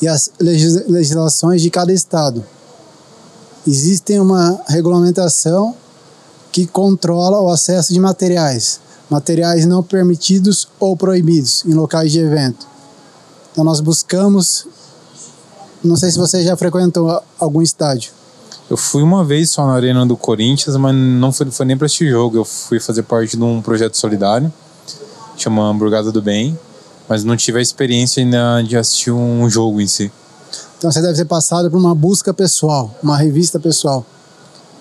e 0.01 0.07
as 0.07 0.29
legis- 0.39 0.87
legislações 0.87 1.61
de 1.61 1.69
cada 1.69 1.93
estado. 1.93 2.43
Existem 3.67 4.19
uma 4.19 4.59
regulamentação 4.67 5.75
que 6.51 6.67
controla 6.67 7.41
o 7.41 7.49
acesso 7.49 7.93
de 7.93 7.99
materiais, 7.99 8.79
materiais 9.09 9.65
não 9.65 9.81
permitidos 9.81 10.67
ou 10.79 10.95
proibidos 10.95 11.63
em 11.65 11.73
locais 11.73 12.11
de 12.11 12.19
evento. 12.19 12.67
Então 13.51 13.63
nós 13.63 13.79
buscamos, 13.79 14.67
não 15.83 15.95
sei 15.95 16.11
se 16.11 16.17
você 16.17 16.43
já 16.43 16.55
frequentou 16.55 17.21
algum 17.39 17.61
estádio. 17.61 18.11
Eu 18.69 18.77
fui 18.77 19.03
uma 19.03 19.23
vez 19.23 19.51
só 19.51 19.65
na 19.65 19.73
arena 19.73 20.05
do 20.05 20.17
Corinthians, 20.17 20.75
mas 20.77 20.95
não 20.95 21.31
foi, 21.31 21.51
foi 21.51 21.65
nem 21.65 21.77
para 21.77 21.85
este 21.85 22.09
jogo. 22.09 22.37
Eu 22.37 22.45
fui 22.45 22.79
fazer 22.79 23.03
parte 23.03 23.37
de 23.37 23.43
um 23.43 23.61
projeto 23.61 23.95
solidário, 23.95 24.51
chama 25.37 25.69
Hamburgada 25.69 26.11
do 26.11 26.21
Bem, 26.21 26.57
mas 27.07 27.23
não 27.23 27.35
tive 27.35 27.59
a 27.59 27.61
experiência 27.61 28.23
ainda 28.23 28.61
de 28.61 28.77
assistir 28.77 29.11
um 29.11 29.49
jogo 29.49 29.81
em 29.81 29.87
si. 29.87 30.11
Então 30.77 30.91
você 30.91 31.01
deve 31.01 31.15
ter 31.15 31.25
passado 31.25 31.69
por 31.69 31.77
uma 31.77 31.95
busca 31.95 32.33
pessoal, 32.33 32.93
uma 33.01 33.17
revista 33.17 33.59
pessoal. 33.59 34.05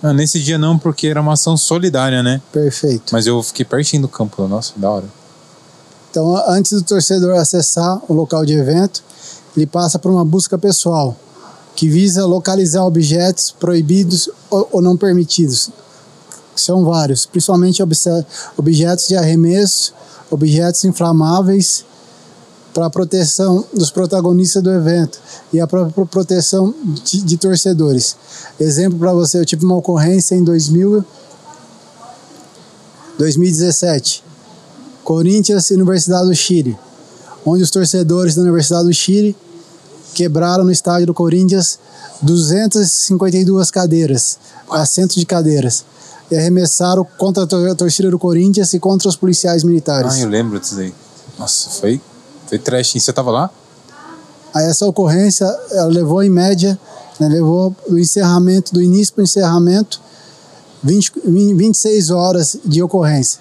Ah, 0.02 0.12
nesse 0.12 0.38
dia 0.38 0.58
não, 0.58 0.78
porque 0.78 1.06
era 1.06 1.20
uma 1.20 1.32
ação 1.32 1.56
solidária, 1.56 2.22
né? 2.22 2.42
Perfeito. 2.52 3.12
Mas 3.12 3.26
eu 3.26 3.42
fiquei 3.42 3.64
pertinho 3.64 4.02
do 4.02 4.08
campo. 4.08 4.46
Nossa, 4.46 4.74
da 4.76 4.90
hora. 4.90 5.06
Então, 6.10 6.36
antes 6.46 6.72
do 6.72 6.82
torcedor 6.82 7.36
acessar 7.38 8.00
o 8.06 8.12
local 8.12 8.44
de 8.44 8.52
evento, 8.52 9.02
ele 9.56 9.66
passa 9.66 9.98
por 9.98 10.10
uma 10.10 10.24
busca 10.24 10.58
pessoal, 10.58 11.16
que 11.74 11.88
visa 11.88 12.26
localizar 12.26 12.84
objetos 12.84 13.50
proibidos 13.50 14.28
ou, 14.50 14.82
não 14.82 14.96
permitidos. 14.96 15.70
São 16.54 16.84
vários, 16.84 17.26
principalmente 17.26 17.82
objetos 18.56 19.08
de 19.08 19.16
arremesso, 19.16 19.92
objetos 20.30 20.84
inflamáveis, 20.84 21.84
para 22.74 22.86
a 22.86 22.90
proteção 22.90 23.64
dos 23.72 23.90
protagonistas 23.90 24.62
do 24.62 24.70
evento 24.70 25.18
e 25.52 25.60
a 25.60 25.66
própria 25.66 26.04
proteção 26.06 26.74
de, 27.04 27.22
de 27.22 27.36
torcedores. 27.38 28.16
Exemplo 28.58 28.98
para 28.98 29.12
você, 29.14 29.38
eu 29.38 29.44
tive 29.46 29.64
uma 29.64 29.76
ocorrência 29.76 30.34
em 30.34 30.42
2000, 30.42 31.04
2017. 33.18 34.22
Corinthians 35.04 35.70
e 35.70 35.74
Universidade 35.74 36.26
do 36.28 36.34
Chile, 36.34 36.76
onde 37.44 37.62
os 37.62 37.70
torcedores 37.70 38.34
da 38.34 38.42
Universidade 38.42 38.86
do 38.86 38.92
Chile 38.94 39.36
quebraram 40.14 40.64
no 40.64 40.72
estádio 40.72 41.06
do 41.08 41.14
Corinthians 41.14 41.78
252 42.22 43.70
cadeiras, 43.70 44.38
assentos 44.70 45.16
de 45.16 45.26
cadeiras, 45.26 45.84
e 46.30 46.36
arremessaram 46.36 47.06
contra 47.18 47.42
a 47.42 47.46
tor- 47.46 47.68
a 47.68 47.74
torcida 47.74 48.10
do 48.10 48.18
Corinthians 48.18 48.72
e 48.72 48.78
contra 48.80 49.08
os 49.08 49.14
policiais 49.16 49.62
militares. 49.62 50.14
Ah, 50.14 50.20
eu 50.20 50.28
lembro 50.28 50.58
disso 50.58 50.78
aí. 50.80 50.94
Nossa, 51.38 51.68
foi, 51.80 52.00
foi 52.46 52.58
trash. 52.58 52.94
Você 52.94 53.12
tava 53.12 53.30
lá? 53.30 53.50
Aí 54.54 54.66
essa 54.66 54.86
ocorrência 54.86 55.44
ela 55.72 55.88
levou 55.88 56.22
em 56.22 56.30
média, 56.30 56.78
né, 57.18 57.28
levou 57.28 57.74
do 57.88 57.98
encerramento, 57.98 58.72
do 58.72 58.80
início 58.80 59.14
para 59.14 59.22
o 59.22 59.24
encerramento, 59.24 60.00
20, 60.82 61.12
20 61.24 61.54
26 61.54 62.10
horas 62.10 62.56
de 62.64 62.82
ocorrência. 62.82 63.40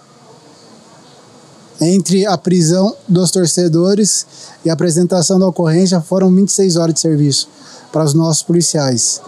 Entre 1.80 2.26
a 2.26 2.38
prisão 2.38 2.96
dos 3.08 3.30
torcedores 3.30 4.26
e 4.64 4.70
a 4.70 4.74
apresentação 4.74 5.38
da 5.38 5.48
ocorrência 5.48 6.00
foram 6.02 6.34
26 6.34 6.78
horas 6.78 6.94
de 6.96 7.02
serviço 7.02 7.50
para 7.92 8.04
os 8.04 8.14
nossos 8.14 8.42
policiais. 8.42 9.22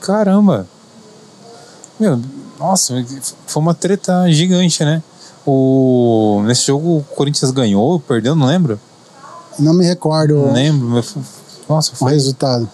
Caramba! 0.00 0.66
Meu, 1.98 2.20
nossa, 2.58 2.94
foi 3.46 3.62
uma 3.62 3.74
treta 3.74 4.30
gigante, 4.30 4.84
né? 4.84 5.02
O, 5.46 6.42
nesse 6.44 6.66
jogo 6.66 6.98
o 6.98 7.04
Corinthians 7.14 7.52
ganhou, 7.52 8.00
perdeu, 8.00 8.34
não 8.34 8.46
lembro? 8.46 8.80
Não 9.58 9.72
me 9.72 9.84
recordo. 9.84 10.34
Não 10.34 10.52
lembro, 10.52 10.88
mas 10.88 11.14
nossa, 11.68 11.94
foi. 11.94 12.12
O 12.12 12.14
resultado. 12.14 12.68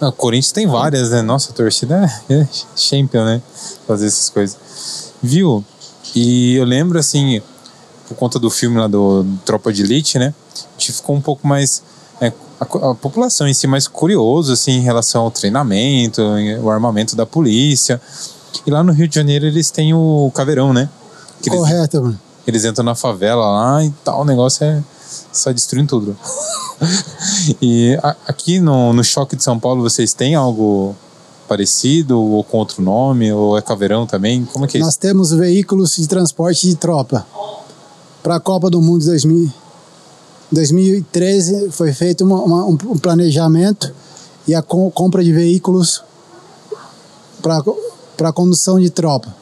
O 0.00 0.12
Corinthians 0.12 0.52
tem 0.52 0.66
várias, 0.66 1.10
né? 1.10 1.20
Nossa, 1.20 1.50
a 1.50 1.54
torcida 1.54 2.10
é, 2.28 2.34
é 2.34 2.48
champion, 2.74 3.24
né? 3.24 3.42
Fazer 3.86 4.06
essas 4.06 4.30
coisas. 4.30 4.56
Viu? 5.22 5.64
E 6.14 6.56
eu 6.56 6.64
lembro, 6.64 6.98
assim, 6.98 7.42
por 8.08 8.16
conta 8.16 8.38
do 8.38 8.50
filme 8.50 8.78
lá 8.78 8.86
do, 8.86 9.22
do 9.22 9.36
Tropa 9.44 9.72
de 9.72 9.82
Elite, 9.82 10.18
né? 10.18 10.34
A 10.56 10.80
gente 10.80 10.92
ficou 10.92 11.14
um 11.14 11.20
pouco 11.20 11.46
mais. 11.46 11.82
É, 12.20 12.32
a, 12.58 12.90
a, 12.90 12.94
população 12.94 13.46
em 13.46 13.54
si 13.54 13.66
mais 13.66 13.86
curioso, 13.86 14.52
assim, 14.52 14.72
em 14.72 14.80
relação 14.80 15.22
ao 15.22 15.30
treinamento, 15.30 16.22
o 16.62 16.70
armamento 16.70 17.14
da 17.14 17.26
polícia. 17.26 18.00
E 18.66 18.70
lá 18.70 18.82
no 18.82 18.92
Rio 18.92 19.06
de 19.06 19.14
Janeiro 19.14 19.46
eles 19.46 19.70
têm 19.70 19.94
o 19.94 20.30
caveirão, 20.34 20.72
né? 20.72 20.88
Que 21.42 21.50
Correto, 21.50 21.96
eles, 21.96 22.06
mano. 22.06 22.20
Eles 22.46 22.64
entram 22.64 22.84
na 22.84 22.94
favela 22.94 23.46
lá 23.46 23.84
e 23.84 23.90
tal, 24.04 24.22
o 24.22 24.24
negócio 24.24 24.64
é. 24.64 24.82
Sai 25.32 25.52
destruindo 25.54 25.88
tudo. 25.88 26.16
e 27.60 27.98
a, 28.02 28.16
aqui 28.28 28.60
no, 28.60 28.92
no 28.92 29.02
Choque 29.02 29.36
de 29.36 29.42
São 29.42 29.58
Paulo 29.58 29.82
vocês 29.82 30.12
têm 30.12 30.34
algo 30.34 30.94
parecido 31.48 32.20
ou 32.20 32.44
com 32.44 32.58
outro 32.58 32.80
nome? 32.80 33.32
Ou 33.32 33.58
é 33.58 33.62
caveirão 33.62 34.06
também? 34.06 34.44
Como 34.44 34.64
é 34.64 34.68
que 34.68 34.78
é 34.78 34.80
Nós 34.80 34.96
temos 34.96 35.32
veículos 35.32 35.96
de 35.96 36.06
transporte 36.06 36.68
de 36.68 36.76
tropa. 36.76 37.26
Para 38.22 38.36
a 38.36 38.40
Copa 38.40 38.70
do 38.70 38.80
Mundo 38.80 39.00
de 39.00 39.06
2000, 39.06 39.52
2013 40.52 41.70
foi 41.70 41.92
feito 41.92 42.24
uma, 42.24 42.40
uma, 42.42 42.64
um 42.66 42.76
planejamento 42.98 43.92
e 44.46 44.54
a 44.54 44.62
compra 44.62 45.24
de 45.24 45.32
veículos 45.32 46.02
para 47.42 48.32
condução 48.32 48.78
de 48.78 48.90
tropa. 48.90 49.39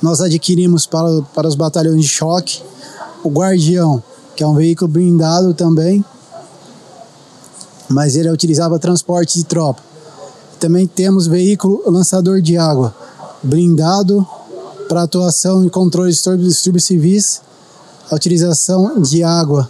Nós 0.00 0.20
adquirimos 0.20 0.86
para, 0.86 1.22
para 1.34 1.48
os 1.48 1.54
batalhões 1.54 2.02
de 2.02 2.08
choque 2.08 2.62
o 3.22 3.28
Guardião, 3.28 4.02
que 4.34 4.42
é 4.42 4.46
um 4.46 4.54
veículo 4.54 4.90
blindado 4.90 5.54
também, 5.54 6.04
mas 7.88 8.16
ele 8.16 8.28
utilizado 8.30 8.70
para 8.70 8.78
transporte 8.78 9.38
de 9.38 9.44
tropa. 9.44 9.82
Também 10.58 10.86
temos 10.86 11.26
veículo 11.26 11.82
lançador 11.86 12.40
de 12.40 12.56
água, 12.56 12.94
blindado 13.42 14.26
para 14.88 15.02
atuação 15.02 15.64
e 15.64 15.70
controle 15.70 16.12
de 16.12 16.44
distúrbios 16.44 16.84
civis, 16.84 17.42
a 18.10 18.14
utilização 18.14 19.00
de 19.00 19.22
água. 19.22 19.68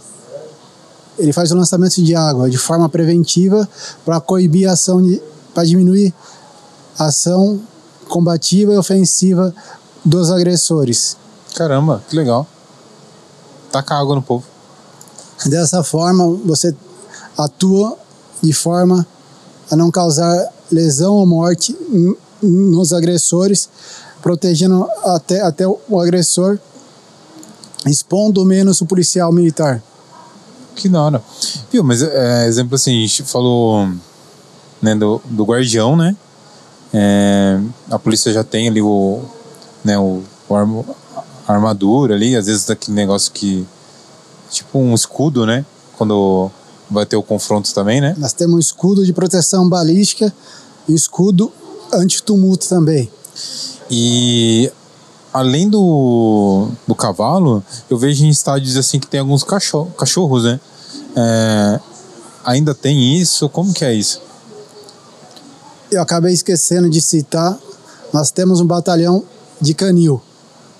Ele 1.17 1.31
faz 1.31 1.51
o 1.51 1.55
lançamento 1.55 2.01
de 2.01 2.15
água 2.15 2.49
de 2.49 2.57
forma 2.57 2.89
preventiva 2.89 3.67
para 4.03 4.19
coibir 4.19 4.67
a 4.67 4.73
ação, 4.73 5.01
para 5.53 5.63
diminuir 5.63 6.13
a 6.97 7.05
ação 7.05 7.59
combativa 8.09 8.73
e 8.73 8.77
ofensiva 8.77 9.53
dos 10.03 10.31
agressores. 10.31 11.17
Caramba, 11.55 12.03
que 12.09 12.15
legal. 12.15 12.47
Taca 13.71 13.95
água 13.95 14.15
no 14.15 14.21
povo. 14.21 14.43
Dessa 15.45 15.83
forma, 15.83 16.27
você 16.45 16.75
atua 17.37 17.97
de 18.41 18.53
forma 18.53 19.05
a 19.69 19.75
não 19.75 19.89
causar 19.89 20.47
lesão 20.71 21.15
ou 21.15 21.25
morte 21.25 21.75
nos 22.41 22.93
agressores, 22.93 23.69
protegendo 24.21 24.87
até, 25.03 25.41
até 25.41 25.65
o 25.67 25.99
agressor, 25.99 26.59
expondo 27.85 28.45
menos 28.45 28.81
o 28.81 28.85
policial 28.85 29.31
militar. 29.31 29.81
Que 30.75 30.89
da 30.89 31.01
hora. 31.01 31.23
Viu, 31.71 31.83
mas 31.83 32.01
é, 32.01 32.47
exemplo 32.47 32.75
assim, 32.75 32.91
a 32.91 33.07
gente 33.07 33.23
falou 33.23 33.87
né, 34.81 34.95
do, 34.95 35.21
do 35.25 35.45
guardião, 35.45 35.95
né? 35.95 36.15
É, 36.93 37.59
a 37.89 37.97
polícia 37.97 38.31
já 38.31 38.43
tem 38.43 38.67
ali 38.67 38.81
o, 38.81 39.23
né, 39.83 39.97
o, 39.97 40.21
o 40.47 40.55
armo, 40.55 40.85
a 41.47 41.53
armadura 41.53 42.15
ali, 42.15 42.35
às 42.35 42.45
vezes 42.45 42.69
aquele 42.69 42.95
negócio 42.95 43.31
que. 43.31 43.65
Tipo 44.49 44.77
um 44.77 44.93
escudo, 44.93 45.47
né? 45.47 45.65
Quando 45.97 46.51
vai 46.89 47.05
ter 47.05 47.15
o 47.15 47.23
confronto 47.23 47.73
também, 47.73 47.99
né? 47.99 48.13
Nós 48.17 48.33
temos 48.33 48.55
um 48.55 48.59
escudo 48.59 49.03
de 49.03 49.11
proteção 49.11 49.67
balística 49.67 50.31
e 50.87 50.93
escudo 50.93 51.51
anti-tumulto 51.91 52.67
também. 52.67 53.11
E 53.89 54.71
além 55.33 55.67
do, 55.69 56.67
do 56.87 56.93
cavalo, 56.93 57.63
eu 57.89 57.97
vejo 57.97 58.23
em 58.23 58.29
estádios 58.29 58.77
assim 58.77 58.99
que 58.99 59.07
tem 59.07 59.19
alguns 59.19 59.43
cachorro, 59.43 59.91
cachorros, 59.97 60.43
né? 60.43 60.59
É, 61.15 61.79
ainda 62.45 62.75
tem 62.75 63.19
isso? 63.19 63.49
Como 63.49 63.73
que 63.73 63.83
é 63.83 63.93
isso? 63.93 64.21
Eu 65.91 66.01
acabei 66.01 66.33
esquecendo 66.33 66.89
de 66.89 67.01
citar, 67.01 67.57
nós 68.11 68.31
temos 68.31 68.61
um 68.61 68.65
batalhão 68.65 69.23
de 69.63 69.73
canil 69.73 70.21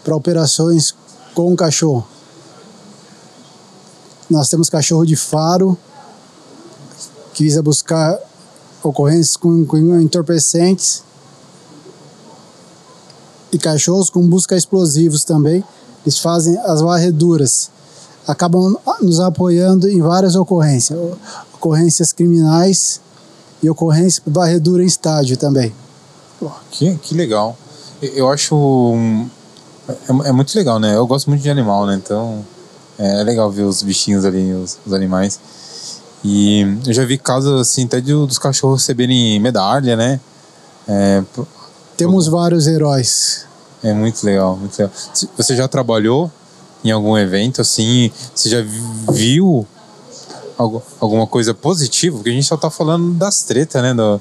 para 0.03 0.15
operações 0.15 0.93
com 1.33 1.55
cachorro. 1.55 2.05
Nós 4.29 4.49
temos 4.49 4.69
cachorro 4.69 5.05
de 5.05 5.15
faro, 5.15 5.77
que 7.33 7.43
visa 7.43 7.63
buscar 7.63 8.19
ocorrências 8.83 9.37
com, 9.37 9.65
com 9.65 9.77
entorpecentes 9.99 11.01
e 13.53 13.57
cachorros 13.57 14.09
com 14.09 14.27
busca 14.27 14.55
explosivos 14.55 15.23
também. 15.23 15.63
Eles 16.03 16.19
fazem 16.19 16.57
as 16.57 16.81
varreduras, 16.81 17.71
acabam 18.27 18.75
nos 19.01 19.21
apoiando 19.21 19.87
em 19.87 20.01
várias 20.01 20.35
ocorrências, 20.35 20.99
ocorrências 21.53 22.11
criminais 22.11 22.99
e 23.61 23.69
ocorrências 23.69 24.21
varredura 24.27 24.83
em 24.83 24.87
estádio 24.87 25.37
também. 25.37 25.73
Que, 26.69 26.97
que 26.97 27.15
legal. 27.15 27.57
Eu 28.15 28.29
acho. 28.29 28.95
É, 29.87 30.29
é, 30.29 30.31
muito 30.31 30.55
legal, 30.57 30.79
né? 30.79 30.95
Eu 30.95 31.05
gosto 31.07 31.29
muito 31.29 31.41
de 31.41 31.49
animal, 31.49 31.85
né? 31.85 31.95
Então 31.95 32.45
é, 32.97 33.21
é 33.21 33.23
legal 33.23 33.49
ver 33.51 33.63
os 33.63 33.81
bichinhos 33.81 34.25
ali, 34.25 34.53
os, 34.53 34.77
os 34.85 34.93
animais. 34.93 35.39
E 36.23 36.61
eu 36.85 36.93
já 36.93 37.05
vi 37.05 37.17
casos 37.17 37.59
assim, 37.59 37.85
até 37.85 37.99
de, 37.99 38.13
dos 38.13 38.37
cachorros 38.37 38.81
receberem 38.81 39.39
medalha, 39.39 39.95
né? 39.95 40.19
É, 40.87 41.23
Temos 41.97 42.27
vários 42.27 42.67
heróis. 42.67 43.45
É 43.83 43.93
muito 43.93 44.23
legal, 44.25 44.55
muito 44.55 44.77
legal. 44.77 44.93
Você 45.37 45.55
já 45.55 45.67
trabalhou 45.67 46.31
em 46.83 46.91
algum 46.91 47.17
evento 47.17 47.61
assim? 47.61 48.11
Você 48.33 48.49
já 48.49 48.61
viu 49.11 49.67
alguma 50.57 51.27
coisa 51.27 51.53
positiva? 51.53 52.17
Porque 52.17 52.29
a 52.29 52.33
gente 52.33 52.47
só 52.47 52.57
tá 52.57 52.69
falando 52.69 53.13
das 53.13 53.43
tretas, 53.43 53.81
né? 53.81 53.93
Do, 53.93 54.19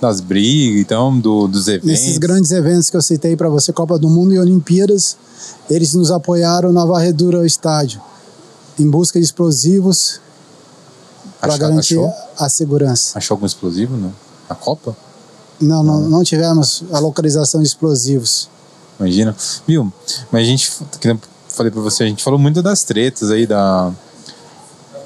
das 0.00 0.20
brigas, 0.20 0.80
então, 0.80 1.18
do, 1.18 1.46
dos 1.46 1.68
eventos. 1.68 1.88
Nesses 1.88 2.18
grandes 2.18 2.50
eventos 2.50 2.90
que 2.90 2.96
eu 2.96 3.02
citei 3.02 3.36
para 3.36 3.48
você, 3.48 3.72
Copa 3.72 3.98
do 3.98 4.08
Mundo 4.08 4.34
e 4.34 4.38
Olimpíadas, 4.38 5.16
eles 5.68 5.94
nos 5.94 6.10
apoiaram 6.10 6.72
na 6.72 6.84
varredura 6.84 7.38
ao 7.38 7.46
estádio, 7.46 8.00
em 8.78 8.88
busca 8.88 9.18
de 9.18 9.24
explosivos 9.24 10.20
para 11.40 11.56
garantir 11.56 11.98
achou? 11.98 12.12
a 12.38 12.48
segurança. 12.48 13.18
Achou 13.18 13.34
algum 13.34 13.46
explosivo 13.46 13.96
não? 13.96 14.12
na 14.48 14.54
Copa? 14.54 14.96
Não, 15.60 15.82
não, 15.82 16.00
não 16.00 16.24
tivemos 16.24 16.84
a 16.92 16.98
localização 16.98 17.60
de 17.60 17.68
explosivos. 17.68 18.48
Imagina. 18.98 19.36
Viu? 19.66 19.92
Mas 20.30 20.42
a 20.42 20.44
gente, 20.44 20.72
que 21.00 21.16
falei 21.48 21.70
para 21.70 21.80
você, 21.80 22.04
a 22.04 22.06
gente 22.06 22.22
falou 22.22 22.38
muito 22.38 22.62
das 22.62 22.82
tretas 22.82 23.30
aí, 23.30 23.46
da, 23.46 23.92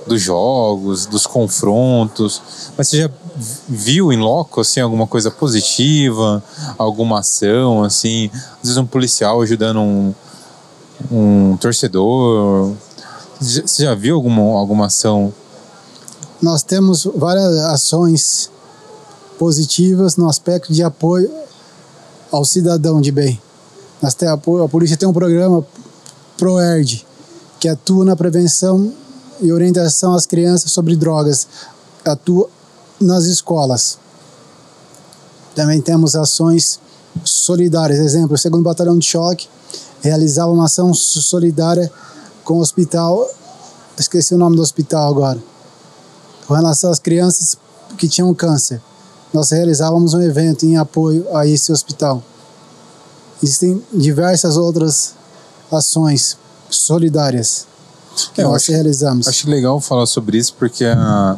dos 0.09 0.21
jogos, 0.21 1.07
dos 1.07 1.27
confrontos. 1.27 2.43
Mas 2.77 2.89
você 2.89 3.03
já 3.03 3.11
viu 3.69 4.13
em 4.13 4.19
loco, 4.19 4.61
assim, 4.61 4.81
alguma 4.81 5.07
coisa 5.07 5.31
positiva, 5.31 6.43
alguma 6.77 7.21
ação, 7.21 7.85
assim? 7.85 8.31
Às 8.33 8.63
vezes 8.63 8.77
um 8.77 8.87
policial 8.87 9.41
ajudando 9.43 9.81
um, 9.81 10.15
um 11.11 11.57
torcedor. 11.59 12.73
Você 13.41 13.85
já 13.85 13.95
viu 13.95 14.17
alguma, 14.17 14.43
alguma 14.59 14.87
ação 14.87 15.33
nós 16.41 16.63
temos 16.63 17.05
várias 17.17 17.59
ações 17.59 18.51
positivas 19.39 20.17
no 20.17 20.29
aspecto 20.29 20.73
de 20.73 20.83
apoio 20.83 21.31
ao 22.31 22.45
cidadão 22.45 23.01
de 23.01 23.11
bem. 23.11 23.41
Nós 24.01 24.15
tem, 24.15 24.29
a, 24.29 24.37
polícia 24.37 24.97
tem 24.97 25.09
um 25.09 25.13
programa 25.13 25.67
ProERD, 26.37 27.05
que 27.59 27.69
atua 27.69 28.05
na 28.05 28.15
prevenção 28.15 28.93
e 29.41 29.53
orientação 29.53 30.15
às 30.15 30.27
crianças 30.27 30.73
sobre 30.73 30.97
drogas, 30.97 31.47
atua 32.05 32.49
nas 33.01 33.25
escolas. 33.25 33.99
Também 35.55 35.81
temos 35.81 36.15
ações 36.15 36.81
solidárias, 37.25 37.99
exemplo, 37.99 38.35
o 38.35 38.39
segundo 38.39 38.63
batalhão 38.63 38.99
de 38.99 39.07
choque 39.07 39.49
realizava 40.01 40.53
uma 40.53 40.67
ação 40.67 40.95
solidária 40.95 41.91
com 42.45 42.55
o 42.55 42.61
hospital, 42.61 43.29
esqueci 43.99 44.35
o 44.35 44.39
nome 44.39 44.57
do 44.57 44.63
hospital 44.63 45.11
agora, 45.11 45.39
com 46.47 46.55
relação 46.55 46.91
às 46.91 46.99
crianças 46.99 47.57
que 47.97 48.09
tinham 48.09 48.33
câncer. 48.35 48.81
Nós 49.33 49.51
realizávamos 49.51 50.15
um 50.15 50.23
evento 50.23 50.65
em 50.65 50.77
apoio 50.77 51.27
a 51.37 51.47
esse 51.47 51.71
hospital. 51.73 52.23
Existem 53.43 53.83
diversas 53.93 54.57
outras 54.57 55.15
ações 55.71 56.39
solidárias 56.71 57.67
É, 58.37 58.43
eu 58.43 58.49
nós 58.49 58.63
acho- 58.63 58.73
realizamos. 58.73 59.29
Acho 59.29 59.49
legal 59.51 59.81
falar 59.81 60.07
sobre 60.07 60.39
isso 60.39 60.55
porque 60.59 60.85
a, 60.85 61.37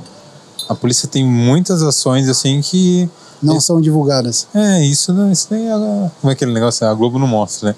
a 0.68 0.74
polícia 0.74 1.09
tem 1.09 1.24
muitas 1.26 1.83
ações 1.83 2.28
assim 2.28 2.61
que. 2.61 3.09
não 3.43 3.61
são 3.61 3.81
divulgadas. 3.81 4.47
É, 4.55 4.85
isso, 4.85 5.12
não- 5.12 5.31
isso 5.33 5.47
daí 5.51 5.66
é. 5.66 5.72
Como 6.20 6.31
é 6.31 6.33
aquele 6.33 6.53
negócio? 6.53 6.87
A 6.87 6.95
Globo 6.95 7.18
não 7.18 7.26
mostra, 7.26 7.70
né? 7.70 7.74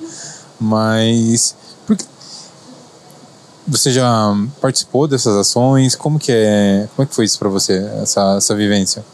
Mas. 0.61 1.55
Porque, 1.87 2.05
você 3.67 3.93
já 3.93 4.35
participou 4.61 5.07
dessas 5.09 5.37
ações? 5.37 5.95
Como 5.95 6.19
que 6.19 6.33
é. 6.33 6.89
Como 6.97 7.05
é 7.05 7.09
que 7.09 7.15
foi 7.15 7.25
isso 7.25 7.39
pra 7.39 7.49
você, 7.49 7.75
essa, 8.03 8.37
essa 8.37 8.55
vivência? 8.55 9.05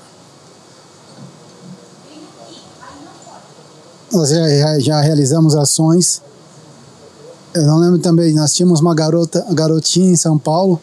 Nós 4.13 4.31
já, 4.31 4.79
já 4.79 5.01
realizamos 5.01 5.55
ações. 5.55 6.23
Eu 7.59 7.67
não 7.67 7.79
lembro 7.79 7.99
também, 7.99 8.35
nós 8.35 8.53
tínhamos 8.53 8.81
uma 8.81 8.95
garota, 8.95 9.45
garotinha 9.51 10.11
em 10.13 10.17
São 10.17 10.39
Paulo, 10.39 10.81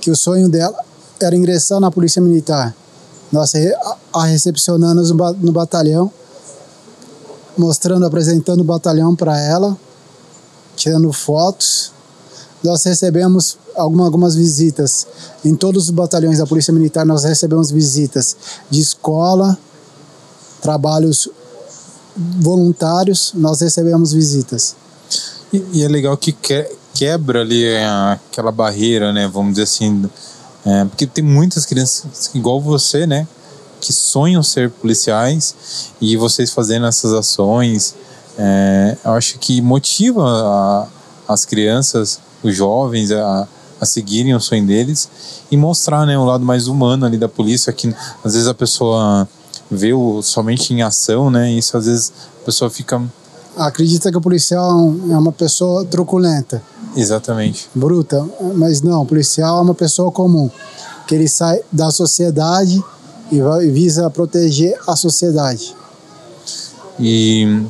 que 0.00 0.10
o 0.10 0.16
sonho 0.16 0.48
dela 0.48 0.76
era 1.20 1.34
ingressar 1.34 1.80
na 1.80 1.90
Polícia 1.90 2.22
Militar. 2.22 2.74
Nós 3.32 3.52
a- 4.12 4.24
recepcionamos 4.26 5.10
no 5.10 5.52
batalhão, 5.52 6.10
mostrando, 7.58 8.06
apresentando 8.06 8.60
o 8.60 8.64
batalhão 8.64 9.16
para 9.16 9.38
ela, 9.40 9.76
tirando 10.76 11.12
fotos. 11.12 11.92
Nós 12.62 12.82
recebemos 12.84 13.58
alguma, 13.74 14.04
algumas 14.04 14.34
visitas. 14.36 15.06
Em 15.44 15.54
todos 15.54 15.84
os 15.84 15.90
batalhões 15.90 16.38
da 16.38 16.46
Polícia 16.46 16.72
Militar, 16.72 17.04
nós 17.04 17.24
recebemos 17.24 17.70
visitas 17.70 18.36
de 18.70 18.80
escola, 18.80 19.58
trabalhos 20.62 21.28
voluntários, 22.16 23.32
nós 23.34 23.60
recebemos 23.60 24.12
visitas. 24.12 24.76
E, 25.56 25.78
e 25.80 25.84
é 25.84 25.88
legal 25.88 26.16
que 26.16 26.32
que- 26.32 26.68
quebra 26.94 27.40
ali 27.40 27.76
a- 27.76 28.18
aquela 28.30 28.52
barreira, 28.52 29.12
né? 29.12 29.28
Vamos 29.32 29.52
dizer 29.52 29.64
assim. 29.64 30.08
é, 30.66 30.84
porque 30.86 31.06
tem 31.06 31.22
muitas 31.22 31.66
crianças 31.66 32.30
igual 32.34 32.58
você, 32.60 33.06
né? 33.06 33.26
Que 33.82 33.92
sonham 33.92 34.42
ser 34.42 34.70
policiais 34.70 35.54
e 36.00 36.16
vocês 36.16 36.50
fazendo 36.52 36.86
essas 36.86 37.12
ações, 37.12 37.94
é, 38.38 38.96
eu 39.04 39.10
acho 39.12 39.38
que 39.38 39.60
motiva 39.60 40.22
a- 40.24 40.86
as 41.28 41.44
crianças, 41.44 42.18
os 42.42 42.54
jovens 42.56 43.12
a, 43.12 43.46
a 43.80 43.84
seguirem 43.84 44.34
o 44.34 44.40
sonho 44.40 44.66
deles 44.66 45.06
e 45.50 45.56
mostrar, 45.56 46.06
né, 46.06 46.16
o 46.16 46.24
lado 46.24 46.44
mais 46.44 46.66
humano 46.66 47.04
ali 47.04 47.18
da 47.18 47.28
polícia, 47.28 47.70
que 47.72 47.94
às 48.24 48.32
vezes 48.32 48.48
a 48.48 48.54
pessoa 48.54 49.28
vê 49.70 49.92
o, 49.92 50.22
somente 50.22 50.72
em 50.72 50.80
ação, 50.82 51.30
né? 51.30 51.50
E 51.52 51.58
isso 51.58 51.76
às 51.76 51.84
vezes 51.86 52.10
a 52.40 52.44
pessoa 52.46 52.70
fica 52.70 53.02
Acredita 53.56 54.10
que 54.10 54.16
o 54.16 54.20
policial 54.20 54.92
é 55.10 55.16
uma 55.16 55.30
pessoa 55.30 55.84
truculenta, 55.84 56.60
exatamente 56.96 57.68
bruta, 57.74 58.24
mas 58.54 58.82
não, 58.82 59.02
o 59.02 59.06
policial 59.06 59.58
é 59.58 59.62
uma 59.62 59.74
pessoa 59.74 60.10
comum, 60.10 60.50
que 61.06 61.14
ele 61.14 61.28
sai 61.28 61.60
da 61.70 61.90
sociedade 61.90 62.82
e 63.30 63.40
vai- 63.40 63.68
visa 63.68 64.10
proteger 64.10 64.76
a 64.86 64.96
sociedade. 64.96 65.74
E 66.98 67.62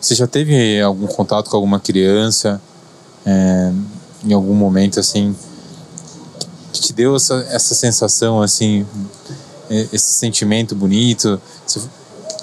você 0.00 0.14
já 0.14 0.26
teve 0.26 0.80
algum 0.80 1.06
contato 1.06 1.50
com 1.50 1.56
alguma 1.56 1.80
criança 1.80 2.60
é, 3.26 3.72
em 4.24 4.32
algum 4.32 4.54
momento 4.54 5.00
assim 5.00 5.34
que 6.72 6.80
te 6.80 6.92
deu 6.92 7.16
essa, 7.16 7.34
essa 7.50 7.74
sensação 7.74 8.42
assim, 8.42 8.86
é, 9.70 9.88
esse 9.92 10.12
sentimento 10.12 10.74
bonito, 10.74 11.40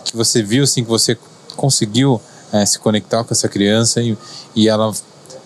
que 0.04 0.16
você 0.16 0.42
viu 0.42 0.64
assim 0.64 0.84
que 0.84 0.90
você 0.90 1.18
conseguiu 1.56 2.20
é, 2.52 2.66
se 2.66 2.80
conectar 2.80 3.24
com 3.24 3.34
essa 3.34 3.48
criança 3.48 4.02
e, 4.02 4.18
e 4.56 4.68
ela 4.68 4.94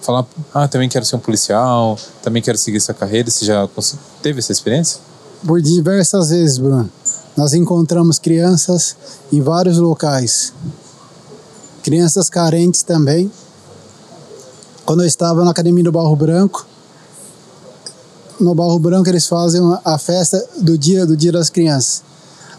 falar, 0.01 0.25
ah, 0.53 0.67
também 0.67 0.87
quero 0.87 1.05
ser 1.05 1.15
um 1.15 1.19
policial, 1.19 1.97
também 2.21 2.41
quero 2.41 2.57
seguir 2.57 2.77
essa 2.77 2.93
carreira. 2.93 3.29
Você 3.29 3.45
já 3.45 3.67
teve 4.21 4.39
essa 4.39 4.51
experiência? 4.51 4.99
Por 5.45 5.61
diversas 5.61 6.29
vezes, 6.29 6.57
Bruno, 6.57 6.89
nós 7.35 7.53
encontramos 7.53 8.19
crianças 8.19 8.95
em 9.31 9.41
vários 9.41 9.77
locais. 9.77 10.53
Crianças 11.83 12.29
carentes 12.29 12.83
também. 12.83 13.31
Quando 14.85 15.01
eu 15.01 15.07
estava 15.07 15.43
na 15.43 15.51
Academia 15.51 15.83
do 15.83 15.91
Barro 15.91 16.15
Branco, 16.15 16.65
no 18.39 18.53
Barro 18.53 18.77
Branco 18.79 19.09
eles 19.09 19.27
fazem 19.27 19.61
a 19.83 19.97
festa 19.97 20.43
do 20.61 20.77
dia 20.77 21.05
do 21.05 21.17
Dia 21.17 21.31
das 21.31 21.49
Crianças. 21.49 22.03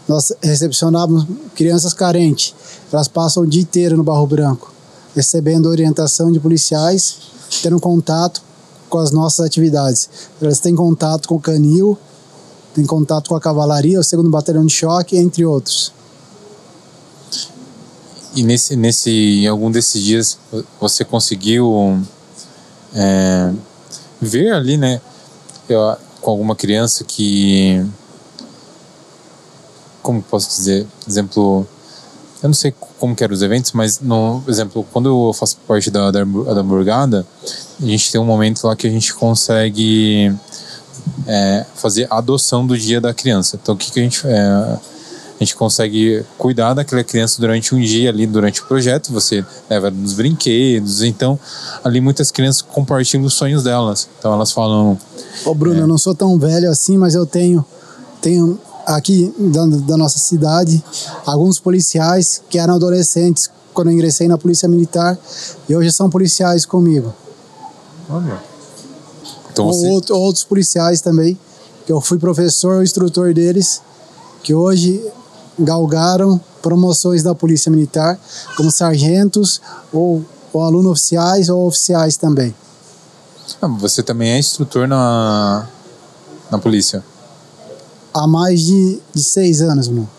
Nós 0.07 0.31
recepcionávamos 0.41 1.25
crianças 1.55 1.93
carentes. 1.93 2.55
Elas 2.91 3.07
passam 3.07 3.43
o 3.43 3.47
dia 3.47 3.61
inteiro 3.61 3.97
no 3.97 4.03
Barro 4.03 4.25
Branco, 4.25 4.71
recebendo 5.15 5.67
orientação 5.67 6.31
de 6.31 6.39
policiais, 6.39 7.17
tendo 7.61 7.79
contato 7.79 8.41
com 8.89 8.99
as 8.99 9.11
nossas 9.11 9.45
atividades. 9.45 10.09
Elas 10.41 10.59
têm 10.59 10.75
contato 10.75 11.27
com 11.27 11.35
o 11.35 11.39
canil, 11.39 11.97
tem 12.73 12.85
contato 12.85 13.29
com 13.29 13.35
a 13.35 13.41
cavalaria, 13.41 13.99
o 13.99 14.03
segundo 14.03 14.29
batalhão 14.29 14.65
de 14.65 14.73
choque, 14.73 15.17
entre 15.17 15.45
outros. 15.45 15.91
E 18.35 18.43
nesse, 18.43 18.75
nesse, 18.75 19.09
em 19.09 19.47
algum 19.47 19.71
desses 19.71 20.01
dias 20.01 20.37
você 20.79 21.03
conseguiu 21.03 21.99
é, 22.93 23.51
ver 24.21 24.53
ali, 24.53 24.77
né, 24.77 25.01
com 26.21 26.31
alguma 26.31 26.55
criança 26.55 27.03
que, 27.03 27.83
como 30.07 30.21
posso 30.21 30.47
dizer, 30.47 30.87
exemplo, 31.05 31.67
eu 32.41 32.47
não 32.47 32.53
sei 32.53 32.73
como 32.97 33.13
que 33.13 33.21
eram 33.21 33.33
os 33.33 33.41
eventos, 33.41 33.73
mas 33.73 33.99
no 33.99 34.41
exemplo, 34.47 34.87
quando 34.93 35.09
eu 35.09 35.33
faço 35.33 35.57
parte 35.67 35.91
da 35.91 36.09
da, 36.09 36.23
da 36.23 36.61
hamburgada, 36.61 37.27
a 37.77 37.85
gente 37.85 38.09
tem 38.09 38.21
um 38.21 38.23
momento 38.23 38.65
lá 38.65 38.73
que 38.73 38.87
a 38.87 38.89
gente 38.89 39.13
consegue 39.13 40.33
é, 41.27 41.65
fazer 41.75 42.07
a 42.09 42.19
adoção 42.19 42.65
do 42.65 42.77
dia 42.77 43.01
da 43.01 43.13
criança. 43.13 43.59
Então 43.61 43.75
o 43.75 43.77
que 43.77 43.91
que 43.91 43.99
a 43.99 44.03
gente 44.03 44.25
é, 44.25 44.39
a 44.39 44.79
gente 45.43 45.57
consegue 45.57 46.23
cuidar 46.37 46.73
daquela 46.73 47.03
criança 47.03 47.41
durante 47.41 47.75
um 47.75 47.81
dia 47.81 48.09
ali, 48.09 48.25
durante 48.25 48.61
o 48.61 48.65
projeto, 48.65 49.11
você 49.11 49.43
leva 49.69 49.91
nos 49.91 50.13
brinquedos, 50.13 51.03
então 51.03 51.37
ali 51.83 51.99
muitas 51.99 52.31
crianças 52.31 52.61
compartilham 52.61 53.25
os 53.25 53.33
sonhos 53.33 53.63
delas. 53.63 54.07
Então 54.17 54.31
elas 54.33 54.53
falam, 54.53 54.97
Ô 55.43 55.53
Bruno, 55.53 55.81
eu 55.81 55.87
não 55.87 55.97
sou 55.97 56.15
tão 56.15 56.39
velho 56.39 56.71
assim, 56.71 56.97
mas 56.97 57.13
eu 57.13 57.25
tenho, 57.25 57.65
tenho 58.21 58.57
aqui 58.87 59.33
da, 59.37 59.65
da 59.65 59.97
nossa 59.97 60.17
cidade 60.17 60.81
alguns 61.25 61.59
policiais 61.59 62.41
que 62.49 62.57
eram 62.57 62.75
adolescentes 62.75 63.49
quando 63.73 63.89
eu 63.89 63.93
ingressei 63.93 64.27
na 64.27 64.37
Polícia 64.37 64.67
Militar 64.67 65.17
e 65.69 65.75
hoje 65.75 65.91
são 65.91 66.09
policiais 66.09 66.65
comigo. 66.65 67.13
olha. 68.09 68.41
Então 69.51 69.65
Ou 69.65 69.73
você, 69.73 69.87
outro- 69.87 70.17
outros 70.17 70.43
policiais 70.43 71.01
também, 71.01 71.37
que 71.85 71.91
eu 71.91 71.99
fui 71.99 72.17
professor 72.17 72.77
ou 72.77 72.83
instrutor 72.83 73.33
deles, 73.33 73.81
que 74.43 74.53
hoje 74.53 75.03
galgaram 75.59 76.39
promoções 76.61 77.23
da 77.23 77.33
Polícia 77.35 77.69
Militar 77.71 78.19
como 78.55 78.69
sargentos 78.71 79.61
ou, 79.91 80.23
ou 80.53 80.61
alunos 80.63 80.91
oficiais 80.93 81.49
ou 81.49 81.67
oficiais 81.67 82.17
também. 82.17 82.55
Ah, 83.61 83.67
você 83.67 84.03
também 84.03 84.29
é 84.31 84.39
instrutor 84.39 84.87
na, 84.87 85.67
na 86.51 86.57
polícia. 86.59 87.03
Há 88.17 88.27
mais 88.27 88.61
de, 88.61 88.99
de 89.13 89.23
seis 89.23 89.61
anos, 89.61 89.87
mano. 89.87 90.09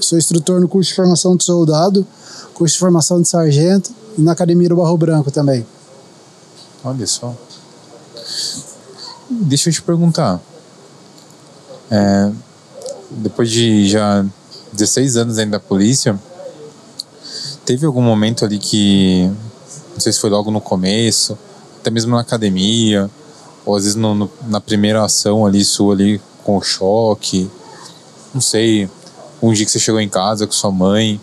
Sou 0.00 0.18
instrutor 0.18 0.60
no 0.60 0.68
curso 0.68 0.90
de 0.90 0.96
formação 0.96 1.36
de 1.36 1.44
soldado, 1.44 2.06
curso 2.54 2.74
de 2.74 2.80
formação 2.80 3.20
de 3.20 3.28
sargento 3.28 3.90
e 4.16 4.22
na 4.22 4.32
Academia 4.32 4.68
do 4.68 4.76
Barro 4.76 4.96
Branco 4.96 5.30
também. 5.30 5.66
Olha 6.84 7.06
só. 7.06 7.34
Deixa 9.30 9.68
eu 9.68 9.72
te 9.72 9.82
perguntar. 9.82 10.40
É, 11.90 12.30
depois 13.10 13.50
de 13.50 13.88
já 13.88 14.24
16 14.72 15.16
anos 15.16 15.38
ainda 15.38 15.52
da 15.58 15.60
polícia, 15.60 16.18
teve 17.64 17.86
algum 17.86 18.02
momento 18.02 18.44
ali 18.44 18.58
que, 18.58 19.30
não 19.94 20.00
sei 20.00 20.12
se 20.12 20.20
foi 20.20 20.30
logo 20.30 20.50
no 20.50 20.60
começo, 20.60 21.36
até 21.80 21.90
mesmo 21.90 22.14
na 22.14 22.20
academia, 22.20 23.10
ou 23.64 23.74
às 23.76 23.82
vezes 23.84 23.96
no- 23.96 24.14
no- 24.14 24.30
na 24.48 24.60
primeira 24.60 25.02
ação 25.04 25.46
ali 25.46 25.64
sua 25.64 25.94
ali 25.94 26.20
com 26.48 26.62
choque, 26.62 27.50
não 28.32 28.40
sei, 28.40 28.88
um 29.42 29.52
dia 29.52 29.66
que 29.66 29.70
você 29.70 29.78
chegou 29.78 30.00
em 30.00 30.08
casa 30.08 30.46
com 30.46 30.52
sua 30.54 30.70
mãe 30.70 31.20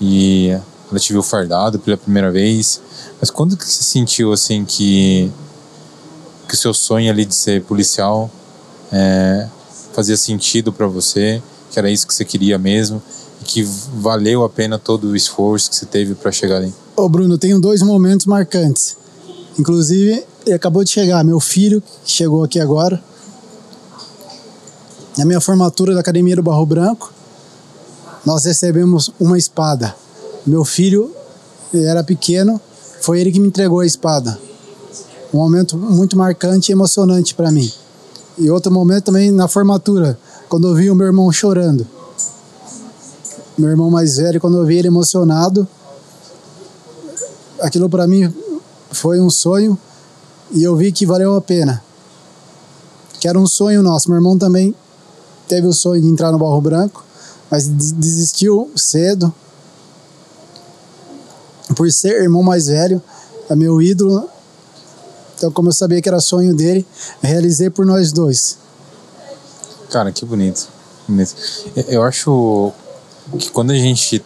e 0.00 0.48
ela 0.90 0.98
te 0.98 1.12
viu 1.12 1.22
fardado 1.22 1.78
pela 1.78 1.98
primeira 1.98 2.30
vez, 2.30 2.80
mas 3.20 3.30
quando 3.30 3.54
que 3.54 3.66
você 3.66 3.82
sentiu 3.82 4.32
assim 4.32 4.64
que 4.64 5.30
que 6.48 6.54
o 6.54 6.56
seu 6.56 6.72
sonho 6.72 7.10
ali 7.10 7.26
de 7.26 7.34
ser 7.34 7.62
policial 7.64 8.30
é, 8.90 9.46
fazia 9.92 10.16
sentido 10.16 10.72
para 10.72 10.86
você, 10.86 11.42
que 11.70 11.78
era 11.78 11.90
isso 11.90 12.06
que 12.06 12.14
você 12.14 12.24
queria 12.24 12.56
mesmo, 12.56 13.02
e 13.42 13.44
que 13.44 13.62
valeu 13.62 14.42
a 14.42 14.48
pena 14.48 14.78
todo 14.78 15.08
o 15.08 15.16
esforço 15.16 15.68
que 15.68 15.76
você 15.76 15.84
teve 15.84 16.14
para 16.14 16.32
chegar 16.32 16.56
ali? 16.56 16.72
Ô 16.96 17.10
Bruno, 17.10 17.36
tenho 17.36 17.60
dois 17.60 17.82
momentos 17.82 18.24
marcantes. 18.24 18.96
Inclusive, 19.58 20.24
acabou 20.50 20.82
de 20.82 20.90
chegar, 20.90 21.22
meu 21.22 21.40
filho, 21.40 21.82
que 22.04 22.10
chegou 22.10 22.42
aqui 22.42 22.58
agora. 22.58 23.11
Na 25.16 25.26
minha 25.26 25.40
formatura 25.42 25.92
da 25.92 26.00
Academia 26.00 26.36
do 26.36 26.42
Barro 26.42 26.64
Branco, 26.64 27.12
nós 28.24 28.44
recebemos 28.44 29.12
uma 29.20 29.36
espada. 29.36 29.94
Meu 30.46 30.64
filho 30.64 31.10
era 31.74 32.02
pequeno, 32.02 32.58
foi 33.02 33.20
ele 33.20 33.30
que 33.30 33.38
me 33.38 33.48
entregou 33.48 33.80
a 33.80 33.86
espada. 33.86 34.38
um 35.32 35.36
momento 35.36 35.76
muito 35.76 36.16
marcante 36.16 36.70
e 36.70 36.72
emocionante 36.72 37.34
para 37.34 37.50
mim. 37.50 37.70
E 38.38 38.50
outro 38.50 38.72
momento 38.72 39.04
também 39.04 39.30
na 39.30 39.46
formatura, 39.48 40.18
quando 40.48 40.68
eu 40.68 40.74
vi 40.74 40.90
o 40.90 40.94
meu 40.94 41.06
irmão 41.06 41.30
chorando. 41.30 41.86
Meu 43.58 43.68
irmão 43.68 43.90
mais 43.90 44.16
velho, 44.16 44.40
quando 44.40 44.56
eu 44.56 44.64
vi 44.64 44.78
ele 44.78 44.88
emocionado, 44.88 45.68
aquilo 47.60 47.88
para 47.88 48.06
mim 48.06 48.32
foi 48.90 49.20
um 49.20 49.28
sonho 49.28 49.78
e 50.50 50.62
eu 50.62 50.74
vi 50.74 50.90
que 50.90 51.04
valeu 51.04 51.36
a 51.36 51.40
pena. 51.40 51.82
Que 53.20 53.28
era 53.28 53.38
um 53.38 53.46
sonho 53.46 53.82
nosso. 53.82 54.08
Meu 54.08 54.16
irmão 54.16 54.38
também 54.38 54.74
teve 55.52 55.66
o 55.66 55.72
sonho 55.74 56.00
de 56.00 56.08
entrar 56.08 56.32
no 56.32 56.38
Barro 56.38 56.62
Branco, 56.62 57.04
mas 57.50 57.66
desistiu 57.66 58.70
cedo. 58.74 59.30
Por 61.76 61.92
ser 61.92 62.22
irmão 62.22 62.42
mais 62.42 62.68
velho, 62.68 63.02
é 63.50 63.54
meu 63.54 63.82
ídolo. 63.82 64.26
Então, 65.36 65.52
como 65.52 65.68
eu 65.68 65.72
sabia 65.74 66.00
que 66.00 66.08
era 66.08 66.20
sonho 66.20 66.54
dele, 66.56 66.86
realizei 67.20 67.68
por 67.68 67.84
nós 67.84 68.12
dois. 68.12 68.56
Cara, 69.90 70.10
que 70.10 70.24
bonito. 70.24 70.68
bonito. 71.06 71.34
Eu 71.86 72.02
acho 72.02 72.72
que 73.38 73.50
quando 73.50 73.72
a 73.72 73.76
gente 73.76 74.24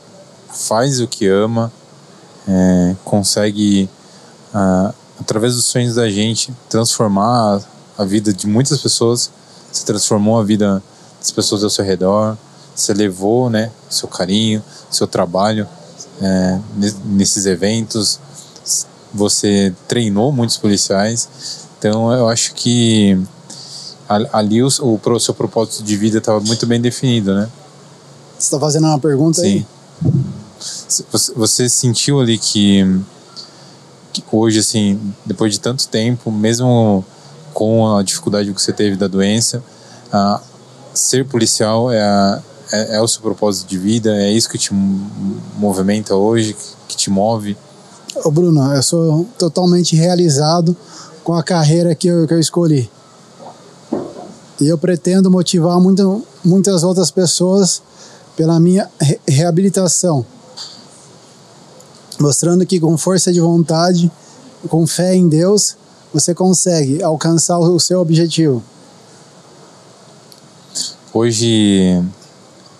faz 0.48 1.00
o 1.00 1.08
que 1.08 1.26
ama, 1.26 1.72
é, 2.46 2.94
consegue, 3.04 3.90
ah, 4.54 4.94
através 5.18 5.56
dos 5.56 5.64
sonhos 5.64 5.96
da 5.96 6.08
gente, 6.08 6.54
transformar 6.68 7.60
a 7.98 8.04
vida 8.04 8.32
de 8.32 8.46
muitas 8.46 8.80
pessoas. 8.80 9.28
Você 9.72 9.84
transformou 9.84 10.38
a 10.38 10.44
vida 10.44 10.80
das 11.26 11.32
pessoas 11.32 11.64
ao 11.64 11.70
seu 11.70 11.84
redor, 11.84 12.36
você 12.74 12.94
levou 12.94 13.50
né, 13.50 13.72
seu 13.90 14.08
carinho, 14.08 14.62
seu 14.88 15.06
trabalho 15.06 15.66
é, 16.22 16.60
nesses 17.04 17.46
eventos, 17.46 18.20
você 19.12 19.74
treinou 19.88 20.30
muitos 20.30 20.56
policiais. 20.56 21.28
Então 21.78 22.12
eu 22.12 22.28
acho 22.28 22.54
que 22.54 23.18
ali 24.32 24.62
o, 24.62 24.68
o 24.68 25.20
seu 25.20 25.34
propósito 25.34 25.82
de 25.82 25.96
vida 25.96 26.18
estava 26.18 26.38
muito 26.40 26.64
bem 26.64 26.80
definido, 26.80 27.34
né? 27.34 27.48
Você 28.38 28.46
está 28.46 28.60
fazendo 28.60 28.86
uma 28.86 28.98
pergunta 28.98 29.40
Sim. 29.40 29.46
aí? 29.46 29.66
Você, 31.10 31.32
você 31.34 31.68
sentiu 31.68 32.20
ali 32.20 32.38
que, 32.38 32.84
que, 34.12 34.22
hoje, 34.30 34.60
assim, 34.60 35.00
depois 35.24 35.52
de 35.52 35.58
tanto 35.58 35.88
tempo, 35.88 36.30
mesmo 36.30 37.04
com 37.52 37.96
a 37.96 38.02
dificuldade 38.02 38.52
que 38.52 38.60
você 38.60 38.72
teve 38.72 38.96
da 38.96 39.08
doença, 39.08 39.62
a, 40.12 40.40
ser 40.98 41.26
policial 41.26 41.90
é, 41.90 42.00
a, 42.00 42.42
é, 42.72 42.96
é, 42.96 43.00
o 43.00 43.08
seu 43.08 43.22
propósito 43.22 43.68
de 43.68 43.78
vida? 43.78 44.10
É 44.16 44.30
isso 44.30 44.48
que 44.48 44.58
te 44.58 44.72
movimenta 45.58 46.14
hoje, 46.14 46.56
que 46.88 46.96
te 46.96 47.10
move? 47.10 47.56
Ô 48.24 48.30
Bruno, 48.30 48.72
eu 48.72 48.82
sou 48.82 49.26
totalmente 49.38 49.94
realizado 49.94 50.76
com 51.22 51.34
a 51.34 51.42
carreira 51.42 51.94
que 51.94 52.08
eu, 52.08 52.26
que 52.26 52.34
eu 52.34 52.40
escolhi. 52.40 52.90
E 54.60 54.66
eu 54.68 54.78
pretendo 54.78 55.30
motivar 55.30 55.78
muito, 55.78 56.24
muitas 56.44 56.82
outras 56.82 57.10
pessoas 57.10 57.82
pela 58.36 58.58
minha 58.58 58.88
re 59.00 59.18
reabilitação, 59.28 60.24
mostrando 62.18 62.64
que 62.64 62.78
com 62.80 62.96
força 62.96 63.32
de 63.32 63.40
vontade, 63.40 64.10
com 64.68 64.86
fé 64.86 65.14
em 65.14 65.28
Deus, 65.28 65.76
você 66.12 66.34
consegue 66.34 67.02
alcançar 67.02 67.58
o 67.58 67.78
seu 67.78 68.00
objetivo. 68.00 68.62
Hoje, 71.18 71.98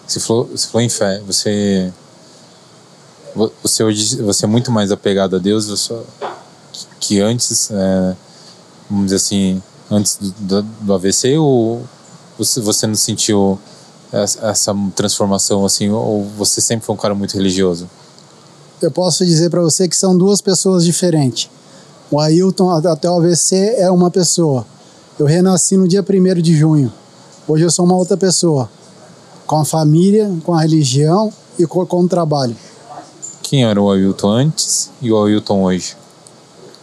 você 0.06 0.20
falou, 0.20 0.44
você 0.44 0.66
falou 0.66 0.82
em 0.82 0.90
fé, 0.90 1.22
você 1.26 1.90
você 3.62 3.82
hoje 3.82 4.20
você 4.20 4.44
é 4.44 4.48
muito 4.48 4.70
mais 4.70 4.92
apegado 4.92 5.36
a 5.36 5.38
Deus 5.38 5.68
você, 5.68 5.98
que 7.00 7.18
antes, 7.18 7.70
é, 7.70 8.14
vamos 8.90 9.06
dizer 9.06 9.16
assim, 9.16 9.62
antes 9.90 10.18
do, 10.38 10.60
do, 10.60 10.92
AVC 10.92 11.38
ou 11.38 11.82
você, 12.36 12.60
você 12.60 12.86
não 12.86 12.94
sentiu 12.94 13.58
essa 14.12 14.74
transformação 14.94 15.64
assim 15.64 15.88
ou 15.88 16.22
você 16.36 16.60
sempre 16.60 16.84
foi 16.84 16.94
um 16.94 16.98
cara 16.98 17.14
muito 17.14 17.34
religioso? 17.38 17.88
Eu 18.82 18.90
posso 18.90 19.24
dizer 19.24 19.48
para 19.48 19.62
você 19.62 19.88
que 19.88 19.96
são 19.96 20.14
duas 20.14 20.42
pessoas 20.42 20.84
diferentes. 20.84 21.48
O 22.10 22.20
Ailton 22.20 22.68
até 22.68 23.08
o 23.08 23.16
AVC 23.16 23.76
é 23.78 23.90
uma 23.90 24.10
pessoa. 24.10 24.66
Eu 25.18 25.24
renasci 25.24 25.78
no 25.78 25.88
dia 25.88 26.04
1 26.06 26.42
de 26.42 26.54
junho. 26.54 26.92
Hoje 27.48 27.62
eu 27.62 27.70
sou 27.70 27.84
uma 27.84 27.94
outra 27.94 28.16
pessoa. 28.16 28.68
Com 29.46 29.60
a 29.60 29.64
família, 29.64 30.28
com 30.42 30.52
a 30.52 30.62
religião 30.62 31.32
e 31.56 31.64
com, 31.64 31.86
com 31.86 32.02
o 32.02 32.08
trabalho. 32.08 32.56
Quem 33.40 33.64
era 33.64 33.80
o 33.80 33.88
Ailton 33.88 34.30
antes 34.30 34.90
e 35.00 35.12
o 35.12 35.22
Ailton 35.22 35.62
hoje? 35.62 35.96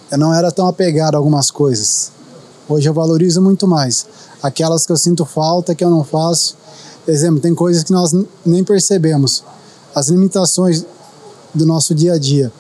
Eu 0.09 0.17
não 0.17 0.33
era 0.33 0.53
tão 0.53 0.65
apegado 0.65 1.15
a 1.15 1.17
algumas 1.17 1.51
coisas. 1.51 2.13
Hoje 2.69 2.87
eu 2.87 2.93
valorizo 2.93 3.41
muito 3.41 3.67
mais. 3.67 4.05
Aquelas 4.41 4.85
que 4.85 4.93
eu 4.93 4.95
sinto 4.95 5.25
falta, 5.25 5.75
que 5.75 5.83
eu 5.83 5.89
não 5.89 6.01
faço. 6.01 6.55
Exemplo, 7.05 7.41
tem 7.41 7.53
coisas 7.53 7.83
que 7.83 7.91
nós 7.91 8.15
nem 8.45 8.63
percebemos. 8.63 9.43
As 9.93 10.07
limitações 10.07 10.85
do 11.53 11.65
nosso 11.65 11.93
dia 11.93 12.13
a 12.13 12.17
dia. 12.17 12.53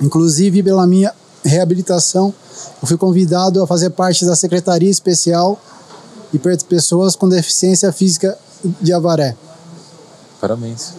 Inclusive, 0.00 0.62
pela 0.62 0.86
minha 0.86 1.12
reabilitação, 1.44 2.32
eu 2.80 2.88
fui 2.88 2.96
convidado 2.96 3.62
a 3.62 3.66
fazer 3.66 3.90
parte 3.90 4.24
da 4.24 4.34
Secretaria 4.34 4.88
Especial 4.88 5.60
de 6.32 6.64
Pessoas 6.64 7.16
com 7.16 7.28
Deficiência 7.28 7.92
Física 7.92 8.38
de 8.80 8.92
Avaré. 8.92 9.36
Parabéns. 10.40 10.94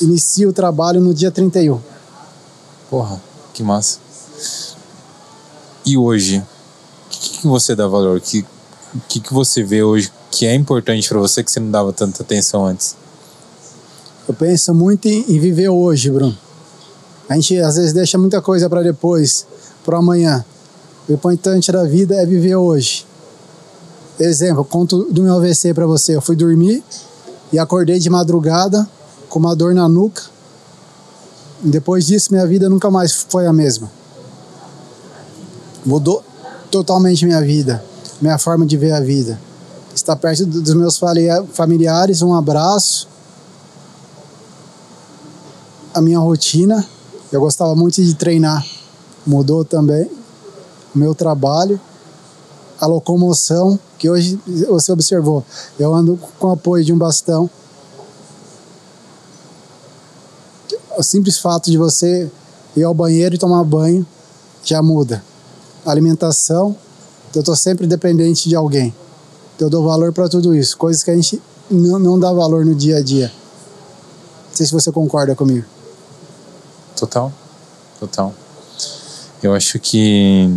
Inicio 0.00 0.48
o 0.48 0.52
trabalho 0.52 1.00
no 1.00 1.12
dia 1.12 1.30
31. 1.30 1.80
Porra, 2.90 3.20
que 3.52 3.62
massa. 3.62 3.98
E 5.84 5.96
hoje, 5.96 6.38
o 6.38 7.10
que, 7.10 7.38
que, 7.40 7.46
você 7.46 7.74
dá 7.74 7.86
valor? 7.86 8.18
O 8.18 8.20
que, 8.20 8.44
que, 9.08 9.20
que 9.20 9.32
você 9.32 9.62
vê 9.62 9.82
hoje 9.82 10.12
que 10.30 10.46
é 10.46 10.54
importante 10.54 11.08
para 11.08 11.18
você 11.18 11.42
que 11.42 11.50
você 11.50 11.60
não 11.60 11.70
dava 11.70 11.92
tanta 11.92 12.22
atenção 12.22 12.66
antes? 12.66 12.96
Eu 14.26 14.34
penso 14.34 14.74
muito 14.74 15.06
em, 15.06 15.24
em 15.28 15.38
viver 15.38 15.68
hoje, 15.68 16.10
Bruno. 16.10 16.36
A 17.28 17.34
gente 17.34 17.58
às 17.60 17.76
vezes 17.76 17.92
deixa 17.92 18.18
muita 18.18 18.40
coisa 18.40 18.68
para 18.68 18.82
depois, 18.82 19.46
para 19.84 19.98
amanhã. 19.98 20.44
O 21.08 21.12
importante 21.12 21.70
da 21.72 21.84
vida 21.84 22.14
é 22.14 22.24
viver 22.26 22.56
hoje. 22.56 23.06
Exemplo, 24.24 24.64
conto 24.64 25.12
do 25.12 25.20
meu 25.20 25.34
AVC 25.34 25.74
para 25.74 25.84
você. 25.84 26.14
Eu 26.14 26.22
fui 26.22 26.36
dormir 26.36 26.80
e 27.52 27.58
acordei 27.58 27.98
de 27.98 28.08
madrugada 28.08 28.88
com 29.28 29.40
uma 29.40 29.56
dor 29.56 29.74
na 29.74 29.88
nuca. 29.88 30.22
Depois 31.60 32.06
disso, 32.06 32.28
minha 32.30 32.46
vida 32.46 32.70
nunca 32.70 32.88
mais 32.88 33.12
foi 33.12 33.48
a 33.48 33.52
mesma. 33.52 33.90
Mudou 35.84 36.22
totalmente 36.70 37.26
minha 37.26 37.40
vida, 37.40 37.84
minha 38.20 38.38
forma 38.38 38.64
de 38.64 38.76
ver 38.76 38.92
a 38.92 39.00
vida. 39.00 39.40
Estar 39.92 40.14
perto 40.14 40.46
dos 40.46 40.74
meus 40.74 41.00
familiares, 41.52 42.22
um 42.22 42.32
abraço, 42.32 43.08
a 45.92 46.00
minha 46.00 46.20
rotina. 46.20 46.86
Eu 47.32 47.40
gostava 47.40 47.74
muito 47.74 48.00
de 48.00 48.14
treinar, 48.14 48.64
mudou 49.26 49.64
também. 49.64 50.08
O 50.94 50.98
meu 50.98 51.12
trabalho, 51.12 51.80
a 52.82 52.86
locomoção, 52.86 53.78
que 53.96 54.10
hoje 54.10 54.36
você 54.68 54.90
observou, 54.90 55.44
eu 55.78 55.94
ando 55.94 56.18
com 56.40 56.48
o 56.48 56.50
apoio 56.50 56.84
de 56.84 56.92
um 56.92 56.98
bastão. 56.98 57.48
O 60.98 61.02
simples 61.04 61.38
fato 61.38 61.70
de 61.70 61.78
você 61.78 62.28
ir 62.76 62.82
ao 62.82 62.92
banheiro 62.92 63.36
e 63.36 63.38
tomar 63.38 63.62
banho 63.62 64.04
já 64.64 64.82
muda. 64.82 65.22
Alimentação, 65.86 66.76
eu 67.32 67.38
estou 67.38 67.54
sempre 67.54 67.86
dependente 67.86 68.48
de 68.48 68.56
alguém. 68.56 68.92
Eu 69.60 69.70
dou 69.70 69.84
valor 69.84 70.12
para 70.12 70.28
tudo 70.28 70.52
isso, 70.52 70.76
coisas 70.76 71.04
que 71.04 71.10
a 71.12 71.14
gente 71.14 71.40
não, 71.70 72.00
não 72.00 72.18
dá 72.18 72.32
valor 72.32 72.64
no 72.64 72.74
dia 72.74 72.96
a 72.96 73.00
dia. 73.00 73.30
Não 74.48 74.56
sei 74.56 74.66
se 74.66 74.72
você 74.72 74.90
concorda 74.90 75.36
comigo. 75.36 75.64
Total, 76.96 77.32
total. 78.00 78.34
Eu 79.40 79.54
acho 79.54 79.78
que 79.78 80.50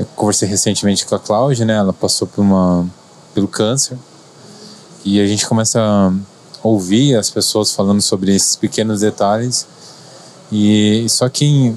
eu 0.00 0.06
conversei 0.16 0.48
recentemente 0.48 1.04
com 1.04 1.14
a 1.14 1.18
Cláudia, 1.18 1.66
né? 1.66 1.74
Ela 1.74 1.92
passou 1.92 2.26
por 2.26 2.40
uma 2.40 2.88
pelo 3.34 3.46
câncer 3.46 3.98
e 5.04 5.20
a 5.20 5.26
gente 5.26 5.46
começa 5.46 5.78
a 5.78 6.12
ouvir 6.66 7.16
as 7.16 7.28
pessoas 7.30 7.70
falando 7.70 8.00
sobre 8.00 8.34
esses 8.34 8.56
pequenos 8.56 9.00
detalhes 9.00 9.66
e 10.50 11.06
só 11.08 11.28
quem 11.28 11.76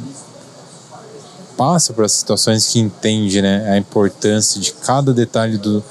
passa 1.57 1.93
por 1.93 2.05
essas 2.05 2.17
situações 2.17 2.65
que 2.67 2.79
entende, 2.79 3.41
né, 3.41 3.69
a 3.69 3.77
importância 3.77 4.59
de 4.59 4.71
cada 4.71 5.13
detalhe 5.13 5.57
do 5.57 5.83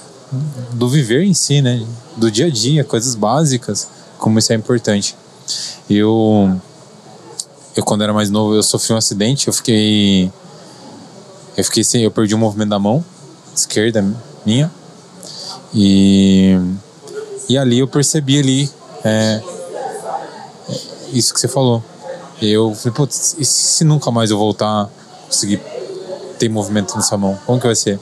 do 0.72 0.89
viver 0.89 1.22
em 1.22 1.35
si, 1.35 1.61
né, 1.61 1.87
do 2.16 2.30
dia 2.30 2.47
a 2.47 2.51
dia, 2.51 2.83
coisas 2.83 3.14
básicas, 3.14 3.87
como 4.18 4.39
isso 4.39 4.51
é 4.53 4.57
importante. 4.57 5.14
Eu 5.89 6.59
eu 7.76 7.85
quando 7.85 8.03
era 8.03 8.12
mais 8.14 8.30
novo, 8.30 8.55
eu 8.55 8.62
sofri 8.62 8.95
um 8.95 8.97
acidente, 8.97 9.49
eu 9.49 9.53
fiquei 9.53 10.33
eu 11.57 11.64
fiquei 11.64 11.84
sem, 11.84 12.03
eu 12.03 12.11
perdi 12.11 12.34
o 12.34 12.38
movimento 12.38 12.70
da 12.70 12.78
mão 12.78 13.05
esquerda 13.55 14.05
minha. 14.44 14.70
E 15.74 16.59
e 17.48 17.59
ali 17.59 17.80
eu 17.80 17.88
percebi 17.88 18.38
ali 18.38 18.70
é, 19.05 19.42
isso 21.12 21.34
que 21.34 21.40
você 21.40 21.48
falou. 21.48 21.82
Eu 22.40 22.74
falei, 22.74 22.94
putz, 22.94 23.36
e 23.38 23.44
se 23.44 23.84
nunca 23.84 24.11
mais 24.11 24.30
eu 24.30 24.38
voltar, 24.38 24.88
conseguir 25.26 25.61
ter 26.38 26.48
movimento 26.48 26.96
nessa 26.96 27.16
mão? 27.16 27.38
Como 27.46 27.61
que 27.61 27.66
vai 27.66 27.76
ser? 27.76 28.00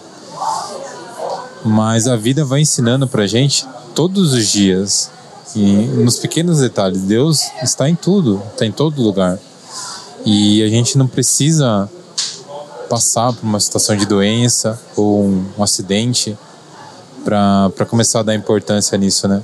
Mas 1.65 2.07
a 2.07 2.17
vida 2.17 2.45
vai 2.45 2.61
ensinando 2.61 3.07
pra 3.09 3.27
gente 3.27 3.67
todos 3.95 4.33
os 4.33 4.47
dias 4.47 5.11
e 5.55 5.63
nos 5.63 6.17
pequenos 6.17 6.61
detalhes. 6.61 7.03
Deus 7.03 7.51
está 7.63 7.89
em 7.89 7.95
tudo, 7.95 8.41
está 8.53 8.65
em 8.65 8.73
todo 8.73 9.03
lugar. 9.03 9.39
E 10.25 10.63
a 10.63 10.69
gente 10.69 10.97
não 10.97 11.07
precisa 11.07 11.91
passar 12.91 13.33
por 13.33 13.45
uma 13.45 13.61
situação 13.61 13.97
de 13.97 14.05
doença 14.05 14.79
ou 14.97 15.23
um, 15.23 15.45
um 15.57 15.63
acidente 15.63 16.37
para 17.25 17.87
começar 17.89 18.21
a 18.21 18.23
dar 18.25 18.35
importância 18.35 18.99
nisso, 18.99 19.29
né? 19.29 19.41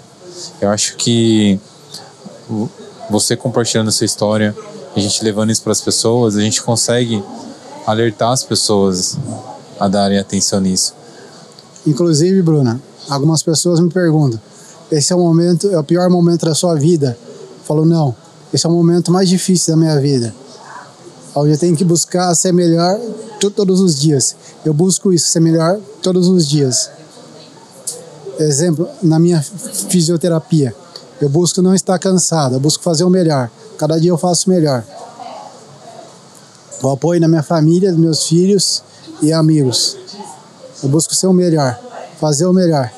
Eu 0.61 0.69
acho 0.69 0.97
que 0.97 1.59
você 3.09 3.37
compartilhando 3.37 3.93
sua 3.93 4.05
história, 4.05 4.55
a 4.97 4.99
gente 4.99 5.23
levando 5.23 5.51
isso 5.53 5.63
para 5.63 5.71
as 5.71 5.81
pessoas, 5.81 6.37
a 6.37 6.41
gente 6.41 6.61
consegue 6.61 7.23
alertar 7.87 8.33
as 8.33 8.43
pessoas 8.43 9.17
a 9.79 9.87
darem 9.87 10.19
atenção 10.19 10.61
nisso. 10.61 10.93
Inclusive, 11.87 12.43
Bruna, 12.43 12.81
algumas 13.09 13.45
pessoas 13.45 13.79
me 13.79 13.91
perguntam: 13.91 14.41
esse 14.91 15.13
é 15.13 15.17
o 15.17 15.21
momento, 15.21 15.71
é 15.71 15.79
o 15.79 15.85
pior 15.85 16.11
momento 16.11 16.47
da 16.47 16.55
sua 16.55 16.75
vida? 16.75 17.17
Eu 17.21 17.65
falo, 17.65 17.85
não, 17.85 18.13
esse 18.53 18.67
é 18.67 18.69
o 18.69 18.73
momento 18.73 19.13
mais 19.13 19.29
difícil 19.29 19.75
da 19.75 19.81
minha 19.81 20.01
vida. 20.01 20.35
Onde 21.37 21.53
eu 21.53 21.59
tenho 21.59 21.77
que 21.77 21.85
buscar 21.85 22.35
ser 22.35 22.51
melhor 22.51 22.99
todos 23.39 23.81
os 23.81 23.95
dias. 23.95 24.35
Eu 24.65 24.73
busco 24.73 25.13
isso, 25.13 25.29
ser 25.29 25.41
melhor 25.41 25.79
todos 26.03 26.29
os 26.29 26.49
dias. 26.49 26.91
Exemplo, 28.39 28.89
na 29.03 29.19
minha 29.19 29.43
fisioterapia, 29.43 30.75
eu 31.21 31.29
busco 31.29 31.61
não 31.61 31.75
estar 31.75 31.99
cansado, 31.99 32.55
eu 32.55 32.61
busco 32.61 32.83
fazer 32.83 33.05
o 33.05 33.11
melhor. 33.11 33.51
Cada 33.77 34.01
dia 34.01 34.11
eu 34.11 34.17
faço 34.17 34.49
melhor. 34.49 34.83
O 36.83 36.89
apoio 36.89 37.21
na 37.21 37.29
minha 37.29 37.43
família, 37.43 37.93
meus 37.93 38.25
filhos 38.25 38.83
e 39.21 39.31
amigos. 39.31 39.95
Eu 40.83 40.89
busco 40.89 41.15
ser 41.15 41.27
o 41.27 41.35
melhor, 41.35 41.79
fazer 42.19 42.47
o 42.47 42.53
melhor. 42.53 42.91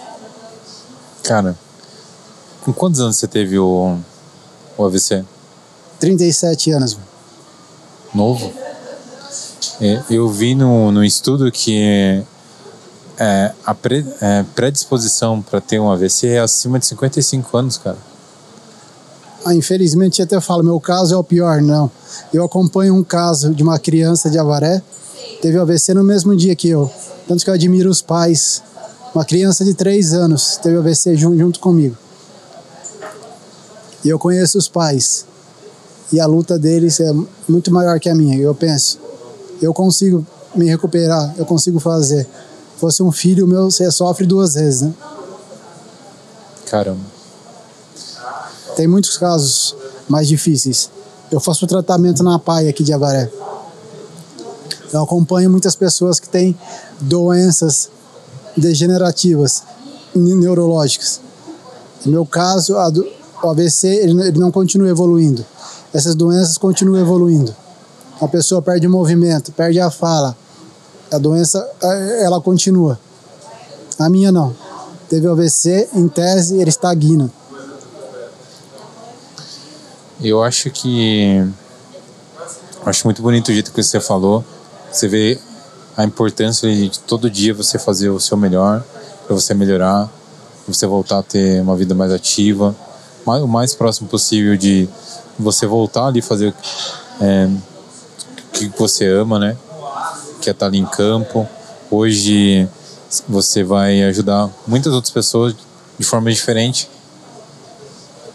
Cara, 1.24 1.56
com 2.64 2.72
quantos 2.72 3.00
anos 3.00 3.16
você 3.16 3.26
teve 3.26 3.58
o, 3.58 3.98
o 4.76 4.84
AVC? 4.84 5.24
37 5.98 6.70
anos. 6.70 6.96
Novo? 8.14 8.52
É, 9.80 10.02
eu 10.10 10.28
vi 10.28 10.54
no, 10.54 10.90
no 10.90 11.04
estudo 11.04 11.50
que 11.52 12.24
é, 13.18 13.52
a 13.64 13.74
pre, 13.74 14.06
é, 14.20 14.44
predisposição 14.54 15.42
para 15.42 15.60
ter 15.60 15.80
um 15.80 15.90
AVC 15.90 16.28
é 16.28 16.40
acima 16.40 16.78
de 16.78 16.86
55 16.86 17.56
anos, 17.56 17.78
cara. 17.78 17.98
Ah, 19.44 19.54
infelizmente, 19.54 20.20
até 20.20 20.40
falo, 20.40 20.62
meu 20.62 20.80
caso 20.80 21.14
é 21.14 21.16
o 21.16 21.24
pior, 21.24 21.60
não. 21.60 21.90
Eu 22.32 22.44
acompanho 22.44 22.94
um 22.94 23.04
caso 23.04 23.54
de 23.54 23.62
uma 23.62 23.78
criança 23.78 24.28
de 24.28 24.38
Avaré, 24.38 24.82
teve 25.40 25.58
AVC 25.58 25.94
no 25.94 26.04
mesmo 26.04 26.36
dia 26.36 26.54
que 26.54 26.68
eu. 26.68 26.90
Tanto 27.26 27.44
que 27.44 27.50
eu 27.50 27.54
admiro 27.54 27.90
os 27.90 28.02
pais. 28.02 28.62
Uma 29.14 29.24
criança 29.24 29.64
de 29.64 29.74
3 29.74 30.12
anos 30.12 30.58
teve 30.62 30.76
AVC 30.76 31.16
junto, 31.16 31.38
junto 31.38 31.60
comigo. 31.60 31.96
E 34.04 34.08
eu 34.08 34.18
conheço 34.18 34.58
os 34.58 34.68
pais. 34.68 35.24
E 36.12 36.20
a 36.20 36.26
luta 36.26 36.58
deles 36.58 37.00
é 37.00 37.12
muito 37.48 37.72
maior 37.72 37.98
que 38.00 38.08
a 38.08 38.14
minha. 38.14 38.38
Eu 38.38 38.54
penso, 38.54 38.98
eu 39.60 39.74
consigo 39.74 40.26
me 40.54 40.66
recuperar, 40.66 41.34
eu 41.36 41.44
consigo 41.44 41.78
fazer 41.78 42.26
fosse 42.78 43.02
um 43.02 43.10
filho 43.10 43.46
meu, 43.46 43.70
você 43.70 43.90
sofre 43.90 44.24
duas 44.24 44.54
vezes, 44.54 44.82
né? 44.82 44.94
Caramba. 46.70 47.00
Tem 48.76 48.86
muitos 48.86 49.18
casos 49.18 49.74
mais 50.08 50.28
difíceis. 50.28 50.88
Eu 51.30 51.40
faço 51.40 51.66
tratamento 51.66 52.22
na 52.22 52.38
PAI 52.38 52.68
aqui 52.68 52.84
de 52.84 52.92
Avaré. 52.92 53.30
Eu 54.92 55.02
acompanho 55.02 55.50
muitas 55.50 55.74
pessoas 55.74 56.20
que 56.20 56.28
têm 56.28 56.56
doenças 57.00 57.90
degenerativas, 58.56 59.62
neurológicas. 60.14 61.20
No 62.06 62.12
meu 62.12 62.24
caso, 62.24 62.74
do, 62.92 63.06
o 63.42 63.48
AVC 63.48 63.88
ele, 63.88 64.28
ele 64.28 64.38
não 64.38 64.50
continua 64.52 64.88
evoluindo. 64.88 65.44
Essas 65.92 66.14
doenças 66.14 66.58
continuam 66.58 67.00
evoluindo. 67.00 67.54
A 68.20 68.28
pessoa 68.28 68.60
perde 68.60 68.86
o 68.86 68.90
movimento, 68.90 69.52
perde 69.52 69.80
a 69.80 69.90
fala, 69.90 70.36
a 71.10 71.18
doença 71.18 71.66
ela 72.20 72.40
continua. 72.40 72.98
A 73.98 74.08
minha 74.08 74.30
não. 74.30 74.54
Teve 75.08 75.26
AVC, 75.26 75.88
em 75.94 76.06
tese 76.08 76.60
ele 76.60 76.68
estagna. 76.68 77.30
Eu 80.20 80.42
acho 80.42 80.70
que 80.70 81.46
acho 82.84 83.06
muito 83.06 83.22
bonito 83.22 83.48
o 83.48 83.52
jeito 83.52 83.72
que 83.72 83.82
você 83.82 84.00
falou. 84.00 84.44
Você 84.92 85.08
vê 85.08 85.38
a 85.96 86.04
importância 86.04 86.68
de 86.72 86.98
todo 87.00 87.30
dia 87.30 87.54
você 87.54 87.78
fazer 87.78 88.10
o 88.10 88.20
seu 88.20 88.36
melhor 88.36 88.84
para 89.26 89.34
você 89.34 89.54
melhorar, 89.54 90.08
para 90.64 90.74
você 90.74 90.86
voltar 90.86 91.18
a 91.18 91.22
ter 91.22 91.62
uma 91.62 91.76
vida 91.76 91.94
mais 91.94 92.12
ativa, 92.12 92.74
o 93.24 93.46
mais 93.46 93.74
próximo 93.74 94.08
possível 94.08 94.56
de 94.56 94.88
você 95.38 95.66
voltar 95.66 96.06
ali 96.06 96.20
fazer 96.20 96.54
é, 97.20 97.46
o 97.46 98.52
que 98.52 98.68
você 98.76 99.06
ama, 99.06 99.38
né? 99.38 99.56
que 100.40 100.48
é 100.48 100.52
estar 100.52 100.66
ali 100.66 100.78
em 100.78 100.86
campo. 100.86 101.48
Hoje 101.90 102.68
você 103.28 103.62
vai 103.64 104.02
ajudar 104.04 104.50
muitas 104.66 104.92
outras 104.92 105.12
pessoas 105.12 105.54
de 105.98 106.04
forma 106.04 106.30
diferente. 106.30 106.88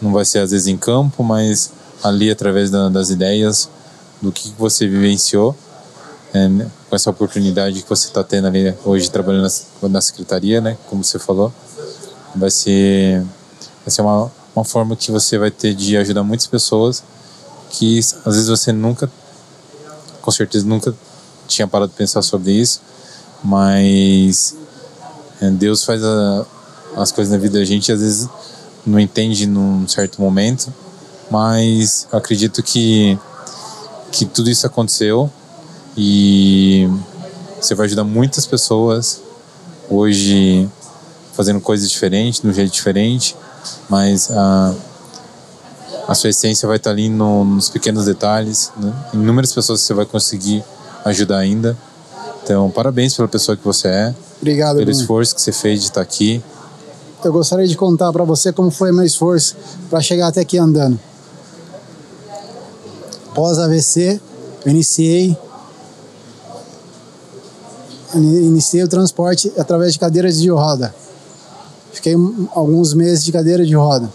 Não 0.00 0.12
vai 0.12 0.24
ser 0.24 0.40
às 0.40 0.50
vezes 0.50 0.66
em 0.66 0.76
campo, 0.76 1.22
mas 1.22 1.72
ali 2.02 2.30
através 2.30 2.70
da, 2.70 2.88
das 2.88 3.10
ideias, 3.10 3.68
do 4.20 4.30
que 4.30 4.52
você 4.58 4.86
vivenciou, 4.86 5.56
é, 6.32 6.48
né, 6.48 6.70
com 6.88 6.96
essa 6.96 7.10
oportunidade 7.10 7.82
que 7.82 7.88
você 7.88 8.08
está 8.08 8.22
tendo 8.22 8.48
ali 8.48 8.74
hoje 8.84 9.10
trabalhando 9.10 9.48
na, 9.82 9.88
na 9.88 10.00
secretaria, 10.00 10.60
né, 10.60 10.76
como 10.88 11.02
você 11.02 11.18
falou, 11.18 11.52
vai 12.34 12.50
ser, 12.50 13.20
vai 13.84 13.90
ser 13.90 14.02
uma, 14.02 14.30
uma 14.54 14.64
forma 14.64 14.96
que 14.96 15.10
você 15.10 15.38
vai 15.38 15.50
ter 15.50 15.74
de 15.74 15.96
ajudar 15.96 16.22
muitas 16.22 16.46
pessoas 16.46 17.02
que 17.70 17.98
às 17.98 18.34
vezes 18.34 18.48
você 18.48 18.72
nunca, 18.72 19.10
com 20.22 20.30
certeza 20.30 20.64
nunca 20.66 20.94
tinha 21.48 21.66
parado 21.66 21.90
de 21.90 21.96
pensar 21.96 22.22
sobre 22.22 22.52
isso, 22.52 22.80
mas 23.42 24.56
é, 25.40 25.50
Deus 25.50 25.84
faz 25.84 26.02
a, 26.04 26.46
as 26.96 27.10
coisas 27.10 27.32
na 27.32 27.38
vida 27.38 27.58
da 27.58 27.64
gente 27.64 27.90
às 27.90 28.00
vezes 28.00 28.28
não 28.86 29.00
entende 29.00 29.46
num 29.46 29.88
certo 29.88 30.20
momento, 30.20 30.72
mas 31.30 32.06
acredito 32.12 32.62
que 32.62 33.18
que 34.12 34.24
tudo 34.24 34.48
isso 34.48 34.64
aconteceu 34.64 35.28
e 35.96 36.88
você 37.60 37.74
vai 37.74 37.86
ajudar 37.86 38.04
muitas 38.04 38.46
pessoas 38.46 39.20
hoje 39.90 40.68
fazendo 41.32 41.60
coisas 41.60 41.90
diferentes, 41.90 42.40
de 42.40 42.46
um 42.46 42.52
jeito 42.52 42.72
diferente, 42.72 43.34
mas 43.88 44.30
a, 44.30 44.74
a 46.08 46.14
sua 46.14 46.30
essência 46.30 46.66
vai 46.66 46.76
estar 46.76 46.90
ali 46.90 47.08
no, 47.08 47.44
nos 47.44 47.68
pequenos 47.68 48.04
detalhes, 48.04 48.72
né? 48.76 48.92
inúmeras 49.12 49.52
pessoas 49.52 49.80
você 49.80 49.94
vai 49.94 50.06
conseguir 50.06 50.64
ajudar 51.04 51.38
ainda. 51.38 51.76
Então, 52.42 52.70
parabéns 52.70 53.14
pela 53.14 53.28
pessoa 53.28 53.56
que 53.56 53.64
você 53.64 53.88
é. 53.88 54.14
Obrigado. 54.38 54.76
Pelo 54.76 54.86
Bruno. 54.86 55.00
esforço 55.00 55.34
que 55.34 55.40
você 55.40 55.52
fez 55.52 55.80
de 55.80 55.86
estar 55.86 56.00
aqui. 56.00 56.42
Eu 57.24 57.32
gostaria 57.32 57.66
de 57.66 57.74
contar 57.74 58.12
para 58.12 58.24
você 58.24 58.52
como 58.52 58.70
foi 58.70 58.92
meu 58.92 59.04
esforço 59.04 59.56
para 59.88 60.00
chegar 60.00 60.28
até 60.28 60.42
aqui 60.42 60.58
andando. 60.58 61.00
Pós 63.34 63.58
AVC, 63.58 64.20
eu 64.64 64.70
iniciei 64.70 65.36
iniciei 68.14 68.82
o 68.82 68.88
transporte 68.88 69.52
através 69.58 69.94
de 69.94 69.98
cadeiras 69.98 70.40
de 70.40 70.50
roda. 70.50 70.94
Fiquei 71.94 72.14
alguns 72.52 72.92
meses 72.92 73.24
de 73.24 73.32
cadeira 73.32 73.64
de 73.64 73.74
roda. 73.74 74.10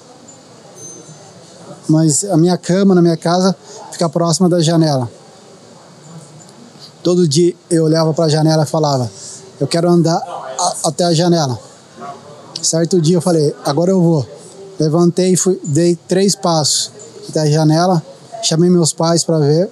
Mas 1.88 2.24
a 2.26 2.38
minha 2.38 2.58
cama 2.58 2.94
na 2.94 3.02
minha 3.02 3.18
casa 3.18 3.56
fica 3.92 4.08
próxima 4.10 4.48
da 4.48 4.60
janela. 4.60 5.10
Todo 7.02 7.28
dia 7.28 7.56
eu 7.70 7.86
olhava 7.86 8.14
para 8.14 8.26
a 8.26 8.30
janela 8.30 8.64
e 8.64 8.68
falava: 8.68 9.10
Eu 9.60 9.66
quero 9.66 9.90
andar 9.90 10.18
a, 10.18 10.90
até 10.90 11.06
a 11.06 11.14
janela. 11.14 11.58
Certo 12.62 13.02
dia 13.02 13.16
eu 13.16 13.22
falei: 13.22 13.56
Agora 13.66 13.90
eu 13.90 14.02
vou. 14.02 14.28
Levantei 14.78 15.34
e 15.34 15.60
dei 15.64 15.96
três 15.96 16.36
passos 16.36 16.92
até 17.30 17.40
a 17.40 17.50
janela. 17.50 18.04
Chamei 18.44 18.70
meus 18.70 18.94
pais 18.94 19.24
para 19.24 19.40
ver, 19.40 19.70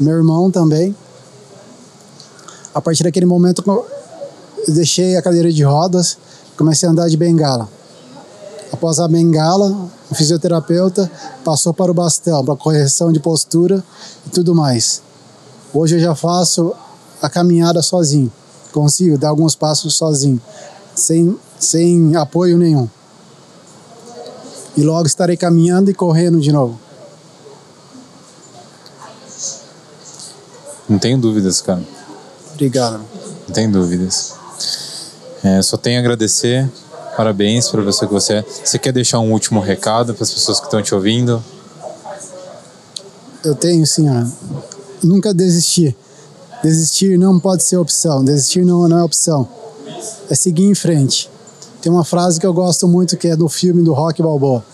meu 0.00 0.16
irmão 0.16 0.50
também. 0.50 0.96
A 2.74 2.80
partir 2.80 3.04
daquele 3.04 3.26
momento 3.26 3.62
eu 3.66 4.74
deixei 4.74 5.16
a 5.16 5.22
cadeira 5.22 5.52
de 5.52 5.62
rodas, 5.62 6.18
comecei 6.56 6.88
a 6.88 6.92
andar 6.92 7.08
de 7.08 7.16
bengala. 7.16 7.68
Após 8.72 8.98
a 8.98 9.06
bengala, 9.06 9.88
o 10.10 10.14
fisioterapeuta 10.14 11.10
passou 11.44 11.72
para 11.72 11.90
o 11.90 11.94
bastão, 11.94 12.44
para 12.44 12.56
correção 12.56 13.12
de 13.12 13.20
postura 13.20 13.82
e 14.26 14.30
tudo 14.30 14.54
mais. 14.54 15.02
Hoje 15.72 15.96
eu 15.96 16.00
já 16.00 16.14
faço 16.14 16.74
a 17.20 17.28
caminhada 17.28 17.82
sozinho. 17.82 18.32
Consigo 18.72 19.16
dar 19.16 19.28
alguns 19.28 19.54
passos 19.54 19.94
sozinho, 19.94 20.40
sem, 20.94 21.38
sem 21.58 22.14
apoio 22.16 22.58
nenhum. 22.58 22.88
E 24.76 24.82
logo 24.82 25.06
estarei 25.06 25.36
caminhando 25.36 25.90
e 25.90 25.94
correndo 25.94 26.40
de 26.40 26.52
novo. 26.52 26.78
Não 30.88 30.98
tenho 30.98 31.18
dúvidas, 31.18 31.60
cara. 31.60 31.82
Obrigado. 32.52 33.00
Não 33.48 33.54
tenho 33.54 33.72
dúvidas. 33.72 34.34
É, 35.46 35.62
só 35.62 35.76
tenho 35.76 35.98
a 35.98 36.00
agradecer. 36.00 36.68
Parabéns 37.16 37.68
para 37.70 37.80
você 37.80 38.04
que 38.04 38.12
você 38.12 38.32
é. 38.34 38.44
Você 38.64 38.80
quer 38.80 38.92
deixar 38.92 39.20
um 39.20 39.30
último 39.30 39.60
recado 39.60 40.12
para 40.12 40.24
as 40.24 40.32
pessoas 40.32 40.58
que 40.58 40.66
estão 40.66 40.82
te 40.82 40.92
ouvindo? 40.92 41.40
Eu 43.44 43.54
tenho, 43.54 43.86
senhora. 43.86 44.28
Nunca 45.00 45.32
desistir. 45.32 45.96
Desistir 46.64 47.16
não 47.16 47.38
pode 47.38 47.62
ser 47.62 47.76
opção. 47.76 48.24
Desistir 48.24 48.64
não, 48.64 48.88
não 48.88 48.98
é 48.98 49.04
opção. 49.04 49.48
É 50.28 50.34
seguir 50.34 50.64
em 50.64 50.74
frente. 50.74 51.30
Tem 51.80 51.92
uma 51.92 52.04
frase 52.04 52.40
que 52.40 52.46
eu 52.46 52.52
gosto 52.52 52.88
muito 52.88 53.16
que 53.16 53.28
é 53.28 53.36
do 53.36 53.48
filme 53.48 53.84
do 53.84 53.92
Rock 53.92 54.20
Balboa. 54.20 54.64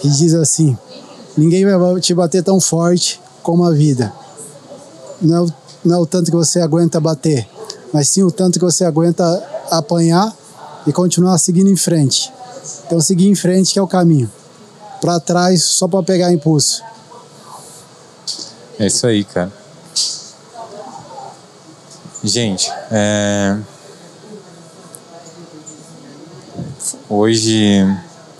Que 0.00 0.08
diz 0.08 0.34
assim: 0.34 0.76
Ninguém 1.36 1.64
vai 1.64 2.00
te 2.00 2.12
bater 2.12 2.42
tão 2.42 2.58
forte 2.58 3.20
como 3.44 3.64
a 3.64 3.70
vida. 3.70 4.12
Não 5.22 5.36
é, 5.36 5.40
o, 5.40 5.52
não 5.84 5.96
é 5.98 5.98
o 6.00 6.06
tanto 6.06 6.32
que 6.32 6.36
você 6.36 6.60
aguenta 6.60 6.98
bater, 6.98 7.48
mas 7.92 8.08
sim 8.08 8.22
o 8.22 8.30
tanto 8.30 8.58
que 8.58 8.64
você 8.64 8.84
aguenta 8.84 9.24
apanhar 9.70 10.34
e 10.86 10.92
continuar 10.92 11.38
seguindo 11.38 11.70
em 11.70 11.76
frente. 11.76 12.32
Então, 12.86 13.00
seguir 13.00 13.28
em 13.28 13.34
frente 13.34 13.72
que 13.72 13.78
é 13.78 13.82
o 13.82 13.86
caminho. 13.86 14.30
Para 15.00 15.20
trás, 15.20 15.62
só 15.62 15.86
para 15.86 16.02
pegar 16.02 16.32
impulso. 16.32 16.82
É 18.78 18.86
isso 18.86 19.06
aí, 19.06 19.24
cara. 19.24 19.52
Gente, 22.22 22.70
é... 22.90 23.56
hoje 27.08 27.84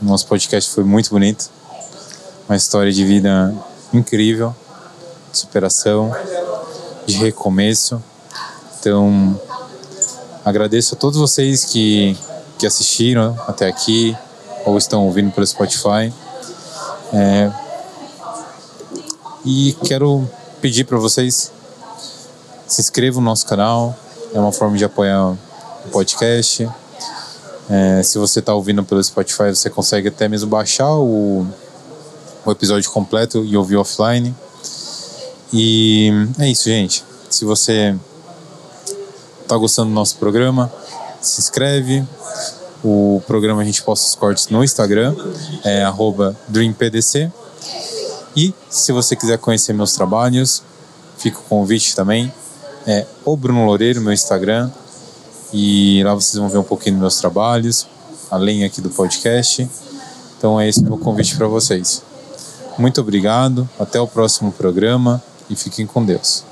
nosso 0.01 0.27
podcast 0.27 0.71
foi 0.71 0.85
muito 0.85 1.11
bonito. 1.11 1.51
Uma 2.49 2.57
história 2.57 2.93
de 2.93 3.05
vida 3.05 3.55
incrível, 3.93 4.55
de 5.33 5.39
superação, 5.39 6.15
de 7.07 7.15
recomeço. 7.17 8.03
Então, 8.79 9.41
agradeço 10.45 10.95
a 10.95 10.99
todos 10.99 11.19
vocês 11.19 11.65
que, 11.65 12.17
que 12.59 12.67
assistiram 12.67 13.37
até 13.47 13.67
aqui 13.69 14.17
ou 14.65 14.77
estão 14.79 15.05
ouvindo 15.05 15.33
pelo 15.33 15.47
Spotify. 15.47 16.13
É, 17.13 17.51
e 19.45 19.77
quero 19.85 20.29
pedir 20.61 20.85
para 20.85 20.99
vocês 20.99 21.53
se 22.67 22.81
inscrevam 22.81 23.23
no 23.23 23.31
nosso 23.31 23.47
canal, 23.47 23.97
é 24.35 24.41
uma 24.41 24.53
forma 24.53 24.77
de 24.77 24.85
apoiar 24.85 25.31
o 25.31 25.89
podcast. 25.93 26.69
É, 27.71 28.03
se 28.03 28.19
você 28.19 28.41
está 28.41 28.55
ouvindo 28.55 28.83
pelo 28.85 29.03
Spotify, 29.03 29.51
você 29.55 29.71
consegue 29.71 30.09
até 30.09 30.29
mesmo 30.29 30.49
baixar 30.49 30.93
o, 30.93 31.47
o 32.45 32.51
episódio 32.51 32.91
completo 32.91 33.45
e 33.45 33.57
ouvir 33.57 33.77
offline. 33.77 34.35
E 35.53 36.11
é 36.39 36.49
isso, 36.49 36.65
gente. 36.65 37.05
Se 37.31 37.45
você 37.45 37.97
está 39.47 39.57
gostando 39.57 39.89
do 39.89 39.95
nosso 39.95 40.17
programa, 40.17 40.71
se 41.21 41.41
inscreve. 41.41 42.05
O 42.85 43.23
programa 43.27 43.63
a 43.63 43.65
gente 43.65 43.83
posta 43.83 44.07
os 44.07 44.15
cortes 44.15 44.49
no 44.49 44.63
Instagram, 44.63 45.15
é 45.65 45.85
DreamPDC. 46.49 47.33
E 48.37 48.55
se 48.69 48.93
você 48.93 49.17
quiser 49.17 49.39
conhecer 49.39 49.73
meus 49.73 49.93
trabalhos, 49.93 50.63
fica 51.17 51.39
o 51.39 51.43
convite 51.43 51.97
também. 51.97 52.33
É 52.87 53.07
o 53.25 53.37
Bruno 53.37 53.65
Loureiro, 53.65 54.01
meu 54.01 54.13
Instagram. 54.13 54.71
E 55.53 56.03
lá 56.05 56.15
vocês 56.15 56.35
vão 56.35 56.49
ver 56.49 56.59
um 56.59 56.63
pouquinho 56.63 56.97
dos 56.97 57.01
meus 57.01 57.17
trabalhos, 57.17 57.87
além 58.31 58.65
aqui 58.65 58.81
do 58.81 58.91
podcast. 58.91 59.69
Então 60.37 60.61
é 60.61 60.69
esse 60.69 60.83
meu 60.83 60.99
convite 60.99 61.35
para 61.37 61.47
vocês. 61.47 62.03
Muito 62.79 63.01
obrigado, 63.01 63.69
até 63.81 63.99
o 63.99 64.07
próximo 64.07 64.53
programa 64.53 65.23
e 65.49 65.57
fiquem 65.57 65.87
com 65.87 66.05
Deus. 66.05 66.45